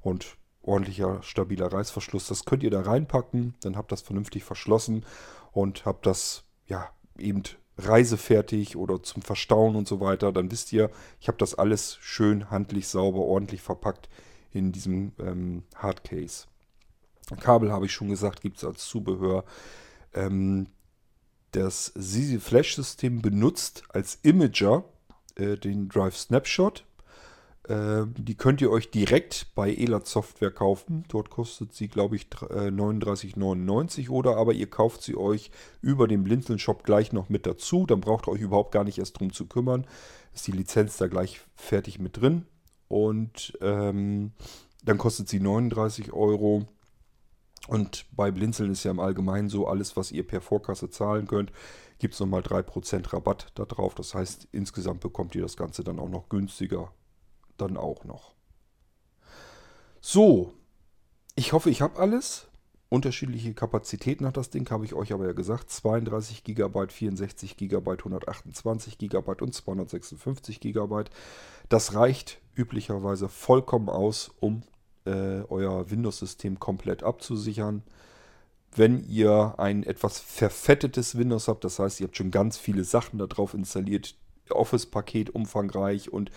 und 0.00 0.36
ordentlicher, 0.62 1.22
stabiler 1.22 1.72
Reißverschluss. 1.72 2.28
Das 2.28 2.44
könnt 2.44 2.62
ihr 2.62 2.70
da 2.70 2.82
reinpacken, 2.82 3.54
dann 3.62 3.76
habt 3.76 3.92
das 3.92 4.02
vernünftig 4.02 4.44
verschlossen 4.44 5.04
und 5.52 5.84
habt 5.86 6.06
das 6.06 6.44
ja 6.66 6.88
eben 7.18 7.42
reisefertig 7.78 8.76
oder 8.76 9.02
zum 9.02 9.22
Verstauen 9.22 9.74
und 9.74 9.88
so 9.88 10.00
weiter. 10.00 10.32
Dann 10.32 10.50
wisst 10.50 10.72
ihr, 10.72 10.90
ich 11.20 11.28
habe 11.28 11.38
das 11.38 11.54
alles 11.54 11.96
schön 12.00 12.50
handlich, 12.50 12.88
sauber, 12.88 13.20
ordentlich 13.20 13.62
verpackt 13.62 14.08
in 14.52 14.72
diesem 14.72 15.12
ähm, 15.18 15.64
Hardcase. 15.74 16.46
Kabel 17.40 17.72
habe 17.72 17.86
ich 17.86 17.92
schon 17.92 18.08
gesagt, 18.08 18.40
gibt 18.40 18.58
es 18.58 18.64
als 18.64 18.86
Zubehör. 18.86 19.44
Ähm, 20.14 20.68
das 21.52 21.92
Sisi 21.96 22.38
Flash 22.38 22.76
System 22.76 23.22
benutzt 23.22 23.82
als 23.88 24.18
Imager 24.22 24.84
äh, 25.34 25.56
den 25.56 25.88
Drive 25.88 26.16
Snapshot. 26.16 26.84
Äh, 27.68 28.06
die 28.16 28.36
könnt 28.36 28.60
ihr 28.60 28.70
euch 28.70 28.90
direkt 28.90 29.48
bei 29.54 29.72
Elat 29.72 30.06
Software 30.06 30.50
kaufen. 30.50 31.04
Dort 31.08 31.30
kostet 31.30 31.72
sie, 31.72 31.88
glaube 31.88 32.16
ich, 32.16 32.26
äh, 32.50 32.70
39,99 32.70 34.10
oder 34.10 34.36
aber 34.36 34.52
ihr 34.52 34.68
kauft 34.68 35.02
sie 35.02 35.16
euch 35.16 35.50
über 35.82 36.08
den 36.08 36.24
Blinzeln 36.24 36.58
Shop 36.58 36.84
gleich 36.84 37.12
noch 37.12 37.28
mit 37.28 37.46
dazu. 37.46 37.86
Dann 37.86 38.00
braucht 38.00 38.28
ihr 38.28 38.32
euch 38.32 38.40
überhaupt 38.40 38.72
gar 38.72 38.84
nicht 38.84 38.98
erst 38.98 39.18
drum 39.18 39.32
zu 39.32 39.46
kümmern. 39.46 39.86
Ist 40.34 40.46
die 40.46 40.52
Lizenz 40.52 40.96
da 40.96 41.08
gleich 41.08 41.40
fertig 41.54 41.98
mit 41.98 42.20
drin. 42.20 42.46
Und 42.88 43.56
ähm, 43.60 44.32
dann 44.84 44.98
kostet 44.98 45.28
sie 45.28 45.40
39 45.40 46.12
Euro. 46.12 46.66
Und 47.68 48.06
bei 48.16 48.30
Blinzeln 48.30 48.72
ist 48.72 48.84
ja 48.84 48.90
im 48.90 49.00
Allgemeinen 49.00 49.48
so, 49.48 49.66
alles, 49.66 49.96
was 49.96 50.12
ihr 50.12 50.26
per 50.26 50.40
Vorkasse 50.40 50.90
zahlen 50.90 51.26
könnt, 51.26 51.52
gibt 51.98 52.14
es 52.14 52.20
nochmal 52.20 52.40
3% 52.40 53.12
Rabatt 53.12 53.48
da 53.54 53.64
drauf. 53.64 53.94
Das 53.94 54.14
heißt, 54.14 54.48
insgesamt 54.52 55.00
bekommt 55.00 55.34
ihr 55.34 55.42
das 55.42 55.56
Ganze 55.56 55.84
dann 55.84 55.98
auch 55.98 56.08
noch 56.08 56.28
günstiger. 56.28 56.92
Dann 57.58 57.76
auch 57.76 58.04
noch. 58.04 58.34
So, 60.00 60.54
ich 61.36 61.52
hoffe, 61.52 61.70
ich 61.70 61.82
habe 61.82 61.98
alles. 61.98 62.48
Unterschiedliche 62.88 63.54
Kapazitäten 63.54 64.26
hat 64.26 64.36
das 64.36 64.50
Ding, 64.50 64.68
habe 64.70 64.84
ich 64.84 64.94
euch 64.94 65.12
aber 65.12 65.26
ja 65.26 65.32
gesagt. 65.32 65.70
32 65.70 66.42
GB, 66.42 66.88
64 66.88 67.56
GB, 67.56 67.90
128 67.92 68.98
GB 68.98 69.34
und 69.40 69.54
256 69.54 70.58
GB. 70.58 71.04
Das 71.68 71.94
reicht 71.94 72.40
üblicherweise 72.56 73.28
vollkommen 73.28 73.88
aus, 73.88 74.32
um 74.40 74.62
äh, 75.06 75.42
euer 75.48 75.90
Windows-System 75.90 76.58
komplett 76.58 77.02
abzusichern. 77.02 77.82
Wenn 78.74 79.04
ihr 79.08 79.54
ein 79.58 79.82
etwas 79.82 80.20
verfettetes 80.20 81.18
Windows 81.18 81.48
habt, 81.48 81.64
das 81.64 81.78
heißt, 81.78 82.00
ihr 82.00 82.06
habt 82.06 82.16
schon 82.16 82.30
ganz 82.30 82.56
viele 82.56 82.84
Sachen 82.84 83.18
darauf 83.18 83.54
installiert, 83.54 84.14
Office-Paket 84.50 85.30
umfangreich 85.30 86.12
und 86.12 86.30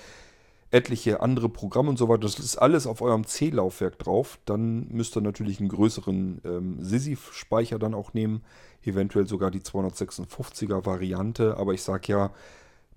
etliche 0.71 1.21
andere 1.21 1.49
Programme 1.49 1.89
und 1.89 1.97
so 1.97 2.09
weiter, 2.09 2.21
das 2.21 2.39
ist 2.39 2.57
alles 2.57 2.87
auf 2.87 3.01
eurem 3.01 3.25
C-Laufwerk 3.25 3.99
drauf, 3.99 4.39
dann 4.45 4.87
müsst 4.87 5.15
ihr 5.15 5.21
natürlich 5.21 5.59
einen 5.59 5.69
größeren 5.69 6.41
ähm, 6.43 6.83
SISI-Speicher 6.83 7.77
dann 7.77 7.93
auch 7.93 8.13
nehmen, 8.15 8.43
eventuell 8.83 9.27
sogar 9.27 9.51
die 9.51 9.61
256er 9.61 10.85
Variante, 10.85 11.57
aber 11.57 11.73
ich 11.73 11.83
sage 11.83 12.11
ja, 12.11 12.31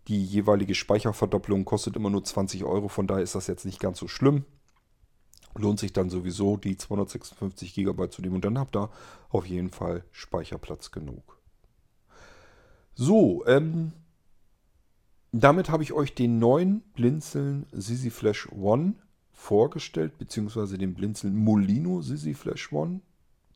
die 0.08 0.24
jeweilige 0.24 0.74
Speicherverdopplung 0.74 1.66
kostet 1.66 1.96
immer 1.96 2.08
nur 2.08 2.24
20 2.24 2.64
Euro, 2.64 2.88
von 2.88 3.06
daher 3.06 3.22
ist 3.22 3.34
das 3.34 3.46
jetzt 3.46 3.66
nicht 3.66 3.80
ganz 3.80 3.98
so 3.98 4.08
schlimm 4.08 4.44
lohnt 5.58 5.78
sich 5.78 5.92
dann 5.92 6.10
sowieso 6.10 6.56
die 6.56 6.76
256 6.76 7.74
GB 7.74 8.10
zu 8.10 8.22
nehmen 8.22 8.36
und 8.36 8.44
dann 8.44 8.58
habt 8.58 8.76
ihr 8.76 8.90
auf 9.30 9.46
jeden 9.46 9.70
Fall 9.70 10.04
Speicherplatz 10.12 10.90
genug. 10.90 11.38
So, 12.94 13.44
ähm, 13.46 13.92
damit 15.32 15.68
habe 15.68 15.82
ich 15.82 15.92
euch 15.92 16.14
den 16.14 16.38
neuen 16.38 16.80
Blinzeln 16.94 17.66
Sisi 17.72 18.10
Flash 18.10 18.48
One 18.52 18.94
vorgestellt, 19.32 20.16
beziehungsweise 20.18 20.78
den 20.78 20.94
Blinzeln 20.94 21.36
Molino 21.36 22.00
Sisi 22.00 22.32
Flash 22.32 22.72
One. 22.72 23.00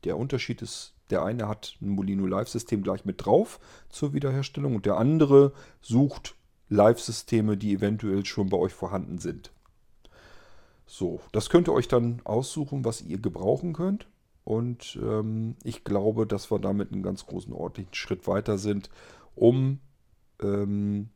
Der 0.04 0.18
Unterschied 0.18 0.60
ist, 0.62 0.94
der 1.08 1.24
eine 1.24 1.48
hat 1.48 1.76
ein 1.80 1.88
Molino 1.88 2.26
Live-System 2.26 2.82
gleich 2.82 3.04
mit 3.04 3.24
drauf 3.24 3.60
zur 3.88 4.12
Wiederherstellung 4.12 4.74
und 4.74 4.86
der 4.86 4.98
andere 4.98 5.52
sucht 5.80 6.36
Live-Systeme, 6.68 7.56
die 7.56 7.72
eventuell 7.72 8.24
schon 8.26 8.48
bei 8.48 8.56
euch 8.56 8.72
vorhanden 8.74 9.18
sind. 9.18 9.50
So, 10.92 11.20
das 11.30 11.50
könnt 11.50 11.68
ihr 11.68 11.72
euch 11.72 11.86
dann 11.86 12.20
aussuchen, 12.24 12.84
was 12.84 13.00
ihr 13.00 13.18
gebrauchen 13.18 13.74
könnt. 13.74 14.08
Und 14.42 14.98
ähm, 15.00 15.54
ich 15.62 15.84
glaube, 15.84 16.26
dass 16.26 16.50
wir 16.50 16.58
damit 16.58 16.90
einen 16.90 17.04
ganz 17.04 17.26
großen 17.26 17.52
ordentlichen 17.52 17.94
Schritt 17.94 18.26
weiter 18.26 18.58
sind, 18.58 18.90
um 19.36 19.78
ähm, 20.42 21.10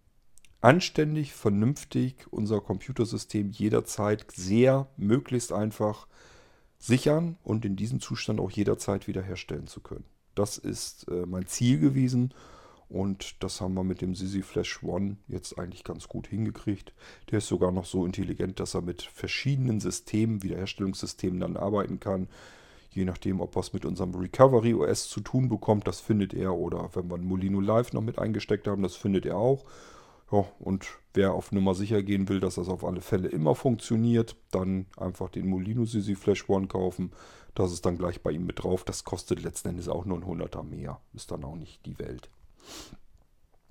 anständig, 0.60 1.32
vernünftig 1.32 2.26
unser 2.30 2.60
Computersystem 2.60 3.50
jederzeit 3.50 4.30
sehr, 4.30 4.86
möglichst 4.96 5.52
einfach 5.52 6.06
sichern 6.78 7.36
und 7.42 7.64
in 7.64 7.74
diesem 7.74 7.98
Zustand 7.98 8.38
auch 8.38 8.52
jederzeit 8.52 9.08
wiederherstellen 9.08 9.66
zu 9.66 9.80
können. 9.80 10.04
Das 10.36 10.56
ist 10.56 11.08
äh, 11.08 11.26
mein 11.26 11.48
Ziel 11.48 11.80
gewesen 11.80 12.32
und 12.94 13.42
das 13.42 13.60
haben 13.60 13.74
wir 13.74 13.82
mit 13.82 14.02
dem 14.02 14.14
Sisi 14.14 14.42
Flash 14.42 14.84
One 14.84 15.16
jetzt 15.26 15.58
eigentlich 15.58 15.82
ganz 15.82 16.06
gut 16.06 16.28
hingekriegt. 16.28 16.94
Der 17.28 17.38
ist 17.38 17.48
sogar 17.48 17.72
noch 17.72 17.86
so 17.86 18.06
intelligent, 18.06 18.60
dass 18.60 18.74
er 18.74 18.82
mit 18.82 19.02
verschiedenen 19.02 19.80
Systemen, 19.80 20.44
Wiederherstellungssystemen 20.44 21.40
dann 21.40 21.56
arbeiten 21.56 21.98
kann. 21.98 22.28
Je 22.90 23.04
nachdem, 23.04 23.40
ob 23.40 23.56
was 23.56 23.72
mit 23.72 23.84
unserem 23.84 24.14
Recovery 24.14 24.74
OS 24.74 25.08
zu 25.08 25.20
tun 25.20 25.48
bekommt, 25.48 25.88
das 25.88 25.98
findet 25.98 26.34
er. 26.34 26.54
Oder 26.54 26.88
wenn 26.94 27.10
wir 27.10 27.16
ein 27.16 27.24
Molino 27.24 27.60
Live 27.60 27.92
noch 27.92 28.00
mit 28.00 28.20
eingesteckt 28.20 28.68
haben, 28.68 28.84
das 28.84 28.94
findet 28.94 29.26
er 29.26 29.38
auch. 29.38 29.64
Ja, 30.30 30.44
und 30.60 30.86
wer 31.14 31.34
auf 31.34 31.50
Nummer 31.50 31.74
sicher 31.74 32.00
gehen 32.00 32.28
will, 32.28 32.38
dass 32.38 32.54
das 32.54 32.68
auf 32.68 32.84
alle 32.84 33.00
Fälle 33.00 33.26
immer 33.26 33.56
funktioniert, 33.56 34.36
dann 34.52 34.86
einfach 34.96 35.30
den 35.30 35.48
Molino 35.48 35.84
Sisi 35.84 36.14
Flash 36.14 36.48
One 36.48 36.68
kaufen. 36.68 37.10
Das 37.56 37.72
ist 37.72 37.84
dann 37.84 37.98
gleich 37.98 38.22
bei 38.22 38.30
ihm 38.30 38.46
mit 38.46 38.62
drauf. 38.62 38.84
Das 38.84 39.02
kostet 39.02 39.42
letzten 39.42 39.70
Endes 39.70 39.88
auch 39.88 40.04
nur 40.04 40.18
ein 40.18 40.24
100er 40.24 40.62
mehr. 40.62 41.00
Ist 41.12 41.32
dann 41.32 41.42
auch 41.42 41.56
nicht 41.56 41.84
die 41.86 41.98
Welt. 41.98 42.30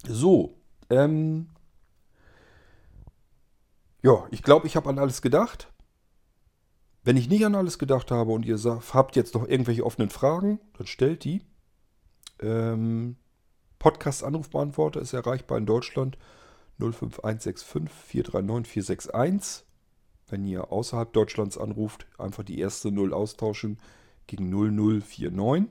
So, 0.08 0.58
ähm, 0.90 1.50
ja, 4.02 4.26
ich 4.32 4.44
glaube, 4.44 4.68
ich 4.68 4.76
habe 4.76 4.90
an 4.90 5.00
alles 5.00 5.22
gedacht. 5.22 5.72
Wenn 7.04 7.18
ich 7.18 7.30
nicht 7.30 7.46
an 7.46 7.56
alles 7.56 7.80
gedacht 7.80 8.12
habe 8.12 8.32
und 8.32 8.46
ihr 8.46 8.58
habt 8.58 9.16
jetzt 9.16 9.34
noch 9.34 9.48
irgendwelche 9.48 9.86
offenen 9.86 10.10
Fragen, 10.10 10.60
dann 10.78 10.88
stellt 10.88 11.24
die. 11.24 11.42
Ähm, 12.40 13.18
Podcast-Anrufbeantworter 13.80 15.02
ist 15.02 15.14
erreichbar 15.14 15.58
in 15.58 15.66
Deutschland 15.66 16.18
05165 16.80 17.68
439 17.92 18.72
461. 18.72 19.66
Wenn 20.28 20.46
ihr 20.46 20.72
außerhalb 20.72 21.12
Deutschlands 21.14 21.58
anruft, 21.58 22.08
einfach 22.18 22.44
die 22.44 22.60
erste 22.60 22.92
0 22.92 23.14
austauschen 23.14 23.80
gegen 24.28 24.50
0049. 24.50 25.70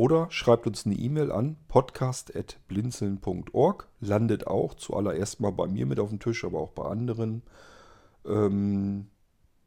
Oder 0.00 0.28
schreibt 0.30 0.66
uns 0.66 0.86
eine 0.86 0.94
E-Mail 0.94 1.30
an 1.30 1.58
podcast.blinzeln.org. 1.68 3.86
Landet 4.00 4.46
auch 4.46 4.72
zuallererst 4.72 5.40
mal 5.40 5.52
bei 5.52 5.66
mir 5.66 5.84
mit 5.84 6.00
auf 6.00 6.08
dem 6.08 6.20
Tisch, 6.20 6.42
aber 6.42 6.58
auch 6.58 6.70
bei 6.70 6.84
anderen. 6.84 7.42
Ähm, 8.24 9.08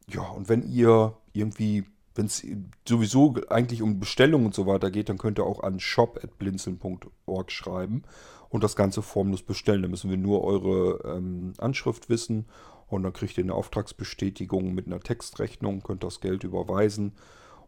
ja, 0.07 0.23
und 0.23 0.49
wenn 0.49 0.63
ihr 0.63 1.15
irgendwie, 1.33 1.85
wenn 2.15 2.25
es 2.25 2.43
sowieso 2.89 3.35
eigentlich 3.49 3.83
um 3.83 3.99
Bestellungen 3.99 4.47
und 4.47 4.55
so 4.55 4.65
weiter 4.65 4.89
geht, 4.89 5.09
dann 5.09 5.19
könnt 5.19 5.37
ihr 5.37 5.45
auch 5.45 5.61
an 5.61 5.79
shop.blinzeln.org 5.79 7.51
schreiben 7.51 8.01
und 8.49 8.63
das 8.63 8.75
Ganze 8.75 9.03
formlos 9.03 9.43
bestellen. 9.43 9.83
Da 9.83 9.87
müssen 9.87 10.09
wir 10.09 10.17
nur 10.17 10.43
eure 10.43 11.15
ähm, 11.15 11.53
Anschrift 11.59 12.09
wissen 12.09 12.47
und 12.87 13.03
dann 13.03 13.13
kriegt 13.13 13.37
ihr 13.37 13.43
eine 13.43 13.53
Auftragsbestätigung 13.53 14.73
mit 14.73 14.87
einer 14.87 14.99
Textrechnung, 14.99 15.83
könnt 15.83 16.03
das 16.03 16.21
Geld 16.21 16.43
überweisen. 16.43 17.13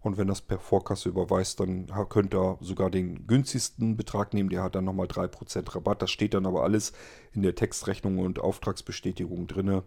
Und 0.05 0.17
wenn 0.17 0.27
das 0.27 0.41
per 0.41 0.59
Vorkasse 0.59 1.09
überweist, 1.09 1.59
dann 1.59 1.87
könnt 2.09 2.35
ihr 2.35 2.59
sogar 2.61 2.91
den 2.91 3.25
günstigsten 3.25 3.97
Betrag 3.97 4.35
nehmen. 4.35 4.49
Der 4.49 4.61
hat 4.61 4.75
dann 4.75 4.85
nochmal 4.85 5.07
3% 5.07 5.73
Rabatt. 5.73 6.03
Das 6.03 6.11
steht 6.11 6.35
dann 6.35 6.45
aber 6.45 6.61
alles 6.61 6.93
in 7.33 7.41
der 7.41 7.55
Textrechnung 7.55 8.19
und 8.19 8.37
Auftragsbestätigung 8.37 9.47
drin. 9.47 9.81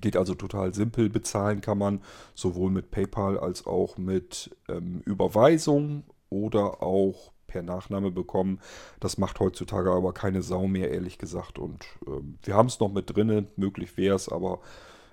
Geht 0.00 0.16
also 0.16 0.36
total 0.36 0.72
simpel. 0.72 1.10
Bezahlen 1.10 1.60
kann 1.60 1.78
man 1.78 2.00
sowohl 2.36 2.70
mit 2.70 2.92
PayPal 2.92 3.40
als 3.40 3.66
auch 3.66 3.98
mit 3.98 4.56
ähm, 4.68 5.00
Überweisung 5.04 6.04
oder 6.30 6.80
auch 6.80 7.32
per 7.48 7.62
Nachname 7.62 8.12
bekommen. 8.12 8.60
Das 9.00 9.18
macht 9.18 9.40
heutzutage 9.40 9.90
aber 9.90 10.12
keine 10.12 10.42
Sau 10.42 10.68
mehr, 10.68 10.92
ehrlich 10.92 11.18
gesagt. 11.18 11.58
Und 11.58 11.84
ähm, 12.06 12.38
wir 12.44 12.54
haben 12.54 12.68
es 12.68 12.78
noch 12.78 12.92
mit 12.92 13.16
drin. 13.16 13.48
Möglich 13.56 13.96
wäre 13.96 14.14
es, 14.14 14.28
aber 14.28 14.60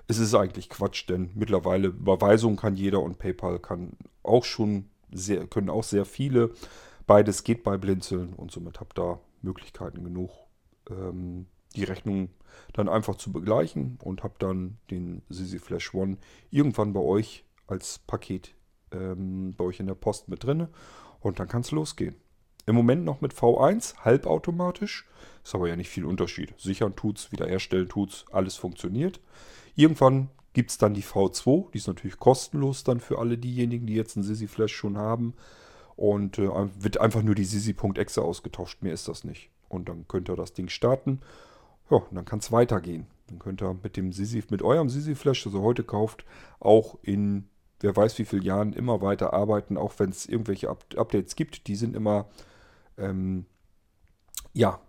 es 0.08 0.20
ist 0.20 0.36
eigentlich 0.36 0.70
Quatsch, 0.70 1.10
denn 1.10 1.32
mittlerweile 1.36 1.88
Überweisung 1.88 2.56
kann 2.56 2.76
jeder 2.76 3.02
und 3.02 3.18
PayPal 3.18 3.60
kann 3.60 3.94
auch 4.24 4.46
schon 4.46 4.90
sehr, 5.12 5.48
können 5.48 5.70
auch 5.70 5.84
sehr 5.84 6.06
viele. 6.06 6.52
Beides 7.08 7.44
geht 7.44 7.64
bei 7.64 7.78
Blinzeln 7.78 8.34
und 8.34 8.52
somit 8.52 8.80
habt 8.80 9.00
ihr 9.00 9.20
Möglichkeiten 9.42 10.04
genug, 10.04 10.32
ähm, 10.90 11.48
die 11.76 11.84
Rechnung 11.84 12.30
dann 12.74 12.90
einfach 12.90 13.16
zu 13.16 13.32
begleichen 13.32 13.98
und 14.02 14.24
habt 14.24 14.42
dann 14.44 14.78
den 14.90 15.22
Sisi 15.30 15.60
Flash 15.60 15.94
One 15.94 16.18
irgendwann 16.52 16.94
bei 16.94 17.02
euch 17.02 17.46
als 17.68 18.00
Paket 18.00 18.56
ähm, 18.92 19.54
bei 19.56 19.66
euch 19.66 19.80
in 19.80 19.88
der 19.88 19.96
Post 19.96 20.30
mit 20.30 20.44
drin 20.44 20.68
und 21.20 21.40
dann 21.40 21.48
kann 21.48 21.62
es 21.62 21.72
losgehen. 21.72 22.16
Im 22.68 22.76
Moment 22.76 23.06
noch 23.06 23.22
mit 23.22 23.34
V1, 23.34 23.98
halbautomatisch, 23.98 25.08
ist 25.44 25.54
aber 25.54 25.68
ja 25.68 25.76
nicht 25.76 25.90
viel 25.90 26.06
Unterschied. 26.06 26.54
Sichern 26.58 26.96
tut's, 26.96 27.32
wiederherstellen 27.32 27.88
tut's, 27.88 28.26
alles 28.32 28.56
funktioniert. 28.56 29.20
Irgendwann 29.76 30.30
gibt 30.54 30.72
es 30.72 30.78
dann 30.78 30.94
die 30.94 31.04
V2, 31.04 31.72
die 31.72 31.78
ist 31.78 31.88
natürlich 31.88 32.18
kostenlos 32.18 32.84
dann 32.84 33.00
für 33.00 33.20
alle 33.20 33.38
diejenigen, 33.38 33.86
die 33.86 33.94
jetzt 33.94 34.16
einen 34.16 34.24
Sisi 34.24 34.48
Flash 34.48 34.74
schon 34.74 34.98
haben. 34.98 35.36
Und 35.96 36.40
äh, 36.40 36.50
wird 36.82 37.00
einfach 37.00 37.22
nur 37.22 37.36
die 37.36 37.46
Sisi.exe 37.46 38.22
ausgetauscht, 38.22 38.82
mehr 38.82 38.94
ist 38.94 39.08
das 39.08 39.24
nicht. 39.24 39.50
Und 39.70 39.88
dann 39.88 40.08
könnt 40.08 40.30
ihr 40.30 40.36
das 40.36 40.54
Ding 40.54 40.68
starten. 40.68 41.22
Ja, 41.90 41.98
und 41.98 42.16
dann 42.16 42.26
kann 42.26 42.40
es 42.40 42.52
weitergehen. 42.52 43.06
Dann 43.28 43.40
könnt 43.40 43.62
ihr 43.62 43.78
mit 43.82 43.96
dem 43.96 44.12
Sisi, 44.12 44.44
mit 44.50 44.62
eurem 44.62 44.90
Sisi 44.90 45.16
Flash, 45.16 45.44
das 45.44 45.54
ihr 45.54 45.62
heute 45.62 45.84
kauft, 45.84 46.26
auch 46.60 46.98
in 47.02 47.48
wer 47.80 47.96
weiß 47.96 48.18
wie 48.18 48.26
vielen 48.26 48.42
Jahren 48.42 48.74
immer 48.74 49.02
weiter 49.02 49.34
arbeiten, 49.34 49.78
auch 49.78 49.94
wenn 49.98 50.10
es 50.10 50.26
irgendwelche 50.26 50.70
Up 50.70 50.84
Updates 50.98 51.36
gibt. 51.36 51.68
Die 51.68 51.76
sind 51.76 51.96
immer 51.96 52.28
ähm, 52.98 53.46
ja 54.54 54.80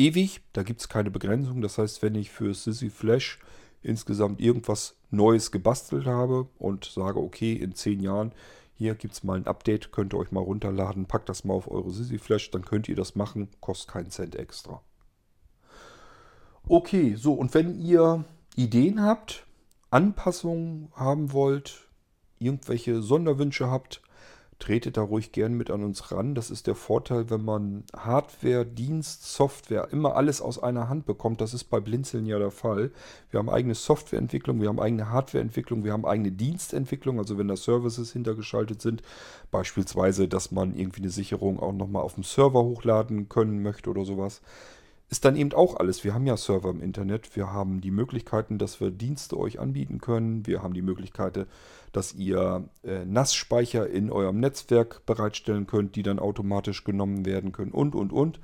ewig. 0.00 0.40
Da 0.52 0.62
gibt 0.62 0.80
es 0.80 0.88
keine 0.88 1.10
Begrenzung. 1.10 1.60
Das 1.60 1.78
heißt, 1.78 2.02
wenn 2.02 2.14
ich 2.14 2.30
für 2.30 2.54
Sisi 2.54 2.90
Flash 2.90 3.38
insgesamt 3.82 4.40
irgendwas 4.40 4.96
Neues 5.10 5.50
gebastelt 5.50 6.06
habe 6.06 6.48
und 6.58 6.84
sage, 6.84 7.18
okay, 7.20 7.54
in 7.54 7.74
zehn 7.74 8.00
Jahren, 8.00 8.32
hier 8.74 8.94
gibt 8.94 9.14
es 9.14 9.24
mal 9.24 9.36
ein 9.36 9.46
Update, 9.46 9.92
könnt 9.92 10.14
ihr 10.14 10.18
euch 10.18 10.32
mal 10.32 10.40
runterladen, 10.40 11.06
packt 11.06 11.28
das 11.28 11.44
mal 11.44 11.54
auf 11.54 11.70
eure 11.70 11.90
Sisi 11.90 12.18
Flash, 12.18 12.50
dann 12.50 12.64
könnt 12.64 12.88
ihr 12.88 12.96
das 12.96 13.14
machen, 13.14 13.48
kostet 13.60 13.90
keinen 13.90 14.10
Cent 14.10 14.34
extra. 14.36 14.82
Okay, 16.66 17.14
so 17.14 17.34
und 17.34 17.52
wenn 17.54 17.78
ihr 17.78 18.24
Ideen 18.56 19.02
habt, 19.02 19.46
Anpassungen 19.90 20.90
haben 20.94 21.32
wollt, 21.32 21.88
irgendwelche 22.38 23.02
Sonderwünsche 23.02 23.70
habt, 23.70 24.02
tretet 24.60 24.96
da 24.96 25.02
ruhig 25.02 25.32
gern 25.32 25.54
mit 25.54 25.70
an 25.70 25.82
uns 25.82 26.12
ran. 26.12 26.36
Das 26.36 26.50
ist 26.50 26.68
der 26.68 26.76
Vorteil, 26.76 27.30
wenn 27.30 27.44
man 27.44 27.84
Hardware, 27.96 28.64
Dienst, 28.64 29.24
Software, 29.24 29.88
immer 29.90 30.14
alles 30.14 30.40
aus 30.40 30.62
einer 30.62 30.88
Hand 30.88 31.06
bekommt. 31.06 31.40
Das 31.40 31.54
ist 31.54 31.64
bei 31.64 31.80
Blinzeln 31.80 32.26
ja 32.26 32.38
der 32.38 32.52
Fall. 32.52 32.92
Wir 33.30 33.38
haben 33.38 33.50
eigene 33.50 33.74
Softwareentwicklung, 33.74 34.60
wir 34.60 34.68
haben 34.68 34.78
eigene 34.78 35.10
Hardwareentwicklung, 35.10 35.82
wir 35.82 35.92
haben 35.92 36.06
eigene 36.06 36.30
Dienstentwicklung, 36.30 37.18
also 37.18 37.38
wenn 37.38 37.48
da 37.48 37.56
Services 37.56 38.12
hintergeschaltet 38.12 38.80
sind. 38.80 39.02
Beispielsweise, 39.50 40.28
dass 40.28 40.52
man 40.52 40.76
irgendwie 40.76 41.02
eine 41.02 41.10
Sicherung 41.10 41.58
auch 41.58 41.72
nochmal 41.72 42.02
auf 42.02 42.14
dem 42.14 42.22
Server 42.22 42.62
hochladen 42.62 43.28
können 43.28 43.62
möchte 43.62 43.90
oder 43.90 44.04
sowas 44.04 44.42
ist 45.10 45.24
dann 45.24 45.34
eben 45.34 45.52
auch 45.52 45.76
alles. 45.76 46.04
Wir 46.04 46.14
haben 46.14 46.26
ja 46.26 46.36
Server 46.36 46.70
im 46.70 46.80
Internet. 46.80 47.34
Wir 47.34 47.52
haben 47.52 47.80
die 47.80 47.90
Möglichkeiten, 47.90 48.58
dass 48.58 48.80
wir 48.80 48.92
Dienste 48.92 49.36
euch 49.36 49.58
anbieten 49.58 50.00
können. 50.00 50.46
Wir 50.46 50.62
haben 50.62 50.72
die 50.72 50.82
Möglichkeit, 50.82 51.46
dass 51.92 52.14
ihr 52.14 52.68
äh, 52.84 53.04
NAS-Speicher 53.04 53.88
in 53.88 54.12
eurem 54.12 54.38
Netzwerk 54.38 55.04
bereitstellen 55.06 55.66
könnt, 55.66 55.96
die 55.96 56.04
dann 56.04 56.20
automatisch 56.20 56.84
genommen 56.84 57.26
werden 57.26 57.50
können 57.50 57.72
und, 57.72 57.96
und, 57.96 58.12
und. 58.12 58.38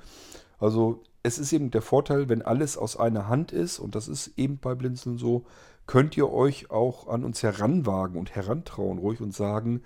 Also 0.59 1.03
es 1.23 1.39
ist 1.39 1.53
eben 1.53 1.71
der 1.71 1.81
Vorteil, 1.81 2.27
wenn 2.27 2.41
alles 2.41 2.77
aus 2.77 2.97
einer 2.97 3.29
Hand 3.29 3.53
ist, 3.53 3.79
und 3.79 3.95
das 3.95 4.09
ist 4.09 4.37
eben 4.37 4.57
bei 4.57 4.75
Blinzeln 4.75 5.17
so, 5.17 5.45
könnt 5.85 6.17
ihr 6.17 6.29
euch 6.29 6.69
auch 6.69 7.07
an 7.07 7.23
uns 7.23 7.43
heranwagen 7.43 8.17
und 8.19 8.35
herantrauen 8.35 8.97
ruhig 8.97 9.21
und 9.21 9.33
sagen, 9.33 9.83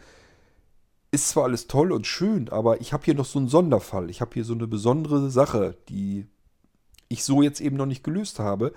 ist 1.12 1.30
zwar 1.30 1.44
alles 1.44 1.68
toll 1.68 1.92
und 1.92 2.08
schön, 2.08 2.50
aber 2.50 2.82
ich 2.82 2.92
habe 2.92 3.06
hier 3.06 3.14
noch 3.14 3.26
so 3.26 3.38
einen 3.38 3.50
Sonderfall. 3.50 4.10
Ich 4.10 4.20
habe 4.22 4.32
hier 4.34 4.46
so 4.46 4.54
eine 4.54 4.66
besondere 4.66 5.30
Sache, 5.30 5.78
die 5.90 6.28
ich 7.12 7.24
so 7.24 7.42
jetzt 7.42 7.62
eben 7.62 7.78
noch 7.78 7.86
nicht 7.86 8.04
gelöst 8.04 8.40
habe. 8.40 8.74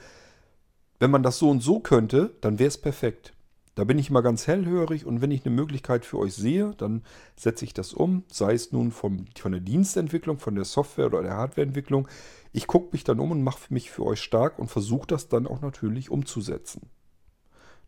Wenn 0.98 1.10
man 1.10 1.22
das 1.22 1.38
so 1.38 1.50
und 1.50 1.62
so 1.62 1.80
könnte, 1.80 2.34
dann 2.40 2.58
wäre 2.58 2.68
es 2.68 2.78
perfekt. 2.78 3.32
Da 3.74 3.82
bin 3.82 3.98
ich 3.98 4.08
immer 4.08 4.22
ganz 4.22 4.46
hellhörig 4.46 5.04
und 5.04 5.20
wenn 5.20 5.32
ich 5.32 5.44
eine 5.44 5.54
Möglichkeit 5.54 6.04
für 6.04 6.18
euch 6.18 6.34
sehe, 6.34 6.74
dann 6.78 7.02
setze 7.36 7.64
ich 7.64 7.74
das 7.74 7.92
um, 7.92 8.22
sei 8.28 8.54
es 8.54 8.70
nun 8.70 8.92
vom, 8.92 9.26
von 9.36 9.50
der 9.50 9.60
Dienstentwicklung, 9.60 10.38
von 10.38 10.54
der 10.54 10.64
Software 10.64 11.06
oder 11.06 11.22
der 11.22 11.36
Hardwareentwicklung. 11.36 12.06
Ich 12.52 12.68
gucke 12.68 12.90
mich 12.92 13.02
dann 13.02 13.18
um 13.18 13.32
und 13.32 13.42
mache 13.42 13.74
mich 13.74 13.90
für 13.90 14.06
euch 14.06 14.20
stark 14.20 14.60
und 14.60 14.68
versuche 14.68 15.08
das 15.08 15.28
dann 15.28 15.48
auch 15.48 15.60
natürlich 15.60 16.08
umzusetzen. 16.08 16.88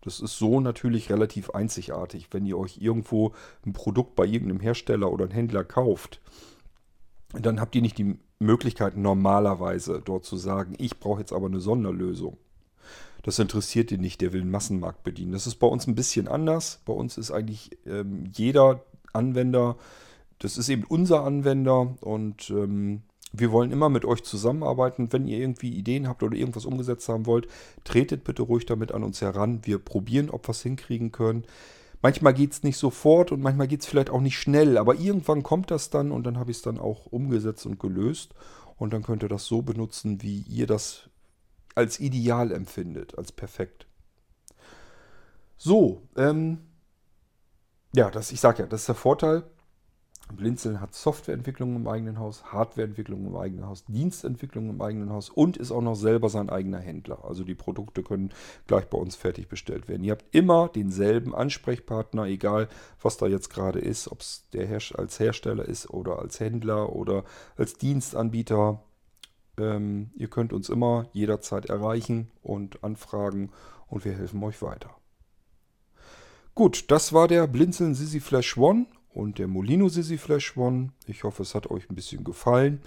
Das 0.00 0.20
ist 0.20 0.38
so 0.38 0.60
natürlich 0.60 1.10
relativ 1.10 1.50
einzigartig, 1.50 2.28
wenn 2.32 2.46
ihr 2.46 2.58
euch 2.58 2.78
irgendwo 2.78 3.32
ein 3.64 3.72
Produkt 3.72 4.16
bei 4.16 4.24
irgendeinem 4.24 4.60
Hersteller 4.60 5.10
oder 5.10 5.24
einem 5.24 5.34
Händler 5.34 5.64
kauft. 5.64 6.20
Dann 7.32 7.60
habt 7.60 7.74
ihr 7.76 7.82
nicht 7.82 7.98
die 7.98 8.18
Möglichkeit 8.38 8.96
normalerweise 8.96 10.02
dort 10.04 10.24
zu 10.24 10.36
sagen, 10.36 10.74
ich 10.78 10.98
brauche 10.98 11.20
jetzt 11.20 11.32
aber 11.32 11.46
eine 11.46 11.60
Sonderlösung. 11.60 12.36
Das 13.22 13.38
interessiert 13.38 13.90
ihn 13.90 14.00
nicht, 14.00 14.20
der 14.20 14.32
will 14.32 14.42
einen 14.42 14.50
Massenmarkt 14.50 15.02
bedienen. 15.02 15.32
Das 15.32 15.46
ist 15.46 15.56
bei 15.56 15.66
uns 15.66 15.86
ein 15.86 15.96
bisschen 15.96 16.28
anders. 16.28 16.80
Bei 16.84 16.92
uns 16.92 17.18
ist 17.18 17.32
eigentlich 17.32 17.70
ähm, 17.84 18.30
jeder 18.32 18.84
Anwender, 19.12 19.76
das 20.38 20.58
ist 20.58 20.68
eben 20.68 20.84
unser 20.84 21.24
Anwender 21.24 21.96
und 22.02 22.50
ähm, 22.50 23.02
wir 23.32 23.50
wollen 23.52 23.72
immer 23.72 23.88
mit 23.88 24.04
euch 24.04 24.22
zusammenarbeiten. 24.22 25.12
Wenn 25.12 25.26
ihr 25.26 25.38
irgendwie 25.38 25.70
Ideen 25.70 26.08
habt 26.08 26.22
oder 26.22 26.36
irgendwas 26.36 26.64
umgesetzt 26.64 27.08
haben 27.08 27.26
wollt, 27.26 27.48
tretet 27.84 28.24
bitte 28.24 28.42
ruhig 28.42 28.66
damit 28.66 28.92
an 28.92 29.02
uns 29.02 29.20
heran. 29.20 29.60
Wir 29.64 29.78
probieren, 29.78 30.30
ob 30.30 30.46
wir 30.46 30.52
es 30.52 30.62
hinkriegen 30.62 31.10
können. 31.12 31.44
Manchmal 32.02 32.34
geht 32.34 32.52
es 32.52 32.62
nicht 32.62 32.76
sofort 32.76 33.32
und 33.32 33.40
manchmal 33.40 33.68
geht 33.68 33.80
es 33.80 33.86
vielleicht 33.86 34.10
auch 34.10 34.20
nicht 34.20 34.38
schnell, 34.38 34.78
aber 34.78 34.94
irgendwann 34.94 35.42
kommt 35.42 35.70
das 35.70 35.90
dann 35.90 36.12
und 36.12 36.24
dann 36.24 36.38
habe 36.38 36.50
ich 36.50 36.58
es 36.58 36.62
dann 36.62 36.78
auch 36.78 37.06
umgesetzt 37.06 37.66
und 37.66 37.80
gelöst. 37.80 38.34
Und 38.76 38.92
dann 38.92 39.02
könnt 39.02 39.22
ihr 39.22 39.28
das 39.28 39.46
so 39.46 39.62
benutzen, 39.62 40.22
wie 40.22 40.40
ihr 40.40 40.66
das 40.66 41.08
als 41.74 41.98
ideal 41.98 42.52
empfindet, 42.52 43.16
als 43.16 43.32
perfekt. 43.32 43.86
So, 45.56 46.02
ähm, 46.16 46.58
ja, 47.94 48.10
das, 48.10 48.32
ich 48.32 48.40
sage 48.40 48.62
ja, 48.62 48.68
das 48.68 48.82
ist 48.82 48.88
der 48.88 48.94
Vorteil. 48.94 49.44
Blinzeln 50.32 50.80
hat 50.80 50.94
Softwareentwicklung 50.94 51.76
im 51.76 51.86
eigenen 51.86 52.18
Haus, 52.18 52.44
Hardwareentwicklung 52.46 53.26
im 53.26 53.36
eigenen 53.36 53.66
Haus, 53.66 53.84
Dienstentwicklung 53.84 54.70
im 54.70 54.80
eigenen 54.80 55.10
Haus 55.10 55.30
und 55.30 55.56
ist 55.56 55.70
auch 55.70 55.80
noch 55.82 55.94
selber 55.94 56.28
sein 56.28 56.50
eigener 56.50 56.78
Händler. 56.78 57.24
Also 57.24 57.44
die 57.44 57.54
Produkte 57.54 58.02
können 58.02 58.32
gleich 58.66 58.86
bei 58.86 58.98
uns 58.98 59.16
fertig 59.16 59.48
bestellt 59.48 59.88
werden. 59.88 60.04
Ihr 60.04 60.12
habt 60.12 60.34
immer 60.34 60.68
denselben 60.68 61.34
Ansprechpartner, 61.34 62.24
egal 62.24 62.68
was 63.00 63.16
da 63.16 63.26
jetzt 63.26 63.50
gerade 63.50 63.78
ist, 63.78 64.10
ob 64.10 64.20
es 64.20 64.48
der 64.52 64.66
Her 64.66 64.80
als 64.96 65.18
Hersteller 65.20 65.64
ist 65.64 65.90
oder 65.90 66.18
als 66.18 66.40
Händler 66.40 66.94
oder 66.94 67.24
als 67.56 67.74
Dienstanbieter. 67.74 68.82
Ähm, 69.58 70.10
ihr 70.16 70.28
könnt 70.28 70.52
uns 70.52 70.68
immer 70.68 71.06
jederzeit 71.12 71.66
erreichen 71.66 72.30
und 72.42 72.82
anfragen 72.84 73.52
und 73.86 74.04
wir 74.04 74.12
helfen 74.12 74.42
euch 74.42 74.60
weiter. 74.60 74.90
Gut, 76.54 76.90
das 76.90 77.12
war 77.12 77.28
der 77.28 77.46
Blinzeln 77.46 77.94
Sisi 77.94 78.18
Flash 78.18 78.56
One 78.56 78.86
und 79.16 79.38
der 79.38 79.48
Molino 79.48 79.88
Sisi 79.88 80.18
Flash 80.18 80.58
One. 80.58 80.90
Ich 81.06 81.24
hoffe, 81.24 81.42
es 81.42 81.54
hat 81.54 81.70
euch 81.70 81.88
ein 81.88 81.94
bisschen 81.94 82.22
gefallen 82.22 82.82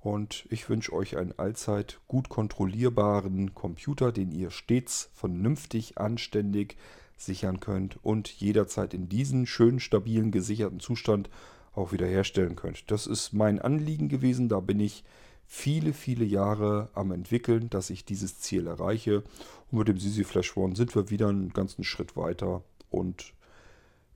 und 0.00 0.46
ich 0.48 0.70
wünsche 0.70 0.94
euch 0.94 1.18
einen 1.18 1.38
allzeit 1.38 2.00
gut 2.08 2.30
kontrollierbaren 2.30 3.54
Computer, 3.54 4.10
den 4.10 4.32
ihr 4.32 4.50
stets 4.50 5.10
vernünftig, 5.12 5.98
anständig 5.98 6.78
sichern 7.18 7.60
könnt 7.60 8.02
und 8.02 8.28
jederzeit 8.28 8.94
in 8.94 9.10
diesen 9.10 9.46
schönen, 9.46 9.78
stabilen, 9.78 10.30
gesicherten 10.30 10.80
Zustand 10.80 11.28
auch 11.74 11.92
wieder 11.92 12.06
herstellen 12.06 12.56
könnt. 12.56 12.90
Das 12.90 13.06
ist 13.06 13.34
mein 13.34 13.60
Anliegen 13.60 14.08
gewesen, 14.08 14.48
da 14.48 14.60
bin 14.60 14.80
ich 14.80 15.04
viele, 15.46 15.92
viele 15.92 16.24
Jahre 16.24 16.88
am 16.94 17.12
entwickeln, 17.12 17.68
dass 17.68 17.90
ich 17.90 18.06
dieses 18.06 18.40
Ziel 18.40 18.68
erreiche. 18.68 19.22
Und 19.70 19.80
mit 19.80 19.88
dem 19.88 19.98
Sisi 19.98 20.24
Flash 20.24 20.56
One 20.56 20.76
sind 20.76 20.94
wir 20.94 21.10
wieder 21.10 21.28
einen 21.28 21.52
ganzen 21.52 21.84
Schritt 21.84 22.16
weiter 22.16 22.62
und 22.88 23.34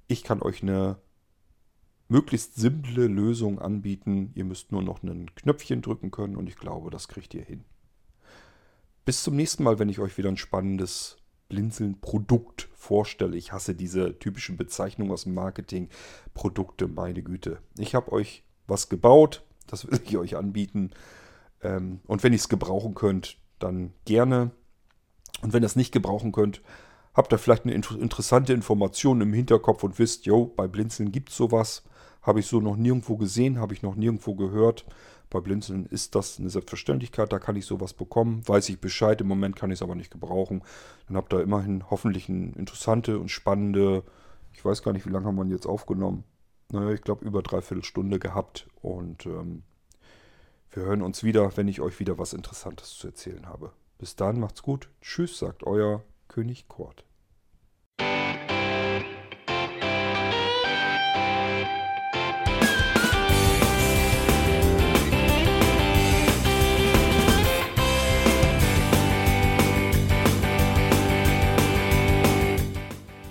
ich 0.07 0.25
kann 0.25 0.41
euch 0.41 0.63
eine 0.63 0.97
möglichst 2.09 2.57
simple 2.57 3.07
Lösung 3.07 3.59
anbieten. 3.59 4.33
Ihr 4.35 4.45
müsst 4.45 4.73
nur 4.73 4.83
noch 4.83 5.03
ein 5.03 5.35
Knöpfchen 5.35 5.83
drücken 5.83 6.11
können 6.11 6.37
und 6.37 6.49
ich 6.49 6.57
glaube, 6.57 6.91
das 6.91 7.09
kriegt 7.09 7.35
ihr 7.35 7.45
hin. 7.45 7.65
Bis 9.05 9.23
zum 9.23 9.37
nächsten 9.37 9.63
Mal, 9.63 9.79
wenn 9.79 9.89
ich 9.89 10.01
euch 10.01 10.19
wieder 10.19 10.29
ein 10.29 10.37
spannendes 10.37 11.17
Blinzeln-Produkt 11.49 12.69
vorstelle. 12.75 13.37
Ich 13.37 13.53
hasse 13.53 13.75
diese 13.75 14.19
typischen 14.19 14.57
Bezeichnungen 14.57 15.13
aus 15.13 15.25
dem 15.25 15.35
Marketing. 15.35 15.89
Produkte, 16.35 16.89
meine 16.89 17.23
Güte. 17.23 17.59
Ich 17.79 17.95
habe 17.95 18.13
euch 18.13 18.45
was 18.67 18.89
gebaut, 18.89 19.45
das 19.67 19.91
will 19.91 20.01
ich 20.05 20.17
euch 20.19 20.37
anbieten. 20.37 20.91
Ähm, 21.63 22.01
und 22.07 22.23
wenn 22.23 22.33
ihr 22.33 22.39
es 22.39 22.49
gebrauchen 22.49 22.95
könnt, 22.95 23.39
dann 23.59 23.93
gerne. 24.05 24.51
Und 25.43 25.53
wenn 25.53 25.63
ihr 25.63 25.67
es 25.67 25.77
nicht 25.77 25.93
gebrauchen 25.93 26.33
könnt, 26.33 26.63
habt 27.15 27.33
ihr 27.33 27.39
vielleicht 27.39 27.65
eine 27.65 27.75
interessante 27.75 28.53
Information 28.53 29.21
im 29.21 29.33
Hinterkopf 29.33 29.83
und 29.83 29.99
wisst, 29.99 30.27
jo, 30.27 30.47
bei 30.47 30.69
Blinzeln 30.69 31.13
gibt 31.13 31.31
es 31.31 31.37
sowas. 31.37 31.83
Habe 32.23 32.41
ich 32.41 32.47
so 32.47 32.61
noch 32.61 32.77
nirgendwo 32.77 33.17
gesehen, 33.17 33.59
habe 33.59 33.75
ich 33.75 33.83
noch 33.83 33.95
nirgendwo 33.95 34.35
gehört. 34.35 34.85
Bei 35.31 35.41
Blinzeln 35.41 35.87
ist 35.87 36.15
das 36.15 36.39
eine 36.39 36.49
Selbstverständlichkeit, 36.49 37.33
da 37.33 37.39
kann 37.39 37.57
ich 37.57 37.67
sowas 37.67 37.93
bekommen. 37.93 38.47
Weiß 38.47 38.69
ich 38.71 38.81
Bescheid, 38.81 39.21
im 39.21 39.29
Moment 39.29 39.57
kann 39.57 39.71
ich 39.71 39.79
es 39.79 39.83
aber 39.83 39.95
nicht 39.95 40.11
gebrauchen. 40.11 40.63
Dann 41.07 41.17
habt 41.17 41.33
ihr 41.35 41.43
immerhin 41.43 41.91
hoffentlich 41.91 42.29
eine 42.29 42.53
interessante 42.53 43.19
und 43.19 43.31
spannende, 43.31 44.05
ich 44.53 44.65
weiß 44.65 44.83
gar 44.83 44.93
nicht, 44.93 45.07
wie 45.07 45.11
lange 45.11 45.27
haben 45.27 45.37
wir 45.37 45.45
jetzt 45.47 45.67
aufgenommen. 45.67 46.25
Naja, 46.71 46.93
ich 46.93 47.03
glaube 47.03 47.25
über 47.25 47.43
dreiviertel 47.43 47.85
Stunde 47.85 48.19
gehabt. 48.19 48.69
Und 48.81 49.27
ähm, 49.27 49.63
wir 50.71 50.85
hören 50.85 51.03
uns 51.03 51.23
wieder, 51.23 51.57
wenn 51.57 51.69
ich 51.69 51.81
euch 51.81 51.99
wieder 52.01 52.19
was 52.19 52.33
Interessantes 52.33 52.97
zu 52.97 53.09
erzählen 53.09 53.47
habe. 53.47 53.73
Bis 53.99 54.17
dann, 54.17 54.41
macht's 54.41 54.63
gut. 54.63 54.89
Tschüss, 55.01 55.39
sagt 55.39 55.65
euer 55.65 56.03
König 56.29 56.69
Kort. 56.69 57.08